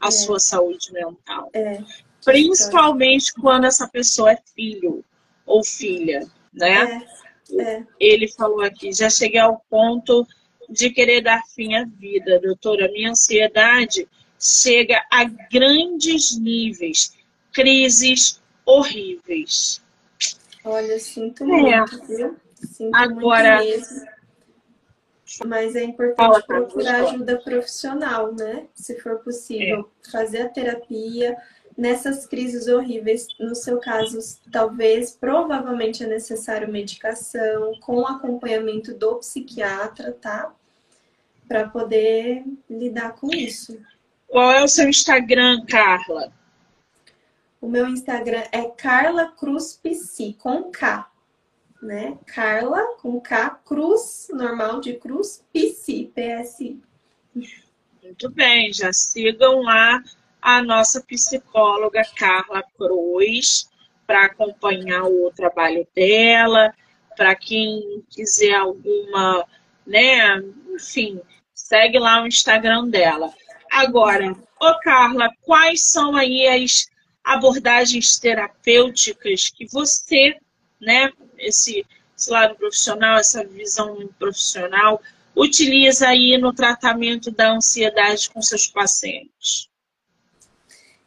a 0.00 0.08
é. 0.08 0.10
sua 0.10 0.40
saúde 0.40 0.92
mental. 0.92 1.48
É. 1.54 1.80
Principalmente 2.24 3.32
quando 3.34 3.66
essa 3.66 3.88
pessoa 3.88 4.32
é 4.32 4.38
filho 4.54 5.04
ou 5.44 5.64
filha, 5.64 6.26
né? 6.52 7.06
É. 7.52 7.62
é. 7.62 7.84
Ele 8.00 8.28
falou 8.28 8.62
aqui, 8.62 8.92
já 8.92 9.08
cheguei 9.08 9.38
ao 9.40 9.64
ponto 9.70 10.26
de 10.68 10.90
querer 10.90 11.20
dar 11.20 11.42
fim 11.54 11.76
à 11.76 11.84
vida, 11.84 12.40
doutora. 12.40 12.90
Minha 12.90 13.10
ansiedade 13.10 14.08
chega 14.38 15.04
a 15.10 15.24
grandes 15.24 16.38
níveis, 16.38 17.14
crises, 17.52 18.40
horríveis. 18.64 19.82
Olha, 20.64 20.98
sinto 20.98 21.44
é. 21.44 21.46
muito, 21.46 22.06
viu? 22.06 22.36
Sinto 22.54 22.94
Agora, 22.94 23.56
muito 23.56 23.78
mesmo. 23.78 24.16
Mas 25.44 25.74
é 25.74 25.82
importante 25.82 26.46
procurar 26.46 27.04
ajuda 27.04 27.38
profissional, 27.38 28.32
né? 28.32 28.66
Se 28.74 28.98
for 29.00 29.18
possível, 29.18 29.88
é. 30.06 30.10
fazer 30.10 30.42
a 30.42 30.48
terapia. 30.48 31.36
Nessas 31.76 32.26
crises 32.26 32.68
horríveis, 32.68 33.26
no 33.38 33.54
seu 33.54 33.78
caso, 33.78 34.18
talvez, 34.50 35.10
provavelmente 35.10 36.02
é 36.02 36.06
necessário 36.06 36.72
medicação, 36.72 37.78
com 37.80 38.06
acompanhamento 38.06 38.94
do 38.94 39.16
psiquiatra, 39.16 40.12
tá? 40.12 40.54
Para 41.46 41.68
poder 41.68 42.44
lidar 42.70 43.12
com 43.16 43.30
isso. 43.30 43.78
Qual 44.28 44.50
é 44.50 44.62
o 44.62 44.68
seu 44.68 44.88
Instagram, 44.88 45.64
Carla? 45.66 46.32
O 47.60 47.68
meu 47.68 47.88
Instagram 47.88 48.44
é 48.52 48.62
Carla 48.64 49.32
Cruz 49.32 49.80
Psi, 49.82 50.36
com 50.38 50.70
K, 50.70 51.10
né? 51.82 52.18
Carla 52.26 52.96
com 53.00 53.20
K, 53.20 53.50
Cruz, 53.64 54.28
normal 54.32 54.80
de 54.80 54.94
Cruz, 54.94 55.42
Psi, 55.52 56.12
PSI. 56.14 56.80
Muito 58.02 58.30
bem, 58.30 58.72
já 58.72 58.92
sigam 58.92 59.62
lá 59.62 60.02
a 60.40 60.62
nossa 60.62 61.00
psicóloga 61.00 62.02
Carla 62.16 62.62
Cruz 62.76 63.68
para 64.06 64.26
acompanhar 64.26 65.04
o 65.04 65.32
trabalho 65.34 65.86
dela, 65.94 66.72
para 67.16 67.34
quem 67.34 68.04
quiser 68.08 68.54
alguma, 68.54 69.44
né, 69.84 70.40
enfim, 70.72 71.20
segue 71.52 71.98
lá 71.98 72.22
o 72.22 72.26
Instagram 72.26 72.88
dela. 72.88 73.32
Agora, 73.70 74.32
ô 74.60 74.78
Carla, 74.80 75.30
quais 75.42 75.84
são 75.84 76.16
aí 76.16 76.46
as 76.46 76.86
abordagens 77.24 78.18
terapêuticas 78.18 79.50
que 79.50 79.66
você, 79.66 80.36
né, 80.80 81.12
esse, 81.38 81.84
esse 82.16 82.30
lado 82.30 82.54
profissional, 82.54 83.18
essa 83.18 83.44
visão 83.44 84.08
profissional, 84.18 85.00
utiliza 85.34 86.08
aí 86.08 86.38
no 86.38 86.52
tratamento 86.52 87.30
da 87.30 87.52
ansiedade 87.52 88.30
com 88.30 88.40
seus 88.40 88.66
pacientes? 88.66 89.68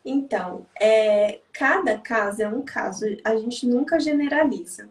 Então, 0.03 0.65
é, 0.79 1.39
cada 1.51 1.97
caso 1.97 2.41
é 2.41 2.47
um 2.47 2.61
caso, 2.61 3.05
a 3.23 3.35
gente 3.35 3.65
nunca 3.67 3.99
generaliza. 3.99 4.89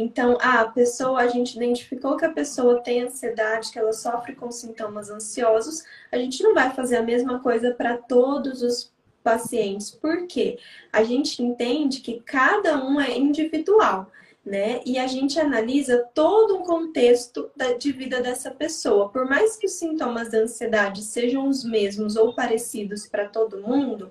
Então, 0.00 0.38
a 0.40 0.64
pessoa, 0.64 1.20
a 1.20 1.28
gente 1.28 1.56
identificou 1.56 2.16
que 2.16 2.24
a 2.24 2.32
pessoa 2.32 2.80
tem 2.80 3.02
ansiedade, 3.02 3.70
que 3.70 3.78
ela 3.78 3.92
sofre 3.92 4.34
com 4.34 4.50
sintomas 4.50 5.10
ansiosos, 5.10 5.84
a 6.10 6.16
gente 6.16 6.42
não 6.42 6.54
vai 6.54 6.74
fazer 6.74 6.96
a 6.96 7.02
mesma 7.02 7.38
coisa 7.40 7.74
para 7.74 7.98
todos 7.98 8.62
os 8.62 8.90
pacientes, 9.22 9.90
porque 9.90 10.58
a 10.90 11.04
gente 11.04 11.42
entende 11.42 12.00
que 12.00 12.20
cada 12.20 12.82
um 12.82 12.98
é 12.98 13.14
individual, 13.18 14.10
né? 14.42 14.80
E 14.86 14.98
a 14.98 15.06
gente 15.06 15.38
analisa 15.38 16.08
todo 16.14 16.56
o 16.56 16.62
contexto 16.62 17.50
de 17.78 17.92
vida 17.92 18.22
dessa 18.22 18.50
pessoa. 18.50 19.10
Por 19.10 19.28
mais 19.28 19.56
que 19.56 19.66
os 19.66 19.72
sintomas 19.72 20.30
da 20.30 20.38
ansiedade 20.38 21.02
sejam 21.02 21.46
os 21.46 21.62
mesmos 21.62 22.16
ou 22.16 22.34
parecidos 22.34 23.06
para 23.06 23.28
todo 23.28 23.60
mundo, 23.60 24.10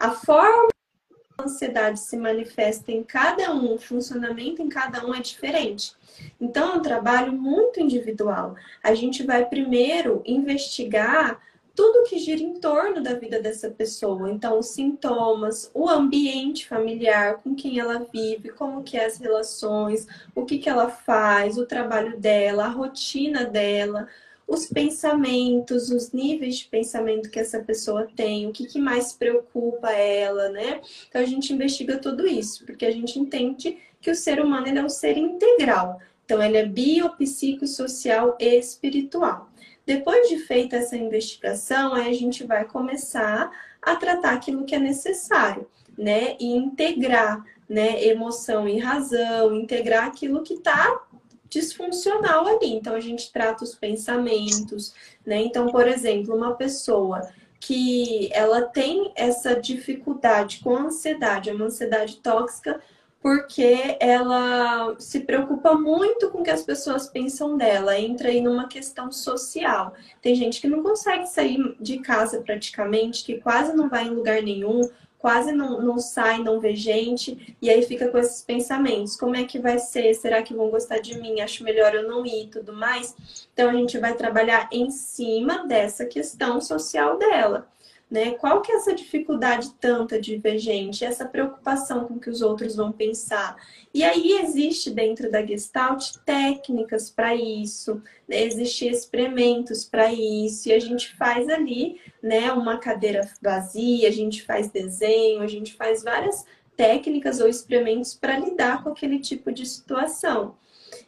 a 0.00 0.10
forma 0.10 0.68
ansiedade 1.38 2.00
se 2.00 2.16
manifesta 2.16 2.90
em 2.90 3.02
cada 3.02 3.54
um, 3.54 3.74
o 3.74 3.78
funcionamento 3.78 4.60
em 4.60 4.68
cada 4.68 5.06
um 5.06 5.14
é 5.14 5.20
diferente. 5.20 5.92
Então, 6.40 6.72
é 6.72 6.76
um 6.76 6.82
trabalho 6.82 7.32
muito 7.32 7.80
individual. 7.80 8.56
A 8.82 8.94
gente 8.94 9.22
vai 9.22 9.44
primeiro 9.46 10.22
investigar 10.26 11.40
tudo 11.78 12.08
que 12.08 12.18
gira 12.18 12.42
em 12.42 12.54
torno 12.54 13.00
da 13.00 13.14
vida 13.14 13.40
dessa 13.40 13.70
pessoa. 13.70 14.28
Então, 14.28 14.58
os 14.58 14.70
sintomas, 14.70 15.70
o 15.72 15.88
ambiente 15.88 16.66
familiar, 16.66 17.36
com 17.36 17.54
quem 17.54 17.78
ela 17.78 18.04
vive, 18.12 18.48
como 18.48 18.82
que 18.82 18.96
é 18.96 19.06
as 19.06 19.18
relações, 19.18 20.08
o 20.34 20.44
que, 20.44 20.58
que 20.58 20.68
ela 20.68 20.88
faz, 20.88 21.56
o 21.56 21.66
trabalho 21.66 22.18
dela, 22.18 22.64
a 22.64 22.68
rotina 22.68 23.44
dela, 23.44 24.08
os 24.48 24.64
pensamentos, 24.64 25.90
os 25.90 26.10
níveis 26.10 26.56
de 26.56 26.68
pensamento 26.68 27.30
que 27.30 27.38
essa 27.38 27.60
pessoa 27.60 28.08
tem, 28.16 28.46
o 28.46 28.52
que, 28.52 28.66
que 28.66 28.78
mais 28.78 29.12
preocupa 29.12 29.92
ela, 29.92 30.48
né? 30.48 30.80
Então, 31.06 31.20
a 31.20 31.26
gente 31.26 31.52
investiga 31.52 31.98
tudo 31.98 32.26
isso, 32.26 32.64
porque 32.64 32.86
a 32.86 32.90
gente 32.90 33.20
entende 33.20 33.76
que 34.00 34.10
o 34.10 34.14
ser 34.14 34.40
humano 34.40 34.66
é 34.66 34.82
um 34.82 34.88
ser 34.88 35.18
integral. 35.18 36.00
Então, 36.24 36.42
ele 36.42 36.56
é 36.56 36.64
biopsicossocial 36.64 38.38
e 38.40 38.56
espiritual. 38.56 39.50
Depois 39.84 40.28
de 40.30 40.38
feita 40.38 40.76
essa 40.76 40.96
investigação, 40.96 41.92
aí 41.92 42.08
a 42.08 42.14
gente 42.14 42.44
vai 42.44 42.64
começar 42.64 43.50
a 43.82 43.96
tratar 43.96 44.32
aquilo 44.32 44.64
que 44.64 44.74
é 44.74 44.78
necessário, 44.78 45.68
né? 45.96 46.36
E 46.40 46.56
integrar, 46.56 47.44
né, 47.68 48.02
emoção 48.02 48.66
e 48.66 48.78
razão, 48.78 49.54
integrar 49.54 50.06
aquilo 50.06 50.42
que 50.42 50.54
está 50.54 51.02
disfuncional 51.48 52.46
ali. 52.46 52.74
Então 52.74 52.94
a 52.94 53.00
gente 53.00 53.32
trata 53.32 53.64
os 53.64 53.74
pensamentos, 53.74 54.94
né? 55.26 55.42
Então, 55.42 55.66
por 55.68 55.86
exemplo, 55.86 56.34
uma 56.34 56.54
pessoa 56.54 57.28
que 57.60 58.30
ela 58.32 58.62
tem 58.62 59.12
essa 59.16 59.54
dificuldade 59.54 60.60
com 60.60 60.76
ansiedade, 60.76 61.50
uma 61.50 61.66
ansiedade 61.66 62.16
tóxica, 62.16 62.80
porque 63.20 63.96
ela 64.00 64.94
se 64.98 65.20
preocupa 65.20 65.74
muito 65.74 66.30
com 66.30 66.38
o 66.38 66.42
que 66.44 66.50
as 66.50 66.62
pessoas 66.62 67.08
pensam 67.08 67.56
dela, 67.56 67.98
entra 67.98 68.28
aí 68.28 68.40
numa 68.40 68.68
questão 68.68 69.10
social. 69.10 69.92
Tem 70.22 70.36
gente 70.36 70.60
que 70.60 70.68
não 70.68 70.82
consegue 70.82 71.26
sair 71.26 71.58
de 71.80 71.98
casa 71.98 72.40
praticamente, 72.40 73.24
que 73.24 73.40
quase 73.40 73.74
não 73.74 73.88
vai 73.88 74.06
em 74.06 74.10
lugar 74.10 74.40
nenhum, 74.40 74.88
quase 75.18 75.52
não, 75.52 75.82
não 75.82 75.98
sai, 75.98 76.38
não 76.38 76.60
vê 76.60 76.74
gente, 76.74 77.56
e 77.60 77.68
aí 77.68 77.82
fica 77.82 78.08
com 78.08 78.18
esses 78.18 78.42
pensamentos: 78.42 79.16
como 79.16 79.36
é 79.36 79.44
que 79.44 79.58
vai 79.58 79.78
ser? 79.78 80.14
Será 80.14 80.42
que 80.42 80.54
vão 80.54 80.70
gostar 80.70 80.98
de 80.98 81.18
mim? 81.18 81.40
Acho 81.40 81.64
melhor 81.64 81.94
eu 81.94 82.08
não 82.08 82.24
ir 82.24 82.44
e 82.44 82.48
tudo 82.48 82.72
mais. 82.72 83.14
Então 83.52 83.70
a 83.70 83.74
gente 83.74 83.98
vai 83.98 84.14
trabalhar 84.14 84.68
em 84.72 84.90
cima 84.90 85.66
dessa 85.66 86.06
questão 86.06 86.60
social 86.60 87.18
dela 87.18 87.68
né? 88.10 88.32
Qual 88.32 88.62
que 88.62 88.72
é 88.72 88.76
essa 88.76 88.94
dificuldade 88.94 89.72
tanta 89.74 90.20
de 90.20 90.38
ver 90.38 90.58
gente, 90.58 91.04
essa 91.04 91.26
preocupação 91.26 92.06
com 92.06 92.18
que 92.18 92.30
os 92.30 92.40
outros 92.40 92.76
vão 92.76 92.90
pensar? 92.90 93.56
E 93.92 94.02
aí 94.02 94.32
existe 94.42 94.90
dentro 94.90 95.30
da 95.30 95.44
Gestalt 95.44 96.16
técnicas 96.24 97.10
para 97.10 97.34
isso, 97.34 98.02
né? 98.26 98.42
Existem 98.42 98.90
experimentos 98.90 99.84
para 99.84 100.12
isso, 100.12 100.68
e 100.68 100.72
a 100.72 100.78
gente 100.78 101.14
faz 101.16 101.48
ali, 101.48 102.00
né, 102.22 102.52
uma 102.52 102.78
cadeira 102.78 103.28
vazia, 103.42 104.08
a 104.08 104.12
gente 104.12 104.42
faz 104.42 104.70
desenho, 104.70 105.42
a 105.42 105.46
gente 105.46 105.74
faz 105.74 106.02
várias 106.02 106.44
técnicas 106.76 107.40
ou 107.40 107.48
experimentos 107.48 108.14
para 108.14 108.38
lidar 108.38 108.82
com 108.82 108.90
aquele 108.90 109.18
tipo 109.18 109.52
de 109.52 109.66
situação. 109.66 110.54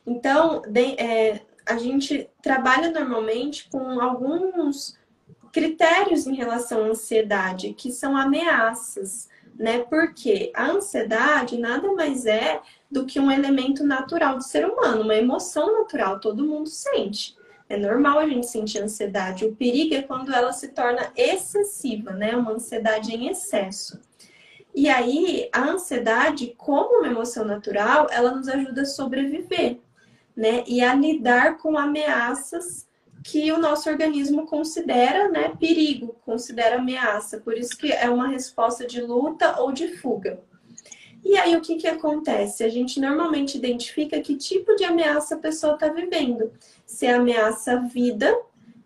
Então, 0.07 0.63
de, 0.63 1.01
é, 1.01 1.41
a 1.65 1.77
gente 1.77 2.29
trabalha 2.43 2.91
normalmente 2.91 3.69
com 3.71 4.01
alguns 4.01 4.99
critérios 5.53 6.27
em 6.27 6.35
relação 6.35 6.85
à 6.85 6.89
ansiedade, 6.89 7.75
que 7.75 7.91
são 7.91 8.17
ameaças, 8.17 9.29
né? 9.55 9.81
Porque 9.81 10.51
a 10.55 10.71
ansiedade 10.71 11.59
nada 11.59 11.93
mais 11.93 12.27
é 12.27 12.61
do 12.91 13.05
que 13.05 13.21
um 13.21 13.31
elemento 13.31 13.85
natural 13.85 14.37
do 14.37 14.45
ser 14.45 14.67
humano, 14.67 15.03
uma 15.03 15.15
emoção 15.15 15.81
natural, 15.81 16.21
todo 16.21 16.47
mundo 16.47 16.69
sente. 16.69 17.37
É 17.69 17.77
normal 17.77 18.19
a 18.19 18.29
gente 18.29 18.47
sentir 18.47 18.81
ansiedade. 18.81 19.45
O 19.45 19.55
perigo 19.55 19.95
é 19.95 20.03
quando 20.03 20.35
ela 20.35 20.53
se 20.53 20.69
torna 20.69 21.13
excessiva, 21.17 22.11
né? 22.11 22.35
Uma 22.35 22.53
ansiedade 22.53 23.15
em 23.15 23.29
excesso. 23.29 24.01
E 24.75 24.89
aí, 24.89 25.49
a 25.53 25.63
ansiedade, 25.63 26.55
como 26.57 26.99
uma 26.99 27.09
emoção 27.09 27.45
natural, 27.45 28.09
ela 28.11 28.35
nos 28.35 28.49
ajuda 28.49 28.83
a 28.83 28.87
sobreviver, 28.87 29.79
né? 30.35 30.65
E 30.67 30.83
a 30.83 30.95
lidar 30.95 31.59
com 31.59 31.79
ameaças 31.79 32.89
que 33.23 33.53
o 33.53 33.59
nosso 33.59 33.89
organismo 33.89 34.47
considera, 34.47 35.29
né, 35.29 35.53
perigo, 35.59 36.17
considera 36.25 36.77
ameaça. 36.77 37.39
Por 37.39 37.57
isso 37.57 37.77
que 37.77 37.93
é 37.93 38.09
uma 38.09 38.29
resposta 38.29 38.87
de 38.87 39.01
luta 39.01 39.61
ou 39.61 39.73
de 39.73 39.89
fuga. 39.99 40.41
E 41.23 41.37
aí, 41.37 41.55
o 41.55 41.61
que, 41.61 41.77
que 41.77 41.87
acontece? 41.87 42.65
A 42.65 42.69
gente 42.69 42.99
normalmente 42.99 43.59
identifica 43.59 44.21
que 44.21 44.37
tipo 44.37 44.75
de 44.75 44.85
ameaça 44.85 45.35
a 45.35 45.39
pessoa 45.39 45.75
está 45.75 45.89
vivendo. 45.89 46.51
Se 46.87 47.05
é 47.05 47.13
ameaça 47.13 47.73
à 47.73 47.77
vida, 47.77 48.35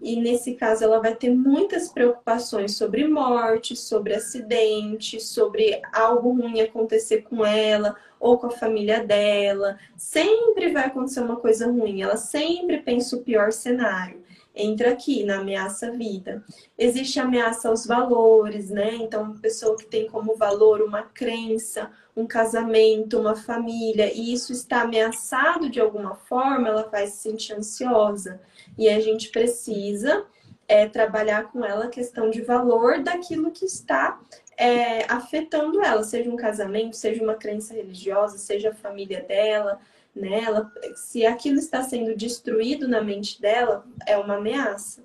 e 0.00 0.16
nesse 0.16 0.54
caso 0.54 0.82
ela 0.82 1.00
vai 1.00 1.14
ter 1.14 1.30
muitas 1.30 1.88
preocupações 1.88 2.76
sobre 2.76 3.06
morte, 3.06 3.76
sobre 3.76 4.14
acidente, 4.14 5.20
sobre 5.20 5.80
algo 5.92 6.32
ruim 6.32 6.60
acontecer 6.60 7.22
com 7.22 7.46
ela 7.46 7.96
ou 8.18 8.36
com 8.36 8.48
a 8.48 8.50
família 8.50 9.02
dela. 9.02 9.78
Sempre 9.96 10.72
vai 10.72 10.86
acontecer 10.86 11.20
uma 11.20 11.36
coisa 11.36 11.66
ruim, 11.70 12.02
ela 12.02 12.16
sempre 12.16 12.78
pensa 12.78 13.16
o 13.16 13.22
pior 13.22 13.52
cenário 13.52 14.23
entra 14.54 14.92
aqui 14.92 15.24
na 15.24 15.38
ameaça 15.38 15.90
vida. 15.90 16.44
Existe 16.78 17.18
ameaça 17.18 17.68
aos 17.68 17.84
valores, 17.84 18.70
né? 18.70 18.94
Então, 18.94 19.22
uma 19.24 19.38
pessoa 19.38 19.76
que 19.76 19.86
tem 19.86 20.06
como 20.06 20.36
valor 20.36 20.80
uma 20.80 21.02
crença, 21.02 21.90
um 22.16 22.26
casamento, 22.26 23.18
uma 23.18 23.34
família, 23.34 24.12
e 24.12 24.32
isso 24.32 24.52
está 24.52 24.82
ameaçado 24.82 25.68
de 25.68 25.80
alguma 25.80 26.14
forma, 26.14 26.68
ela 26.68 26.84
vai 26.84 27.06
se 27.08 27.16
sentir 27.16 27.54
ansiosa. 27.54 28.40
E 28.78 28.88
a 28.88 29.00
gente 29.00 29.30
precisa 29.30 30.24
é, 30.68 30.86
trabalhar 30.86 31.50
com 31.50 31.64
ela 31.64 31.86
a 31.86 31.90
questão 31.90 32.30
de 32.30 32.40
valor 32.42 33.02
daquilo 33.02 33.50
que 33.50 33.64
está 33.64 34.20
é, 34.56 35.04
afetando 35.12 35.82
ela, 35.82 36.02
seja 36.04 36.30
um 36.30 36.36
casamento, 36.36 36.96
seja 36.96 37.22
uma 37.22 37.34
crença 37.34 37.74
religiosa, 37.74 38.38
seja 38.38 38.70
a 38.70 38.74
família 38.74 39.20
dela, 39.22 39.80
né? 40.14 40.42
Ela, 40.44 40.72
se 40.94 41.26
aquilo 41.26 41.58
está 41.58 41.82
sendo 41.82 42.16
destruído 42.16 42.86
na 42.86 43.02
mente 43.02 43.40
dela, 43.40 43.84
é 44.06 44.16
uma 44.16 44.36
ameaça. 44.36 45.04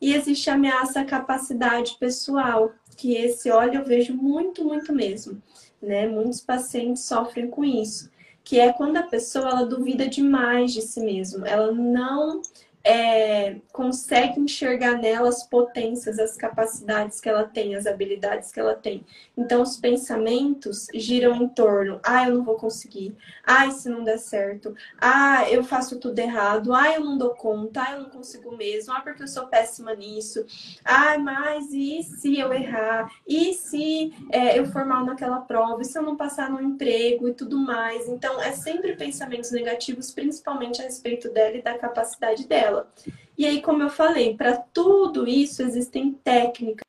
E 0.00 0.14
existe 0.14 0.48
a 0.48 0.54
ameaça 0.54 1.00
à 1.00 1.04
capacidade 1.04 1.96
pessoal, 2.00 2.72
que 2.96 3.14
esse, 3.14 3.50
olha, 3.50 3.78
eu 3.78 3.84
vejo 3.84 4.14
muito, 4.14 4.64
muito 4.64 4.92
mesmo, 4.92 5.40
né? 5.80 6.08
Muitos 6.08 6.40
pacientes 6.40 7.04
sofrem 7.04 7.48
com 7.48 7.64
isso, 7.64 8.10
que 8.42 8.58
é 8.58 8.72
quando 8.72 8.96
a 8.96 9.02
pessoa 9.02 9.50
ela 9.50 9.66
duvida 9.66 10.08
demais 10.08 10.72
de 10.72 10.82
si 10.82 11.00
mesma, 11.00 11.46
ela 11.46 11.72
não 11.72 12.40
é, 12.82 13.56
consegue 13.72 14.40
enxergar 14.40 14.96
nela 14.96 15.28
as 15.28 15.42
potências, 15.46 16.18
as 16.18 16.36
capacidades 16.36 17.20
que 17.20 17.28
ela 17.28 17.44
tem, 17.44 17.74
as 17.74 17.86
habilidades 17.86 18.50
que 18.50 18.58
ela 18.58 18.74
tem. 18.74 19.04
Então, 19.36 19.62
os 19.62 19.76
pensamentos 19.76 20.86
giram 20.94 21.34
em 21.34 21.48
torno: 21.48 22.00
ah, 22.02 22.26
eu 22.26 22.36
não 22.36 22.44
vou 22.44 22.56
conseguir, 22.56 23.14
ah, 23.44 23.70
se 23.70 23.88
não 23.88 24.02
der 24.02 24.18
certo, 24.18 24.74
ah, 24.98 25.48
eu 25.50 25.62
faço 25.62 25.98
tudo 25.98 26.18
errado, 26.18 26.72
ah, 26.72 26.92
eu 26.94 27.04
não 27.04 27.18
dou 27.18 27.30
conta, 27.30 27.82
ah, 27.82 27.92
eu 27.92 28.02
não 28.02 28.10
consigo 28.10 28.56
mesmo, 28.56 28.92
ah, 28.94 29.00
porque 29.00 29.22
eu 29.22 29.28
sou 29.28 29.46
péssima 29.46 29.94
nisso, 29.94 30.44
ah, 30.84 31.18
mas 31.18 31.72
e 31.72 32.02
se 32.02 32.38
eu 32.38 32.52
errar? 32.52 33.10
E 33.26 33.52
se 33.54 34.12
é, 34.30 34.58
eu 34.58 34.66
for 34.66 34.84
mal 34.86 35.04
naquela 35.04 35.40
prova? 35.40 35.82
E 35.82 35.84
se 35.84 35.98
eu 35.98 36.02
não 36.02 36.16
passar 36.16 36.50
no 36.50 36.60
emprego 36.60 37.28
e 37.28 37.34
tudo 37.34 37.58
mais? 37.58 38.08
Então, 38.08 38.40
é 38.40 38.52
sempre 38.52 38.96
pensamentos 38.96 39.50
negativos, 39.50 40.10
principalmente 40.10 40.80
a 40.80 40.84
respeito 40.84 41.28
dela 41.30 41.56
e 41.56 41.62
da 41.62 41.76
capacidade 41.78 42.46
dela 42.46 42.69
dela. 42.70 42.88
E 43.36 43.46
aí, 43.46 43.60
como 43.60 43.82
eu 43.82 43.90
falei, 43.90 44.36
para 44.36 44.56
tudo 44.56 45.26
isso 45.26 45.62
existem 45.62 46.12
técnicas, 46.12 46.84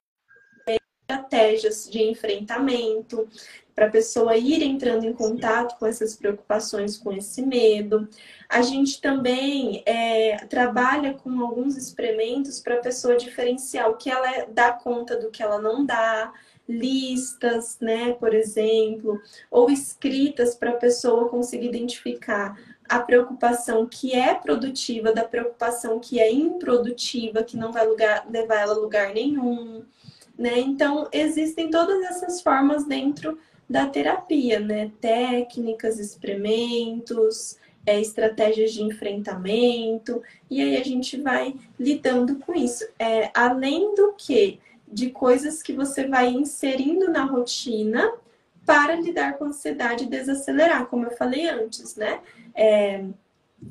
estratégias 1.09 1.89
de 1.89 2.03
enfrentamento, 2.03 3.27
para 3.73 3.87
a 3.87 3.91
pessoa 3.91 4.37
ir 4.37 4.61
entrando 4.61 5.05
em 5.05 5.13
contato 5.13 5.77
com 5.79 5.85
essas 5.85 6.15
preocupações, 6.15 6.97
com 6.97 7.11
esse 7.11 7.41
medo. 7.41 8.07
A 8.49 8.61
gente 8.61 9.01
também 9.01 9.81
é, 9.85 10.37
trabalha 10.49 11.13
com 11.13 11.39
alguns 11.41 11.77
experimentos 11.77 12.59
para 12.59 12.75
a 12.75 12.81
pessoa 12.81 13.17
diferenciar 13.17 13.89
o 13.89 13.95
que 13.95 14.09
ela 14.09 14.45
dá 14.51 14.71
conta 14.73 15.17
do 15.17 15.31
que 15.31 15.41
ela 15.41 15.59
não 15.59 15.85
dá, 15.85 16.33
listas, 16.67 17.77
né, 17.81 18.13
por 18.13 18.33
exemplo, 18.33 19.19
ou 19.49 19.69
escritas 19.69 20.55
para 20.55 20.71
a 20.71 20.77
pessoa 20.77 21.27
conseguir 21.27 21.67
identificar 21.67 22.57
a 22.91 22.99
preocupação 22.99 23.87
que 23.87 24.13
é 24.13 24.33
produtiva 24.33 25.13
da 25.13 25.23
preocupação 25.23 25.97
que 25.97 26.19
é 26.19 26.29
improdutiva, 26.29 27.41
que 27.41 27.55
não 27.55 27.71
vai 27.71 27.87
lugar, 27.87 28.27
levar 28.29 28.55
ela 28.55 28.73
a 28.73 28.77
lugar 28.77 29.13
nenhum, 29.13 29.85
né? 30.37 30.59
Então, 30.59 31.07
existem 31.09 31.71
todas 31.71 32.03
essas 32.03 32.41
formas 32.41 32.83
dentro 32.83 33.39
da 33.69 33.87
terapia, 33.87 34.59
né? 34.59 34.91
Técnicas, 34.99 35.99
experimentos, 35.99 37.57
é, 37.85 37.97
estratégias 38.01 38.73
de 38.73 38.83
enfrentamento, 38.83 40.21
e 40.49 40.61
aí 40.61 40.75
a 40.75 40.83
gente 40.83 41.15
vai 41.15 41.55
lidando 41.79 42.39
com 42.39 42.53
isso. 42.53 42.85
É, 42.99 43.31
além 43.33 43.95
do 43.95 44.15
que, 44.17 44.59
de 44.85 45.11
coisas 45.11 45.63
que 45.63 45.71
você 45.71 46.09
vai 46.09 46.27
inserindo 46.27 47.09
na 47.09 47.23
rotina 47.23 48.11
para 48.71 48.95
lidar 48.95 49.37
com 49.37 49.43
a 49.43 49.47
ansiedade 49.49 50.05
e 50.05 50.07
desacelerar, 50.07 50.85
como 50.85 51.05
eu 51.05 51.11
falei 51.11 51.49
antes, 51.49 51.97
né? 51.97 52.21
É, 52.55 53.03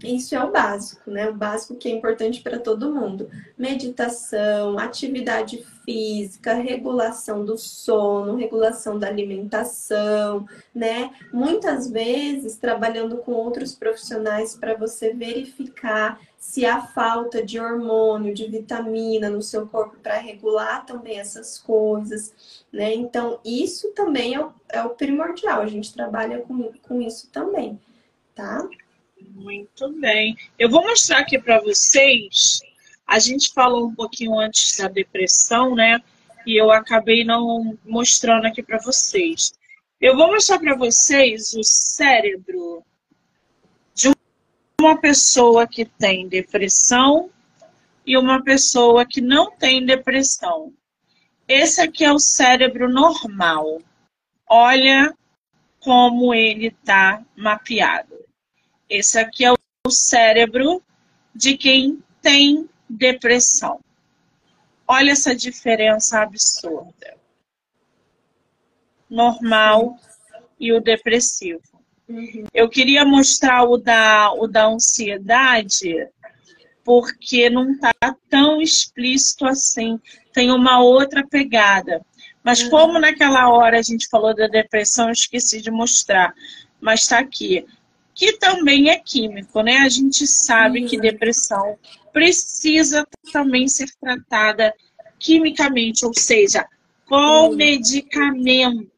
isso 0.05 0.35
é 0.35 0.45
o 0.45 0.53
básico, 0.53 1.11
né? 1.11 1.31
O 1.31 1.35
básico 1.35 1.75
que 1.75 1.89
é 1.89 1.91
importante 1.91 2.43
para 2.43 2.59
todo 2.59 2.95
mundo. 2.95 3.31
Meditação, 3.57 4.79
atividade 4.79 5.65
física, 5.87 6.53
regulação 6.53 7.47
do 7.47 7.57
sono, 7.57 8.37
regulação 8.37 8.99
da 8.99 9.09
alimentação, 9.09 10.47
né? 10.75 11.11
Muitas 11.33 11.91
vezes 11.91 12.59
trabalhando 12.59 13.17
com 13.17 13.33
outros 13.33 13.75
profissionais 13.75 14.55
para 14.55 14.77
você 14.77 15.15
verificar 15.15 16.21
se 16.41 16.67
há 16.67 16.83
falta 16.83 17.45
de 17.45 17.61
hormônio, 17.61 18.35
de 18.35 18.49
vitamina 18.49 19.31
no 19.31 19.43
seu 19.43 19.69
corpo 19.69 19.97
para 20.03 20.19
regular 20.19 20.85
também 20.85 21.21
essas 21.21 21.57
coisas, 21.57 22.65
né? 22.73 22.93
Então, 22.95 23.39
isso 23.45 23.93
também 23.93 24.35
é 24.35 24.45
o, 24.45 24.53
é 24.69 24.83
o 24.83 24.91
primordial. 24.91 25.61
A 25.61 25.69
gente 25.69 25.95
trabalha 25.95 26.41
com, 26.41 26.73
com 26.83 27.01
isso 27.01 27.31
também 27.31 27.79
tá? 28.41 28.69
Muito 29.35 29.93
bem. 30.01 30.37
Eu 30.59 30.71
vou 30.71 30.83
mostrar 30.83 31.19
aqui 31.19 31.39
para 31.39 31.61
vocês. 31.61 32.61
A 33.07 33.19
gente 33.19 33.53
falou 33.53 33.89
um 33.89 33.95
pouquinho 33.95 34.39
antes 34.39 34.79
da 34.79 34.89
depressão, 34.89 35.75
né? 35.75 36.01
E 36.47 36.61
eu 36.61 36.71
acabei 36.71 37.23
não 37.23 37.79
mostrando 37.85 38.47
aqui 38.47 38.63
para 38.63 38.79
vocês. 38.79 39.53
Eu 40.01 40.17
vou 40.17 40.29
mostrar 40.29 40.59
para 40.59 40.75
vocês 40.75 41.53
o 41.53 41.63
cérebro 41.63 42.83
de 43.95 44.09
uma 44.81 44.97
pessoa 44.97 45.67
que 45.67 45.85
tem 45.85 46.29
depressão 46.29 47.31
e 48.07 48.17
uma 48.17 48.43
pessoa 48.43 49.07
que 49.07 49.21
não 49.21 49.51
tem 49.51 49.85
depressão. 49.85 50.73
Esse 51.47 51.81
aqui 51.81 52.05
é 52.05 52.13
o 52.13 52.19
cérebro 52.19 52.89
normal. 52.89 53.81
Olha 54.49 55.15
como 55.81 56.35
ele 56.35 56.69
está 56.69 57.23
mapeado. 57.37 58.19
Esse 58.89 59.19
aqui 59.19 59.45
é 59.45 59.53
o 59.53 59.91
cérebro 59.91 60.83
de 61.35 61.57
quem 61.57 62.03
tem 62.21 62.69
depressão. 62.89 63.81
Olha 64.87 65.13
essa 65.13 65.35
diferença 65.35 66.21
absurda. 66.21 67.17
Normal 69.09 69.97
e 70.59 70.73
o 70.73 70.81
depressivo. 70.81 71.70
Uhum. 72.11 72.45
Eu 72.53 72.69
queria 72.69 73.05
mostrar 73.05 73.63
o 73.63 73.77
da, 73.77 74.33
o 74.33 74.49
da 74.49 74.67
ansiedade, 74.67 76.09
porque 76.85 77.49
não 77.49 77.73
está 77.73 77.93
tão 78.29 78.61
explícito 78.61 79.47
assim. 79.47 79.99
Tem 80.33 80.51
uma 80.51 80.83
outra 80.83 81.25
pegada. 81.27 82.05
Mas 82.43 82.63
uhum. 82.63 82.71
como 82.71 82.99
naquela 82.99 83.49
hora 83.51 83.79
a 83.79 83.83
gente 83.83 84.09
falou 84.09 84.35
da 84.35 84.49
depressão, 84.49 85.07
eu 85.07 85.13
esqueci 85.13 85.63
de 85.63 85.71
mostrar. 85.71 86.35
Mas 86.81 87.03
está 87.03 87.19
aqui 87.19 87.65
que 88.21 88.33
também 88.35 88.91
é 88.91 88.99
químico, 88.99 89.63
né? 89.63 89.79
A 89.79 89.89
gente 89.89 90.27
sabe 90.27 90.85
que 90.85 91.01
depressão 91.01 91.79
precisa 92.13 93.07
também 93.33 93.67
ser 93.67 93.89
tratada 93.99 94.75
quimicamente, 95.19 96.05
ou 96.05 96.13
seja, 96.15 96.67
com 97.07 97.55
medicamento. 97.55 98.90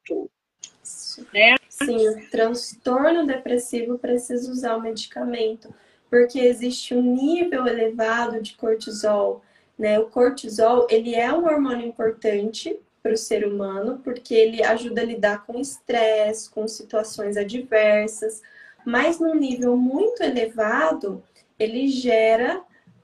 Né? 1.33 1.57
Sim, 1.69 2.27
transtorno 2.31 3.27
depressivo 3.27 3.99
precisa 3.99 4.51
usar 4.51 4.77
o 4.77 4.83
medicamento, 4.83 5.75
porque 6.09 6.39
existe 6.39 6.95
um 6.95 7.03
nível 7.03 7.67
elevado 7.67 8.41
de 8.41 8.55
cortisol. 8.55 9.43
Né? 9.79 9.99
O 9.99 10.07
cortisol 10.07 10.87
ele 10.91 11.15
é 11.15 11.33
um 11.33 11.45
hormônio 11.45 11.87
importante 11.87 12.79
para 13.03 13.13
o 13.13 13.17
ser 13.17 13.45
humano, 13.45 14.01
porque 14.05 14.33
ele 14.33 14.63
ajuda 14.63 15.01
a 15.01 15.05
lidar 15.05 15.45
com 15.45 15.59
estresse, 15.59 16.49
com 16.49 16.69
situações 16.69 17.37
adversas, 17.37 18.41
mas 18.85 19.19
num 19.19 19.35
nível 19.35 19.77
muito 19.77 20.23
elevado, 20.23 21.23
ele 21.59 21.89
gera 21.89 22.63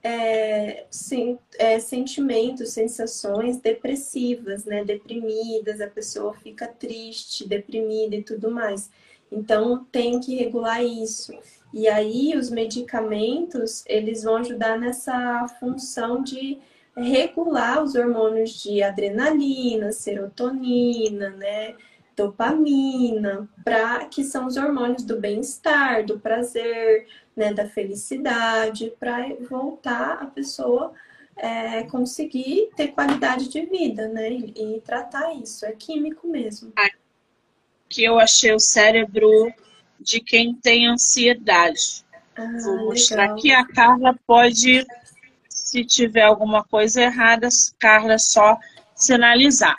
é, 0.09 0.87
sim, 0.91 1.39
é, 1.59 1.79
sentimentos, 1.79 2.71
sensações 2.71 3.59
depressivas, 3.59 4.65
né? 4.65 4.83
Deprimidas, 4.83 5.83
a 5.83 5.87
pessoa 5.87 6.33
fica 6.33 6.67
triste, 6.67 7.47
deprimida 7.47 8.17
e 8.17 8.23
tudo 8.23 8.51
mais. 8.51 8.91
Então 9.31 9.85
tem 9.93 10.19
que 10.19 10.35
regular 10.35 10.83
isso. 10.83 11.39
E 11.75 11.87
aí 11.87 12.35
os 12.35 12.49
medicamentos, 12.49 13.85
eles 13.87 14.23
vão 14.23 14.37
ajudar 14.37 14.79
nessa 14.79 15.47
função 15.61 16.23
de 16.23 16.59
regular 16.97 17.83
os 17.83 17.95
hormônios 17.95 18.63
de 18.63 18.83
adrenalina, 18.83 19.93
serotonina, 19.93 21.29
né? 21.31 21.75
Dopamina, 22.19 23.49
para 23.65 24.05
que 24.07 24.25
são 24.25 24.47
os 24.47 24.57
hormônios 24.57 25.05
do 25.05 25.21
bem-estar, 25.21 26.05
do 26.05 26.19
prazer, 26.19 27.07
né, 27.37 27.55
da 27.55 27.69
felicidade, 27.69 28.93
para 28.99 29.29
voltar 29.49 30.19
a 30.21 30.27
pessoa 30.27 30.93
é, 31.37 31.85
conseguir 31.85 32.71
ter 32.75 32.89
qualidade 32.89 33.49
de 33.49 33.65
vida, 33.65 34.09
né, 34.09 34.33
e, 34.33 34.53
e, 34.57 34.81
tratar 34.81 35.33
isso. 35.35 35.65
É 35.65 35.73
químico 35.73 36.27
mesmo. 36.27 36.73
Que 37.89 38.03
eu 38.05 38.19
achei 38.19 38.53
o 38.53 38.59
cérebro 38.59 39.31
de 40.01 40.21
quem 40.21 40.55
tem 40.55 40.89
ansiedade. 40.89 42.05
Ah, 42.37 42.59
Vou 42.65 42.87
mostrar 42.87 43.23
legal. 43.23 43.37
aqui. 43.37 43.53
A 43.53 43.67
Carla 43.67 44.19
pode, 44.27 44.85
se 45.49 45.85
tiver 45.85 46.23
alguma 46.23 46.65
coisa 46.65 47.03
errada, 47.03 47.49
Carla 47.79 48.19
só 48.19 48.59
sinalizar. 48.95 49.77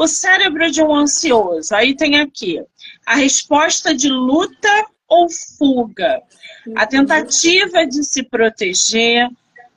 O 0.00 0.08
cérebro 0.08 0.70
de 0.70 0.82
um 0.82 0.94
ansioso, 0.94 1.74
aí 1.74 1.94
tem 1.94 2.18
aqui 2.18 2.58
a 3.04 3.16
resposta 3.16 3.94
de 3.94 4.08
luta 4.08 4.86
ou 5.06 5.28
fuga, 5.28 6.22
a 6.74 6.86
tentativa 6.86 7.86
de 7.86 8.02
se 8.02 8.22
proteger, 8.22 9.28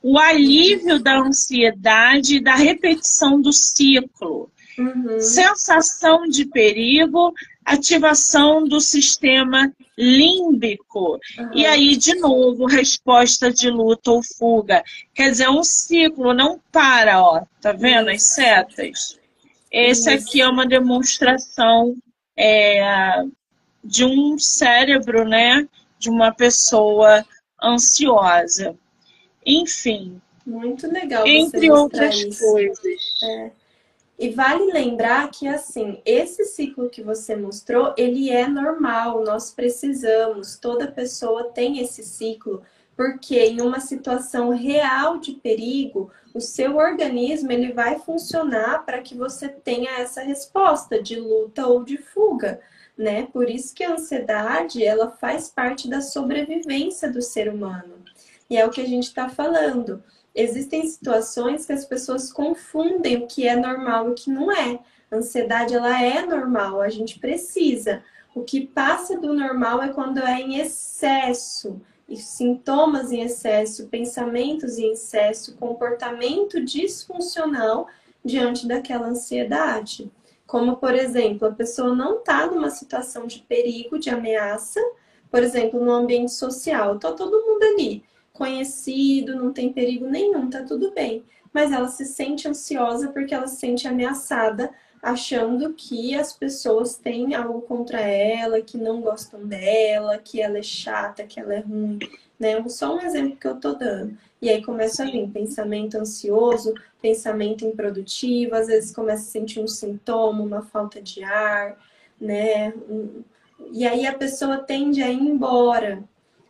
o 0.02 0.18
alívio 0.18 0.98
da 0.98 1.20
ansiedade 1.20 2.38
e 2.38 2.40
da 2.42 2.56
repetição 2.56 3.42
do 3.42 3.52
ciclo, 3.52 4.50
uhum. 4.80 5.20
sensação 5.20 6.26
de 6.26 6.46
perigo, 6.46 7.34
ativação 7.66 8.64
do 8.64 8.80
sistema 8.80 9.74
límbico. 9.98 11.20
Uhum. 11.38 11.50
E 11.54 11.66
aí, 11.66 11.98
de 11.98 12.16
novo, 12.16 12.66
resposta 12.66 13.52
de 13.52 13.70
luta 13.70 14.10
ou 14.12 14.24
fuga. 14.24 14.86
Quer 15.14 15.32
dizer, 15.32 15.50
um 15.50 15.66
ciclo 15.66 16.34
não 16.34 16.62
para, 16.72 17.22
ó. 17.22 17.44
Tá 17.60 17.74
vendo 17.74 18.10
as 18.10 18.24
setas? 18.24 19.22
Esse 19.74 20.08
aqui 20.12 20.40
é 20.40 20.48
uma 20.48 20.68
demonstração 20.68 21.96
é, 22.38 23.24
de 23.84 24.06
um 24.06 24.38
cérebro, 24.38 25.28
né? 25.28 25.68
De 25.98 26.12
uma 26.12 26.32
pessoa 26.32 27.26
ansiosa. 27.62 28.76
Enfim. 29.44 30.22
Muito 30.46 30.88
legal. 30.88 31.26
Entre 31.26 31.72
outras 31.72 32.16
isso. 32.16 32.46
coisas. 32.46 33.02
É. 33.24 33.52
E 34.20 34.30
vale 34.30 34.72
lembrar 34.72 35.30
que, 35.32 35.48
assim, 35.48 36.00
esse 36.06 36.46
ciclo 36.46 36.90
que 36.90 37.02
você 37.02 37.36
mostrou, 37.36 37.94
ele 37.98 38.30
é 38.30 38.48
normal, 38.48 39.24
nós 39.24 39.52
precisamos, 39.52 40.58
toda 40.58 40.88
pessoa 40.88 41.46
tem 41.46 41.80
esse 41.80 42.04
ciclo, 42.04 42.62
porque 42.96 43.40
em 43.40 43.60
uma 43.60 43.80
situação 43.80 44.52
real 44.52 45.18
de 45.18 45.34
perigo, 45.34 46.12
o 46.34 46.42
seu 46.42 46.78
organismo 46.78 47.52
ele 47.52 47.72
vai 47.72 48.00
funcionar 48.00 48.86
para 48.86 49.02
que 49.02 49.16
você 49.16 49.48
tenha 49.48 50.00
essa 50.00 50.22
resposta 50.22 51.02
de 51.02 51.16
luta 51.16 51.68
ou 51.68 51.84
de 51.84 51.98
fuga, 51.98 52.60
né? 52.98 53.28
Por 53.32 53.50
isso 53.50 53.74
que 53.74 53.84
a 53.84 53.94
ansiedade 53.94 54.84
ela 54.84 55.12
faz 55.12 55.50
parte 55.50 55.88
da 55.88 56.02
sobrevivência 56.02 57.12
do 57.12 57.22
ser 57.22 57.48
humano. 57.54 58.04
E 58.50 58.58
é 58.58 58.66
o 58.66 58.72
que 58.72 58.82
a 58.82 58.88
gente 58.88 59.06
está 59.06 59.30
falando. 59.30 60.04
Existem 60.34 60.86
situações 60.88 61.66
que 61.66 61.74
as 61.74 61.86
pessoas 61.86 62.34
confundem 62.34 63.18
o 63.18 63.28
que 63.28 63.48
é 63.48 63.56
normal 63.56 64.08
e 64.08 64.12
o 64.12 64.16
que 64.16 64.32
não 64.32 64.52
é. 64.52 64.80
A 65.12 65.18
ansiedade 65.18 65.76
ela 65.76 66.02
é 66.02 66.26
normal, 66.26 66.82
a 66.82 66.90
gente 66.90 67.20
precisa. 67.20 68.04
O 68.34 68.42
que 68.42 68.66
passa 68.66 69.20
do 69.20 69.34
normal 69.34 69.84
é 69.84 69.90
quando 69.90 70.18
é 70.18 70.42
em 70.42 70.60
excesso 70.60 71.80
sintomas 72.16 73.12
em 73.12 73.22
excesso, 73.22 73.88
pensamentos 73.88 74.78
em 74.78 74.92
excesso, 74.92 75.56
comportamento 75.56 76.64
disfuncional 76.64 77.88
diante 78.24 78.68
daquela 78.68 79.08
ansiedade. 79.08 80.12
Como, 80.46 80.78
por 80.78 80.94
exemplo, 80.94 81.48
a 81.48 81.52
pessoa 81.52 81.96
não 81.96 82.20
está 82.20 82.46
numa 82.46 82.70
situação 82.70 83.26
de 83.26 83.40
perigo, 83.40 83.98
de 83.98 84.10
ameaça, 84.10 84.80
por 85.32 85.42
exemplo, 85.42 85.84
no 85.84 85.92
ambiente 85.92 86.32
social, 86.32 86.96
está 86.96 87.12
todo 87.12 87.44
mundo 87.44 87.64
ali, 87.64 88.04
conhecido, 88.32 89.36
não 89.36 89.52
tem 89.52 89.74
perigo 89.74 90.06
nenhum, 90.08 90.50
tá 90.50 90.64
tudo 90.64 90.92
bem. 90.92 91.24
Mas 91.52 91.72
ela 91.72 91.88
se 91.88 92.06
sente 92.06 92.48
ansiosa 92.48 93.10
porque 93.10 93.34
ela 93.34 93.48
se 93.48 93.58
sente 93.58 93.88
ameaçada 93.88 94.72
achando 95.04 95.74
que 95.74 96.16
as 96.16 96.32
pessoas 96.32 96.96
têm 96.96 97.36
algo 97.36 97.62
contra 97.64 98.00
ela, 98.00 98.62
que 98.62 98.78
não 98.78 99.02
gostam 99.02 99.46
dela, 99.46 100.18
que 100.18 100.42
ela 100.42 100.58
é 100.58 100.64
chata, 100.64 101.26
que 101.26 101.42
ela 101.42 101.56
é 101.56 101.60
ruim, 101.60 102.00
né? 102.40 102.64
Só 102.70 102.96
um 102.96 103.02
exemplo 103.02 103.36
que 103.36 103.46
eu 103.46 103.60
tô 103.60 103.74
dando. 103.74 104.18
E 104.42 104.50
aí 104.50 104.64
começa 104.64 105.04
a 105.04 105.06
vir 105.06 105.30
pensamento 105.30 105.98
ansioso, 105.98 106.74
pensamento 107.02 107.66
improdutivo, 107.66 108.56
às 108.56 108.68
vezes 108.68 108.96
começa 108.96 109.24
a 109.24 109.26
sentir 109.26 109.60
um 109.60 109.68
sintoma, 109.68 110.42
uma 110.42 110.62
falta 110.62 111.02
de 111.02 111.22
ar, 111.22 111.78
né? 112.20 112.74
E 113.74 113.86
aí 113.86 114.08
a 114.08 114.18
pessoa 114.18 114.58
tende 114.60 115.04
a 115.04 115.12
ir 115.12 115.20
embora, 115.20 116.02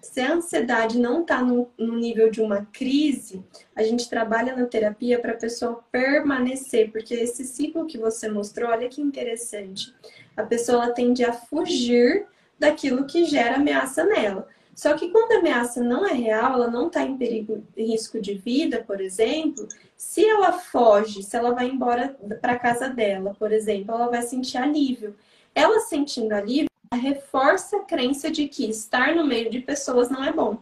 se 0.03 0.19
a 0.19 0.33
ansiedade 0.33 0.99
não 0.99 1.21
está 1.21 1.41
no, 1.41 1.71
no, 1.77 1.95
nível 1.95 2.29
de 2.29 2.41
uma 2.41 2.67
crise, 2.73 3.41
a 3.73 3.81
gente 3.83 4.09
trabalha 4.09 4.53
na 4.53 4.65
terapia 4.65 5.17
para 5.17 5.31
a 5.31 5.37
pessoa 5.37 5.81
permanecer, 5.89 6.91
porque 6.91 7.13
esse 7.13 7.45
ciclo 7.45 7.87
que 7.87 7.97
você 7.97 8.29
mostrou, 8.29 8.69
olha 8.69 8.89
que 8.89 9.01
interessante. 9.01 9.95
A 10.35 10.43
pessoa 10.43 10.91
tende 10.91 11.23
a 11.23 11.31
fugir 11.31 12.25
daquilo 12.59 13.05
que 13.05 13.23
gera 13.23 13.55
ameaça 13.55 14.03
nela. 14.03 14.47
Só 14.75 14.93
que 14.93 15.09
quando 15.09 15.31
a 15.31 15.37
ameaça 15.37 15.81
não 15.81 16.05
é 16.05 16.13
real, 16.13 16.53
ela 16.53 16.67
não 16.67 16.87
está 16.87 17.03
em 17.03 17.15
perigo, 17.15 17.63
em 17.77 17.85
risco 17.85 18.19
de 18.19 18.33
vida, 18.33 18.83
por 18.85 18.99
exemplo, 18.99 19.67
se 19.95 20.25
ela 20.25 20.51
foge, 20.51 21.23
se 21.23 21.37
ela 21.37 21.51
vai 21.51 21.69
embora 21.69 22.13
para 22.41 22.59
casa 22.59 22.89
dela, 22.89 23.33
por 23.39 23.53
exemplo, 23.53 23.95
ela 23.95 24.09
vai 24.09 24.21
sentir 24.21 24.57
alívio. 24.57 25.15
Ela 25.55 25.79
sentindo 25.79 26.33
alívio, 26.33 26.72
reforça 26.93 27.77
a 27.77 27.83
crença 27.83 28.29
de 28.29 28.47
que 28.47 28.69
estar 28.69 29.15
no 29.15 29.25
meio 29.25 29.49
de 29.49 29.59
pessoas 29.59 30.09
não 30.09 30.23
é 30.23 30.31
bom. 30.31 30.57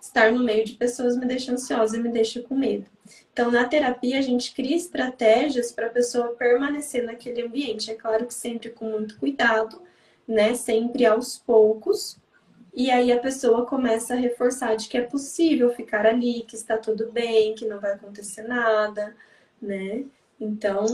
Estar 0.00 0.30
no 0.32 0.42
meio 0.42 0.64
de 0.64 0.74
pessoas 0.74 1.16
me 1.16 1.26
deixa 1.26 1.52
ansiosa 1.52 1.96
e 1.96 2.00
me 2.00 2.08
deixa 2.08 2.40
com 2.42 2.54
medo. 2.54 2.86
Então, 3.32 3.50
na 3.50 3.66
terapia, 3.66 4.18
a 4.18 4.22
gente 4.22 4.54
cria 4.54 4.76
estratégias 4.76 5.72
para 5.72 5.86
a 5.86 5.90
pessoa 5.90 6.34
permanecer 6.34 7.04
naquele 7.04 7.42
ambiente. 7.42 7.90
É 7.90 7.94
claro 7.94 8.26
que 8.26 8.34
sempre 8.34 8.70
com 8.70 8.86
muito 8.86 9.18
cuidado, 9.18 9.82
né? 10.26 10.54
Sempre 10.54 11.04
aos 11.04 11.38
poucos. 11.38 12.18
E 12.74 12.90
aí 12.90 13.10
a 13.10 13.18
pessoa 13.18 13.64
começa 13.64 14.14
a 14.14 14.16
reforçar 14.18 14.76
de 14.76 14.88
que 14.88 14.98
é 14.98 15.02
possível 15.02 15.72
ficar 15.74 16.06
ali, 16.06 16.42
que 16.42 16.54
está 16.54 16.76
tudo 16.76 17.10
bem, 17.10 17.54
que 17.54 17.66
não 17.66 17.80
vai 17.80 17.92
acontecer 17.92 18.42
nada, 18.42 19.16
né? 19.60 20.04
Então, 20.38 20.84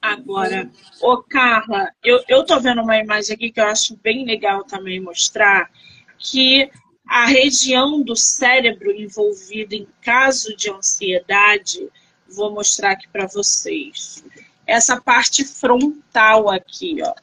Agora, 0.00 0.70
ô 1.00 1.22
Carla, 1.22 1.90
eu, 2.04 2.22
eu 2.28 2.44
tô 2.44 2.60
vendo 2.60 2.82
uma 2.82 2.96
imagem 2.96 3.34
aqui 3.34 3.50
que 3.50 3.60
eu 3.60 3.66
acho 3.66 3.96
bem 3.96 4.24
legal 4.24 4.64
também 4.64 5.00
mostrar, 5.00 5.70
que 6.18 6.70
a 7.06 7.26
região 7.26 8.02
do 8.02 8.16
cérebro 8.16 8.90
envolvida 8.90 9.74
em 9.74 9.86
caso 10.02 10.56
de 10.56 10.70
ansiedade, 10.70 11.88
vou 12.28 12.52
mostrar 12.52 12.92
aqui 12.92 13.08
para 13.08 13.26
vocês. 13.26 14.24
Essa 14.66 15.00
parte 15.00 15.44
frontal 15.44 16.50
aqui, 16.50 16.98
ó, 17.02 17.14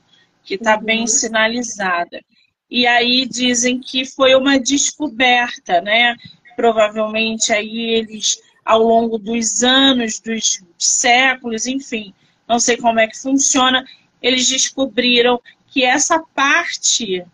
que 0.44 0.56
está 0.56 0.78
uhum. 0.78 0.84
bem 0.84 1.08
sinalizada. 1.08 2.22
E 2.70 2.88
aí 2.88 3.26
dizem 3.26 3.80
que 3.80 4.06
foi 4.06 4.36
uma 4.36 4.58
descoberta, 4.58 5.82
né? 5.82 6.16
Provavelmente 6.56 7.52
aí 7.52 7.92
eles, 7.92 8.42
ao 8.64 8.82
longo 8.82 9.18
dos 9.18 9.64
anos, 9.64 10.20
dos 10.20 10.64
séculos, 10.78 11.68
enfim, 11.68 12.14
não 12.48 12.60
sei 12.60 12.78
como 12.78 13.00
é 13.00 13.08
que 13.08 13.20
funciona, 13.20 13.86
eles 14.22 14.48
descobriram 14.48 15.42
que 15.68 15.84
essa 15.84 16.20
parte 16.34 17.26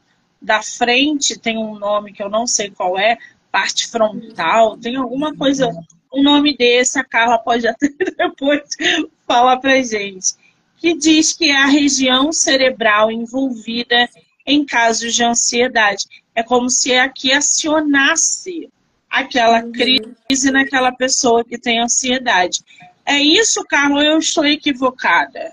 da 0.42 0.62
frente 0.62 1.38
tem 1.38 1.58
um 1.58 1.78
nome 1.78 2.14
que 2.14 2.24
eu 2.24 2.30
não 2.30 2.48
sei 2.48 2.70
qual 2.70 2.98
é, 2.98 3.18
parte 3.52 3.88
frontal, 3.88 4.78
tem 4.78 4.96
alguma 4.96 5.36
coisa, 5.36 5.70
um 6.14 6.24
nome 6.24 6.56
desse, 6.56 6.98
a 6.98 7.04
Carla 7.04 7.38
pode 7.38 7.68
até 7.68 7.90
depois 8.18 8.64
falar 9.28 9.58
pra 9.58 9.82
gente, 9.82 10.34
que 10.78 10.94
diz 10.96 11.34
que 11.34 11.50
é 11.50 11.58
a 11.58 11.66
região 11.66 12.32
cerebral 12.32 13.12
envolvida 13.12 14.10
em 14.46 14.66
casos 14.66 15.14
de 15.14 15.24
ansiedade. 15.24 16.06
É 16.34 16.42
como 16.42 16.70
se 16.70 16.94
aqui 16.94 17.32
acionasse 17.32 18.70
aquela 19.10 19.64
uhum. 19.64 19.72
crise 19.72 20.52
naquela 20.52 20.92
pessoa 20.92 21.44
que 21.44 21.58
tem 21.58 21.80
ansiedade. 21.80 22.62
É 23.10 23.18
isso, 23.18 23.66
Carlos? 23.66 24.04
Eu 24.04 24.20
estou 24.20 24.46
equivocada? 24.46 25.52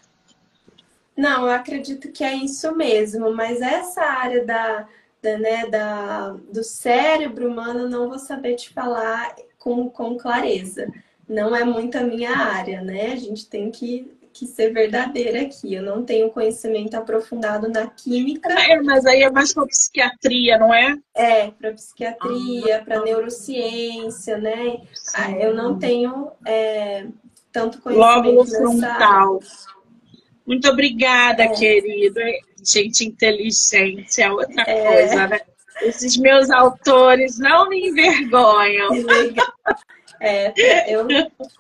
Não, 1.17 1.45
eu 1.47 1.51
acredito 1.51 2.13
que 2.13 2.23
é 2.23 2.35
isso 2.35 2.77
mesmo, 2.77 3.35
mas 3.35 3.63
essa 3.63 4.03
área 4.03 4.45
da, 4.45 4.87
da, 5.23 5.39
né, 5.39 5.67
da, 5.67 6.37
do 6.53 6.63
cérebro 6.63 7.49
humano 7.49 7.89
não 7.89 8.11
vou 8.11 8.19
saber 8.19 8.57
te 8.57 8.69
falar 8.69 9.35
com, 9.59 9.89
com 9.89 10.19
clareza. 10.19 10.87
Não 11.27 11.57
é 11.57 11.65
muito 11.65 11.97
a 11.97 12.03
minha 12.03 12.37
área, 12.37 12.83
né? 12.83 13.13
A 13.13 13.17
gente 13.17 13.49
tem 13.49 13.71
que 13.71 14.15
que 14.39 14.47
ser 14.47 14.71
verdadeira 14.71 15.41
aqui. 15.41 15.73
Eu 15.73 15.83
não 15.83 16.05
tenho 16.05 16.31
conhecimento 16.31 16.95
aprofundado 16.95 17.71
na 17.71 17.87
química. 17.87 18.53
É, 18.53 18.83
mas 18.83 19.07
aí 19.07 19.23
é 19.23 19.31
mais 19.31 19.55
para 19.55 19.67
psiquiatria, 19.67 20.59
não 20.59 20.75
é? 20.75 20.95
É, 21.15 21.51
para 21.51 21.73
psiquiatria, 21.73 22.77
ah, 22.77 22.85
para 22.85 23.03
neurociência, 23.03 24.37
né? 24.37 24.83
Sim. 24.93 25.37
Eu 25.41 25.55
não 25.55 25.79
tenho 25.79 26.31
é, 26.45 27.07
tanto 27.57 27.81
conhecimento 27.81 28.15
Lóbulo 28.15 28.45
frontal. 28.45 29.41
Muito 30.47 30.69
obrigada, 30.69 31.45
é. 31.45 31.49
querido. 31.49 32.21
Gente 32.63 33.05
inteligente 33.05 34.21
é 34.21 34.31
outra 34.31 34.63
é. 34.67 34.85
coisa, 34.85 35.27
né? 35.29 35.41
Esses 35.81 36.17
meus 36.17 36.51
autores 36.51 37.39
não 37.39 37.69
me 37.69 37.89
envergonham. 37.89 38.91
É, 40.19 40.95
eu 40.95 41.07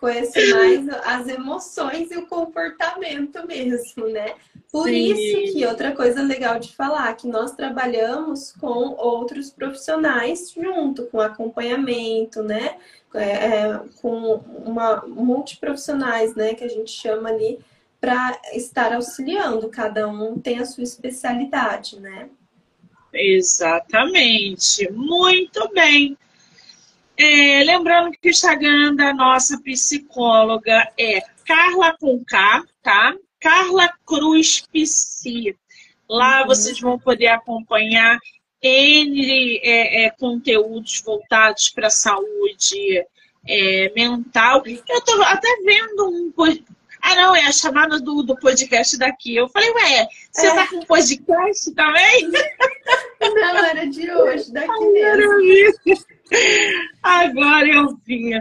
conheço 0.00 0.32
mais 0.54 0.88
as 1.04 1.28
emoções 1.28 2.10
e 2.10 2.16
o 2.16 2.26
comportamento 2.26 3.46
mesmo, 3.46 4.08
né? 4.08 4.32
Por 4.72 4.88
Sim. 4.88 5.12
isso 5.12 5.52
que 5.52 5.66
outra 5.66 5.92
coisa 5.92 6.22
legal 6.22 6.58
de 6.58 6.74
falar, 6.74 7.14
que 7.14 7.28
nós 7.28 7.52
trabalhamos 7.52 8.52
com 8.52 8.94
outros 8.96 9.50
profissionais 9.50 10.52
junto, 10.52 11.04
com 11.06 11.20
acompanhamento, 11.20 12.42
né? 12.42 12.76
É, 13.16 13.32
é, 13.32 13.80
com 14.00 14.36
uma 14.64 15.04
multiprofissionais, 15.06 16.34
né? 16.34 16.54
Que 16.54 16.64
a 16.64 16.68
gente 16.68 16.90
chama 16.90 17.28
ali 17.28 17.58
para 18.00 18.38
estar 18.52 18.92
auxiliando. 18.92 19.68
Cada 19.68 20.08
um 20.08 20.38
tem 20.38 20.58
a 20.58 20.64
sua 20.64 20.84
especialidade, 20.84 21.98
né? 21.98 22.28
Exatamente. 23.12 24.90
Muito 24.92 25.68
bem. 25.72 26.16
É, 27.16 27.62
lembrando 27.64 28.12
que 28.12 28.28
o 28.28 28.30
Instagram 28.30 28.94
da 28.94 29.14
nossa 29.14 29.58
psicóloga 29.62 30.86
é 30.98 31.20
Carla 31.46 31.96
com 31.98 32.22
K, 32.22 32.62
tá? 32.82 33.16
Carla 33.40 33.90
Cruz 34.04 34.62
Psi. 34.72 35.56
Lá 36.08 36.42
uhum. 36.42 36.46
vocês 36.48 36.78
vão 36.78 36.98
poder 36.98 37.28
acompanhar 37.28 38.18
N 38.62 39.60
é, 39.62 40.04
é, 40.04 40.10
conteúdos 40.10 41.00
voltados 41.02 41.70
para 41.70 41.88
a 41.88 41.90
saúde 41.90 43.04
é, 43.46 43.92
mental. 43.94 44.62
Eu 44.66 44.98
estou 44.98 45.22
até 45.22 45.48
vendo 45.64 46.08
um. 46.08 46.32
Ah, 47.02 47.14
não, 47.14 47.36
é 47.36 47.46
a 47.46 47.52
chamada 47.52 48.00
do, 48.00 48.22
do 48.22 48.34
podcast 48.36 48.98
daqui. 48.98 49.36
Eu 49.36 49.48
falei, 49.48 49.70
ué, 49.70 50.08
você 50.32 50.48
está 50.48 50.64
é. 50.64 50.66
com 50.66 50.80
podcast 50.80 51.72
também? 51.74 52.30
Não, 53.20 53.64
era 53.64 53.86
de 53.86 54.10
hoje, 54.10 54.52
daqui 54.52 54.84
mesmo. 54.92 56.04
Agora 57.02 57.68
eu 57.68 57.96
vi. 58.04 58.32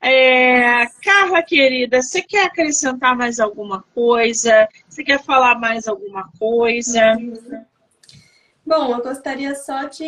É, 0.00 0.86
Carla, 1.02 1.42
querida, 1.42 2.00
você 2.00 2.22
quer 2.22 2.46
acrescentar 2.46 3.16
mais 3.16 3.40
alguma 3.40 3.82
coisa? 3.94 4.68
Você 4.88 5.02
quer 5.02 5.22
falar 5.24 5.58
mais 5.58 5.88
alguma 5.88 6.30
coisa? 6.38 7.16
Bom, 8.66 8.96
eu 8.96 9.00
gostaria 9.00 9.54
só 9.54 9.84
de 9.84 10.04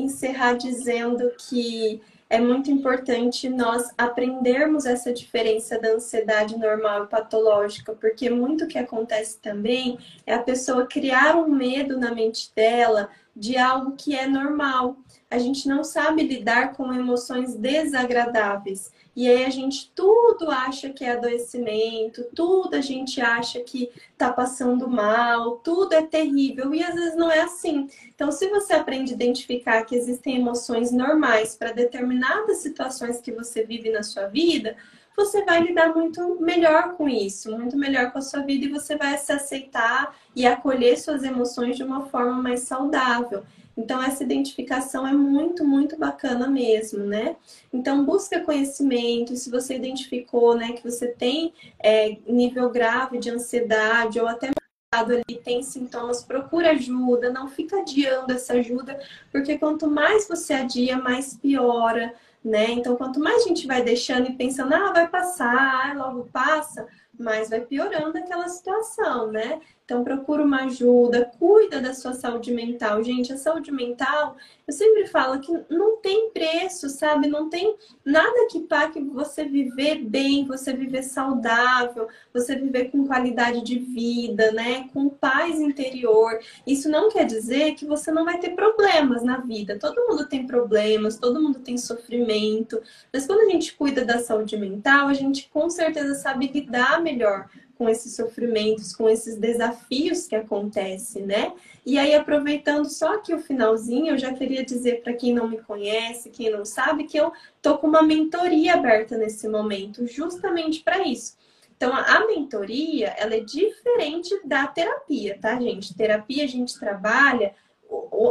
encerrar 0.00 0.54
dizendo 0.54 1.30
que 1.36 2.00
é 2.30 2.40
muito 2.40 2.70
importante 2.70 3.50
nós 3.50 3.92
aprendermos 3.98 4.86
essa 4.86 5.12
diferença 5.12 5.78
da 5.78 5.90
ansiedade 5.90 6.56
normal 6.56 7.04
e 7.04 7.08
patológica, 7.08 7.92
porque 7.92 8.30
muito 8.30 8.66
que 8.66 8.78
acontece 8.78 9.38
também 9.40 9.98
é 10.26 10.32
a 10.32 10.42
pessoa 10.42 10.86
criar 10.86 11.36
um 11.36 11.50
medo 11.50 11.98
na 11.98 12.14
mente 12.14 12.50
dela 12.56 13.10
de 13.36 13.58
algo 13.58 13.92
que 13.94 14.16
é 14.16 14.26
normal 14.26 14.96
a 15.30 15.38
gente 15.38 15.68
não 15.68 15.84
sabe 15.84 16.22
lidar 16.22 16.72
com 16.72 16.92
emoções 16.92 17.54
desagradáveis. 17.54 18.90
E 19.14 19.28
aí 19.28 19.44
a 19.44 19.50
gente 19.50 19.90
tudo 19.94 20.50
acha 20.50 20.90
que 20.90 21.04
é 21.04 21.10
adoecimento, 21.10 22.24
tudo 22.34 22.74
a 22.74 22.80
gente 22.80 23.20
acha 23.20 23.60
que 23.60 23.90
tá 24.16 24.32
passando 24.32 24.88
mal, 24.88 25.56
tudo 25.56 25.92
é 25.92 26.02
terrível 26.02 26.72
e 26.72 26.82
às 26.82 26.94
vezes 26.94 27.16
não 27.16 27.30
é 27.30 27.40
assim. 27.40 27.88
Então, 28.14 28.30
se 28.30 28.48
você 28.48 28.74
aprende 28.74 29.12
a 29.12 29.16
identificar 29.16 29.84
que 29.84 29.96
existem 29.96 30.36
emoções 30.36 30.92
normais 30.92 31.56
para 31.56 31.72
determinadas 31.72 32.58
situações 32.58 33.20
que 33.20 33.32
você 33.32 33.64
vive 33.64 33.90
na 33.90 34.02
sua 34.02 34.28
vida, 34.28 34.76
você 35.16 35.44
vai 35.44 35.60
lidar 35.60 35.92
muito 35.92 36.40
melhor 36.40 36.94
com 36.94 37.08
isso, 37.08 37.50
muito 37.50 37.76
melhor 37.76 38.12
com 38.12 38.18
a 38.18 38.22
sua 38.22 38.40
vida 38.40 38.66
e 38.66 38.70
você 38.70 38.96
vai 38.96 39.18
se 39.18 39.32
aceitar 39.32 40.16
e 40.34 40.46
acolher 40.46 40.96
suas 40.96 41.24
emoções 41.24 41.76
de 41.76 41.82
uma 41.82 42.06
forma 42.06 42.40
mais 42.40 42.60
saudável. 42.60 43.42
Então, 43.78 44.02
essa 44.02 44.24
identificação 44.24 45.06
é 45.06 45.12
muito, 45.12 45.64
muito 45.64 45.96
bacana 45.96 46.48
mesmo, 46.48 47.04
né? 47.04 47.36
Então, 47.72 48.04
busca 48.04 48.40
conhecimento. 48.40 49.36
Se 49.36 49.48
você 49.48 49.76
identificou, 49.76 50.56
né, 50.56 50.72
que 50.72 50.82
você 50.82 51.06
tem 51.06 51.54
é, 51.78 52.16
nível 52.26 52.68
grave 52.70 53.18
de 53.18 53.30
ansiedade 53.30 54.18
ou 54.18 54.26
até 54.26 54.50
ali 54.90 55.22
tem 55.44 55.62
sintomas, 55.62 56.24
procura 56.24 56.70
ajuda, 56.70 57.30
não 57.30 57.46
fica 57.46 57.80
adiando 57.80 58.32
essa 58.32 58.54
ajuda, 58.54 58.98
porque 59.30 59.58
quanto 59.58 59.86
mais 59.86 60.26
você 60.26 60.54
adia, 60.54 60.96
mais 60.96 61.36
piora, 61.36 62.14
né? 62.42 62.70
Então, 62.70 62.96
quanto 62.96 63.20
mais 63.20 63.44
a 63.44 63.48
gente 63.48 63.66
vai 63.66 63.82
deixando 63.82 64.28
e 64.28 64.34
pensando, 64.34 64.74
ah, 64.74 64.92
vai 64.92 65.06
passar, 65.06 65.94
logo 65.96 66.28
passa, 66.32 66.88
mais 67.18 67.50
vai 67.50 67.60
piorando 67.60 68.16
aquela 68.18 68.48
situação, 68.48 69.30
né? 69.30 69.60
Então, 69.88 70.04
procura 70.04 70.44
uma 70.44 70.64
ajuda, 70.64 71.32
cuida 71.38 71.80
da 71.80 71.94
sua 71.94 72.12
saúde 72.12 72.52
mental. 72.52 73.02
Gente, 73.02 73.32
a 73.32 73.38
saúde 73.38 73.72
mental, 73.72 74.36
eu 74.66 74.72
sempre 74.74 75.06
falo 75.06 75.40
que 75.40 75.50
não 75.70 75.96
tem 75.96 76.28
preço, 76.28 76.90
sabe? 76.90 77.26
Não 77.26 77.48
tem 77.48 77.74
nada 78.04 78.48
que 78.50 78.60
pague 78.60 79.02
você 79.02 79.46
viver 79.46 80.04
bem, 80.04 80.44
você 80.44 80.74
viver 80.74 81.02
saudável, 81.04 82.06
você 82.34 82.54
viver 82.54 82.90
com 82.90 83.06
qualidade 83.06 83.62
de 83.62 83.78
vida, 83.78 84.52
né? 84.52 84.90
Com 84.92 85.08
paz 85.08 85.58
interior. 85.58 86.38
Isso 86.66 86.90
não 86.90 87.08
quer 87.08 87.24
dizer 87.24 87.72
que 87.72 87.86
você 87.86 88.10
não 88.10 88.26
vai 88.26 88.38
ter 88.38 88.50
problemas 88.50 89.22
na 89.22 89.38
vida. 89.38 89.78
Todo 89.78 90.06
mundo 90.06 90.28
tem 90.28 90.46
problemas, 90.46 91.16
todo 91.16 91.40
mundo 91.40 91.60
tem 91.60 91.78
sofrimento. 91.78 92.78
Mas 93.10 93.26
quando 93.26 93.40
a 93.40 93.50
gente 93.50 93.72
cuida 93.72 94.04
da 94.04 94.18
saúde 94.18 94.54
mental, 94.54 95.08
a 95.08 95.14
gente 95.14 95.48
com 95.48 95.70
certeza 95.70 96.14
sabe 96.14 96.46
lidar 96.48 97.00
melhor 97.00 97.48
com 97.78 97.88
esses 97.88 98.16
sofrimentos, 98.16 98.94
com 98.94 99.08
esses 99.08 99.36
desafios 99.36 100.26
que 100.26 100.34
acontecem, 100.34 101.24
né? 101.24 101.52
E 101.86 101.96
aí, 101.96 102.12
aproveitando 102.12 102.86
só 102.86 103.14
aqui 103.14 103.32
o 103.32 103.38
finalzinho, 103.38 104.08
eu 104.08 104.18
já 104.18 104.34
queria 104.34 104.64
dizer 104.64 105.00
para 105.00 105.14
quem 105.14 105.32
não 105.32 105.48
me 105.48 105.58
conhece, 105.58 106.28
quem 106.28 106.50
não 106.50 106.64
sabe, 106.64 107.04
que 107.04 107.16
eu 107.16 107.32
tô 107.62 107.78
com 107.78 107.86
uma 107.86 108.02
mentoria 108.02 108.74
aberta 108.74 109.16
nesse 109.16 109.46
momento, 109.48 110.06
justamente 110.08 110.82
para 110.82 111.06
isso. 111.06 111.38
Então, 111.76 111.94
a 111.94 112.26
mentoria, 112.26 113.14
ela 113.16 113.36
é 113.36 113.40
diferente 113.40 114.36
da 114.44 114.66
terapia, 114.66 115.38
tá, 115.40 115.58
gente? 115.60 115.94
Terapia 115.94 116.42
a 116.42 116.48
gente 116.48 116.76
trabalha 116.76 117.54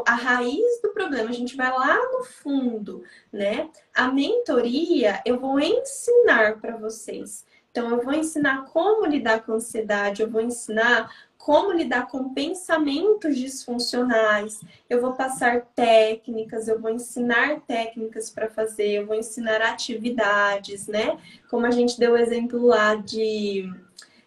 a 0.06 0.14
raiz 0.14 0.82
do 0.84 0.90
problema, 0.90 1.30
a 1.30 1.34
gente 1.34 1.56
vai 1.56 1.72
lá 1.72 1.98
no 2.12 2.24
fundo, 2.26 3.04
né? 3.32 3.70
A 3.96 4.10
mentoria, 4.12 5.22
eu 5.26 5.40
vou 5.40 5.60
ensinar 5.60 6.60
para 6.60 6.76
vocês 6.76 7.46
então, 7.78 7.92
eu 7.92 8.02
vou 8.02 8.14
ensinar 8.14 8.66
como 8.74 9.06
lidar 9.06 9.46
com 9.46 9.54
ansiedade, 9.54 10.24
eu 10.24 10.30
vou 10.30 10.42
ensinar 10.42 11.14
como 11.38 11.72
lidar 11.72 12.08
com 12.08 12.34
pensamentos 12.34 13.38
disfuncionais, 13.38 14.62
eu 14.90 15.00
vou 15.00 15.14
passar 15.14 15.62
técnicas, 15.76 16.68
eu 16.68 16.82
vou 16.82 16.90
ensinar 16.90 17.62
técnicas 17.68 18.32
para 18.32 18.50
fazer, 18.50 18.94
eu 18.94 19.06
vou 19.06 19.16
ensinar 19.16 19.62
atividades, 19.62 20.88
né? 20.88 21.20
Como 21.52 21.68
a 21.68 21.72
gente 21.72 22.00
deu 22.00 22.14
o 22.14 22.18
exemplo 22.18 22.66
lá 22.66 22.96
de, 22.96 23.72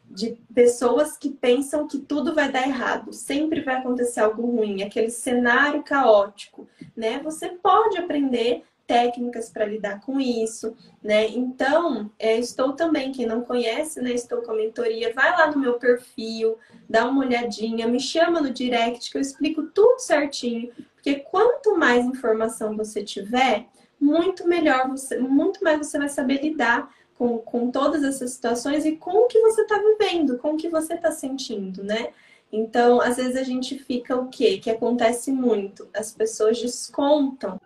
de 0.09 0.39
pessoas 0.55 1.17
que 1.17 1.31
pensam 1.31 1.89
que 1.89 1.99
tudo 1.99 2.33
vai 2.33 2.53
dar 2.53 2.69
errado, 2.69 3.13
sempre 3.13 3.63
vai 3.63 3.79
acontecer 3.79 4.21
algo 4.21 4.47
ruim, 4.47 4.85
aquele 4.85 5.11
cenário 5.11 5.83
caótico, 5.83 6.69
né? 6.97 7.19
Você 7.25 7.49
pode 7.49 7.99
aprender 7.99 8.63
técnicas 8.91 9.49
para 9.49 9.65
lidar 9.65 10.01
com 10.01 10.21
isso, 10.21 10.77
né? 11.01 11.29
Então, 11.29 12.11
é, 12.19 12.37
estou 12.37 12.73
também, 12.73 13.13
quem 13.13 13.25
não 13.25 13.43
conhece, 13.43 14.03
né? 14.03 14.11
Estou 14.13 14.43
com 14.43 14.51
a 14.51 14.57
mentoria, 14.57 15.15
vai 15.15 15.31
lá 15.31 15.49
no 15.49 15.61
meu 15.61 15.75
perfil, 15.75 16.59
dá 16.89 17.07
uma 17.07 17.25
olhadinha, 17.25 17.87
me 17.87 18.01
chama 18.01 18.41
no 18.41 18.51
direct 18.51 19.09
que 19.09 19.17
eu 19.17 19.23
explico 19.23 19.63
tudo 19.67 20.01
certinho, 20.01 20.73
porque 20.95 21.21
quanto 21.21 21.77
mais 21.77 22.05
informação 22.05 22.77
você 22.77 23.05
tiver, 23.05 23.69
muito 24.01 24.49
melhor 24.49 24.89
você, 24.89 25.17
muito 25.19 25.63
mais 25.63 25.87
você 25.87 25.97
vai 25.97 26.09
saber 26.09 26.43
lidar 26.43 26.93
com, 27.15 27.39
com 27.39 27.71
todas 27.71 28.03
essas 28.03 28.33
situações 28.33 28.85
e 28.85 28.97
com 28.97 29.25
o 29.25 29.29
que 29.29 29.41
você 29.41 29.63
está 29.63 29.79
vivendo, 29.79 30.37
com 30.39 30.55
o 30.55 30.57
que 30.57 30.69
você 30.69 30.95
está 30.95 31.13
sentindo, 31.13 31.85
né? 31.85 32.09
Então, 32.51 33.01
às 33.01 33.19
vezes 33.19 33.37
a 33.37 33.45
gente 33.45 33.79
fica 33.79 34.17
o 34.17 34.27
quê? 34.27 34.59
Que 34.59 34.69
acontece 34.69 35.31
muito. 35.31 35.89
As 35.95 36.13
pessoas 36.13 36.61
descontam 36.61 37.61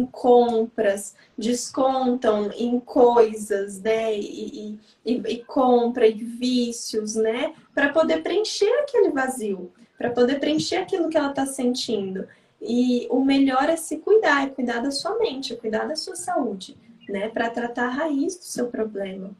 em 0.00 0.06
compras, 0.06 1.14
descontam 1.36 2.50
em 2.52 2.80
coisas, 2.80 3.80
né, 3.80 4.16
e, 4.16 4.78
e, 5.04 5.12
e 5.12 5.44
compra 5.44 6.06
e 6.06 6.14
vícios, 6.14 7.14
né, 7.14 7.54
para 7.74 7.90
poder 7.92 8.22
preencher 8.22 8.72
aquele 8.82 9.10
vazio, 9.10 9.72
para 9.96 10.10
poder 10.10 10.40
preencher 10.40 10.76
aquilo 10.76 11.08
que 11.08 11.18
ela 11.18 11.30
está 11.30 11.46
sentindo. 11.46 12.26
E 12.60 13.06
o 13.10 13.24
melhor 13.24 13.68
é 13.70 13.76
se 13.76 13.98
cuidar, 13.98 14.46
é 14.46 14.50
cuidar 14.50 14.80
da 14.80 14.90
sua 14.90 15.16
mente, 15.18 15.52
é 15.52 15.56
cuidar 15.56 15.86
da 15.86 15.96
sua 15.96 16.16
saúde. 16.16 16.76
né? 17.08 17.28
Para 17.28 17.50
tratar 17.50 17.86
a 17.86 17.90
raiz 17.90 18.36
do 18.36 18.44
seu 18.44 18.68
problema, 18.68 19.30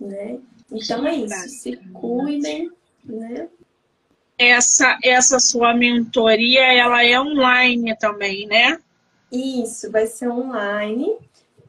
né? 0.00 0.38
Então 0.70 1.06
é 1.06 1.14
isso, 1.14 1.48
se 1.48 1.76
cuidem, 1.92 2.70
né? 3.04 3.48
Essa, 4.38 4.98
essa 5.02 5.38
sua 5.38 5.72
mentoria, 5.74 6.72
ela 6.72 7.02
é 7.04 7.18
online 7.18 7.96
também, 7.96 8.46
né? 8.46 8.78
Isso, 9.30 9.90
vai 9.90 10.06
ser 10.06 10.28
online 10.28 11.16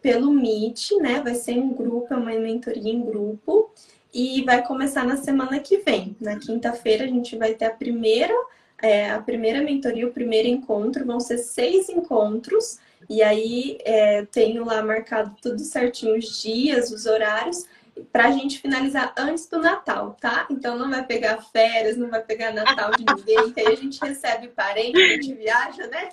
pelo 0.01 0.31
Meet, 0.31 0.91
né? 1.01 1.21
Vai 1.21 1.35
ser 1.35 1.53
em 1.53 1.73
grupo, 1.73 2.13
é 2.13 2.17
uma 2.17 2.31
mentoria 2.31 2.93
em 2.93 3.03
grupo. 3.03 3.71
E 4.13 4.43
vai 4.43 4.65
começar 4.65 5.05
na 5.05 5.17
semana 5.17 5.59
que 5.59 5.77
vem. 5.79 6.15
Na 6.19 6.37
quinta-feira 6.37 7.03
a 7.03 7.07
gente 7.07 7.35
vai 7.37 7.53
ter 7.53 7.65
a 7.65 7.71
primeira, 7.71 8.33
é, 8.81 9.11
a 9.11 9.19
primeira 9.19 9.61
mentoria, 9.61 10.07
o 10.07 10.13
primeiro 10.13 10.47
encontro. 10.47 11.05
Vão 11.05 11.19
ser 11.19 11.37
seis 11.39 11.89
encontros. 11.89 12.79
E 13.09 13.21
aí 13.21 13.77
é, 13.85 14.25
tenho 14.25 14.65
lá 14.65 14.81
marcado 14.81 15.35
tudo 15.41 15.59
certinho, 15.59 16.17
os 16.17 16.41
dias, 16.41 16.91
os 16.91 17.05
horários 17.05 17.65
para 18.11 18.27
a 18.27 18.31
gente 18.31 18.59
finalizar 18.59 19.13
antes 19.17 19.47
do 19.47 19.59
Natal, 19.59 20.17
tá? 20.19 20.47
Então 20.49 20.77
não 20.77 20.89
vai 20.89 21.05
pegar 21.05 21.41
férias, 21.41 21.97
não 21.97 22.09
vai 22.09 22.21
pegar 22.21 22.53
Natal 22.53 22.91
de 22.91 23.05
ninguém, 23.05 23.51
que 23.51 23.59
aí 23.59 23.73
a 23.73 23.75
gente 23.75 23.99
recebe 23.99 24.47
parente, 24.49 25.01
a 25.01 25.07
gente 25.07 25.33
viaja, 25.33 25.87
né? 25.87 26.09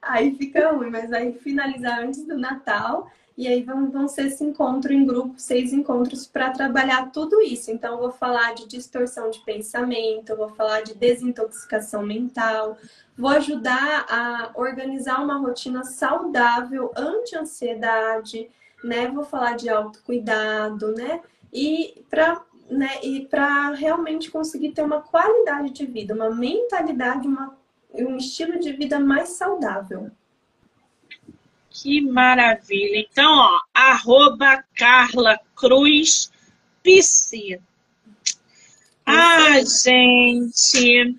Aí 0.00 0.34
fica 0.34 0.72
ruim, 0.72 0.90
mas 0.90 1.10
vai 1.10 1.32
finalizar 1.32 2.00
antes 2.00 2.26
do 2.26 2.36
Natal. 2.38 3.10
E 3.36 3.48
aí 3.48 3.64
vão, 3.64 3.90
vão 3.90 4.06
ser 4.06 4.26
esse 4.26 4.44
encontro 4.44 4.92
em 4.92 5.04
grupo, 5.04 5.34
seis 5.36 5.72
encontros 5.72 6.24
para 6.24 6.50
trabalhar 6.50 7.10
tudo 7.10 7.42
isso. 7.42 7.68
Então, 7.68 7.94
eu 7.94 7.98
vou 7.98 8.12
falar 8.12 8.54
de 8.54 8.68
distorção 8.68 9.28
de 9.28 9.40
pensamento, 9.40 10.30
eu 10.30 10.36
vou 10.36 10.50
falar 10.50 10.82
de 10.82 10.94
desintoxicação 10.94 12.06
mental, 12.06 12.78
vou 13.18 13.30
ajudar 13.30 14.06
a 14.08 14.52
organizar 14.54 15.20
uma 15.20 15.36
rotina 15.36 15.82
saudável 15.82 16.92
anti-ansiedade, 16.96 18.48
né? 18.84 19.08
Vou 19.08 19.24
falar 19.24 19.56
de 19.56 19.68
autocuidado, 19.68 20.92
né? 20.92 21.20
E 21.52 22.02
para 22.10 22.44
né, 22.70 22.98
e 23.02 23.26
para 23.26 23.72
realmente 23.72 24.30
conseguir 24.30 24.72
ter 24.72 24.82
uma 24.82 25.00
qualidade 25.00 25.70
de 25.70 25.84
vida, 25.84 26.14
uma 26.14 26.30
mentalidade, 26.30 27.28
uma, 27.28 27.56
um 27.92 28.16
estilo 28.16 28.58
de 28.58 28.72
vida 28.72 28.98
mais 28.98 29.30
saudável. 29.30 30.10
Que 31.68 32.00
maravilha! 32.00 33.06
Então, 33.10 33.30
ó, 33.36 33.60
arroba 33.74 34.64
Carla 34.76 35.38
Cruz 35.54 36.30
Pisci. 36.82 37.60
Ah, 39.04 39.60
gente, 39.60 41.18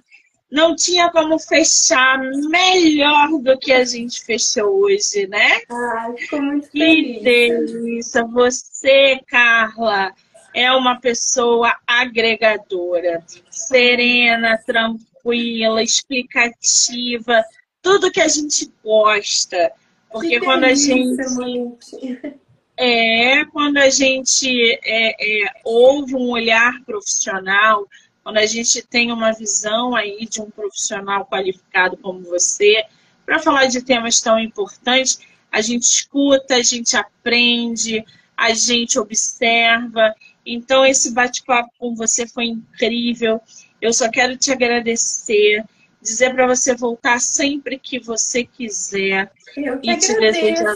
não 0.55 0.73
tinha 0.73 1.11
como 1.11 1.37
fechar 1.37 2.17
melhor 2.17 3.27
do 3.41 3.59
que 3.59 3.73
a 3.73 3.83
gente 3.83 4.23
fechou 4.23 4.85
hoje, 4.85 5.27
né? 5.27 5.59
Ah, 5.69 6.13
ficou 6.17 6.41
muito 6.41 6.69
que 6.69 6.79
feliz. 6.79 7.21
delícia! 7.21 8.23
Você, 8.23 9.19
Carla, 9.27 10.13
é 10.53 10.71
uma 10.71 10.97
pessoa 10.97 11.75
agregadora, 11.85 13.21
serena, 13.51 14.57
tranquila, 14.65 15.83
explicativa, 15.83 17.43
tudo 17.81 18.09
que 18.09 18.21
a 18.21 18.29
gente 18.29 18.71
gosta. 18.81 19.73
Porque 20.09 20.39
que 20.39 20.45
quando 20.45 20.61
delícia, 20.61 20.95
a 20.95 21.27
gente. 21.27 22.39
É, 22.77 23.45
quando 23.45 23.77
a 23.77 23.89
gente 23.89 24.79
é, 24.83 25.43
é, 25.43 25.51
ouve 25.65 26.15
um 26.15 26.29
olhar 26.29 26.81
profissional, 26.85 27.85
quando 28.25 28.39
a 28.39 28.45
gente 28.47 28.81
tem 28.81 29.11
uma 29.11 29.31
visão 29.33 29.95
aí 29.95 30.25
de 30.25 30.41
um 30.41 30.49
profissional 30.49 31.27
qualificado 31.27 31.95
como 31.95 32.21
você, 32.21 32.83
para 33.23 33.37
falar 33.37 33.67
de 33.67 33.83
temas 33.83 34.19
tão 34.19 34.39
importantes, 34.39 35.19
a 35.51 35.61
gente 35.61 35.83
escuta, 35.83 36.55
a 36.55 36.63
gente 36.63 36.97
aprende, 36.97 38.03
a 38.35 38.51
gente 38.51 38.97
observa. 38.97 40.11
Então, 40.43 40.83
esse 40.83 41.13
bate-papo 41.13 41.69
com 41.77 41.93
você 41.93 42.27
foi 42.27 42.45
incrível. 42.45 43.39
Eu 43.79 43.93
só 43.93 44.09
quero 44.09 44.35
te 44.35 44.51
agradecer, 44.51 45.63
dizer 46.01 46.33
para 46.33 46.47
você 46.47 46.73
voltar 46.73 47.21
sempre 47.21 47.77
que 47.77 47.99
você 47.99 48.43
quiser. 48.43 49.31
Eu 49.55 49.79
que 49.79 49.87
e 49.87 49.93
agradeço. 49.93 50.13
te 50.13 50.19
desejar. 50.19 50.75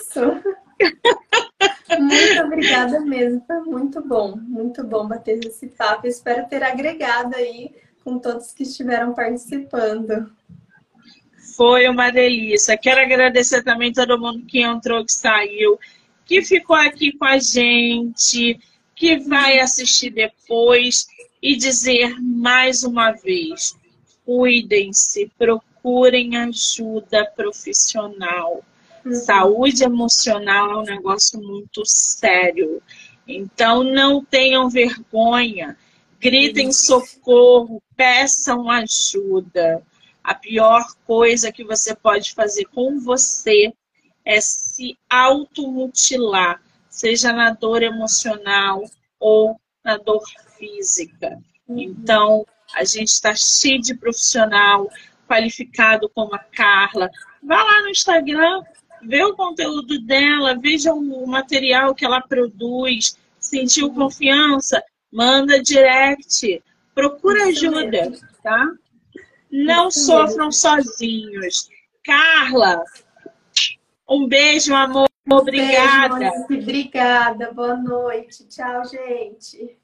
muito 1.97 2.41
obrigada 2.45 2.99
mesmo, 2.99 3.43
foi 3.47 3.59
muito 3.61 4.01
bom, 4.05 4.35
muito 4.35 4.83
bom 4.83 5.07
bater 5.07 5.39
esse 5.45 5.67
papo. 5.67 6.07
espero 6.07 6.47
ter 6.47 6.63
agregado 6.63 7.35
aí 7.35 7.71
com 8.03 8.19
todos 8.19 8.51
que 8.51 8.63
estiveram 8.63 9.13
participando. 9.13 10.31
Foi 11.55 11.87
uma 11.87 12.11
delícia. 12.11 12.77
Quero 12.77 13.01
agradecer 13.01 13.63
também 13.63 13.91
todo 13.91 14.19
mundo 14.19 14.45
que 14.45 14.61
entrou, 14.61 15.03
que 15.03 15.11
saiu, 15.11 15.79
que 16.25 16.41
ficou 16.41 16.75
aqui 16.75 17.11
com 17.11 17.25
a 17.25 17.37
gente, 17.37 18.59
que 18.95 19.17
vai 19.17 19.59
assistir 19.59 20.11
depois 20.11 21.07
e 21.41 21.55
dizer 21.55 22.19
mais 22.21 22.83
uma 22.83 23.11
vez: 23.11 23.77
cuidem-se, 24.25 25.31
procurem 25.37 26.37
ajuda 26.37 27.25
profissional 27.35 28.63
Uhum. 29.05 29.13
Saúde 29.13 29.83
emocional 29.83 30.71
é 30.71 30.77
um 30.77 30.83
negócio 30.83 31.41
muito 31.41 31.83
sério. 31.85 32.81
Então, 33.27 33.83
não 33.83 34.23
tenham 34.23 34.69
vergonha, 34.69 35.77
gritem 36.19 36.71
socorro, 36.71 37.81
peçam 37.95 38.69
ajuda. 38.69 39.83
A 40.23 40.33
pior 40.33 40.83
coisa 41.05 41.51
que 41.51 41.63
você 41.63 41.95
pode 41.95 42.33
fazer 42.33 42.65
com 42.65 42.99
você 42.99 43.71
é 44.25 44.41
se 44.41 44.97
automutilar, 45.09 46.61
seja 46.89 47.31
na 47.31 47.51
dor 47.51 47.81
emocional 47.83 48.83
ou 49.19 49.59
na 49.83 49.97
dor 49.97 50.23
física. 50.57 51.37
Uhum. 51.67 51.79
Então, 51.79 52.45
a 52.75 52.83
gente 52.83 53.07
está 53.07 53.35
cheio 53.35 53.81
de 53.81 53.95
profissional 53.95 54.89
qualificado 55.27 56.09
como 56.09 56.33
a 56.33 56.39
Carla. 56.39 57.09
Vá 57.41 57.63
lá 57.63 57.81
no 57.81 57.89
Instagram, 57.89 58.63
vê 59.03 59.23
o 59.23 59.35
conteúdo 59.35 59.99
dela, 60.01 60.57
veja 60.59 60.93
o 60.93 61.27
material 61.27 61.95
que 61.95 62.05
ela 62.05 62.21
produz, 62.21 63.17
sentiu 63.39 63.93
confiança, 63.93 64.83
manda 65.11 65.61
direct, 65.61 66.61
procura 66.93 67.45
ajuda, 67.45 68.11
tá? 68.43 68.67
Não 69.51 69.89
sofram 69.89 70.51
sozinhos. 70.51 71.69
Carla, 72.03 72.83
um 74.07 74.27
beijo, 74.27 74.73
amor. 74.73 75.07
Obrigada. 75.29 76.31
Beijo, 76.47 76.63
Obrigada. 76.63 77.51
Boa 77.53 77.75
noite. 77.75 78.47
Tchau, 78.47 78.83
gente. 78.85 79.78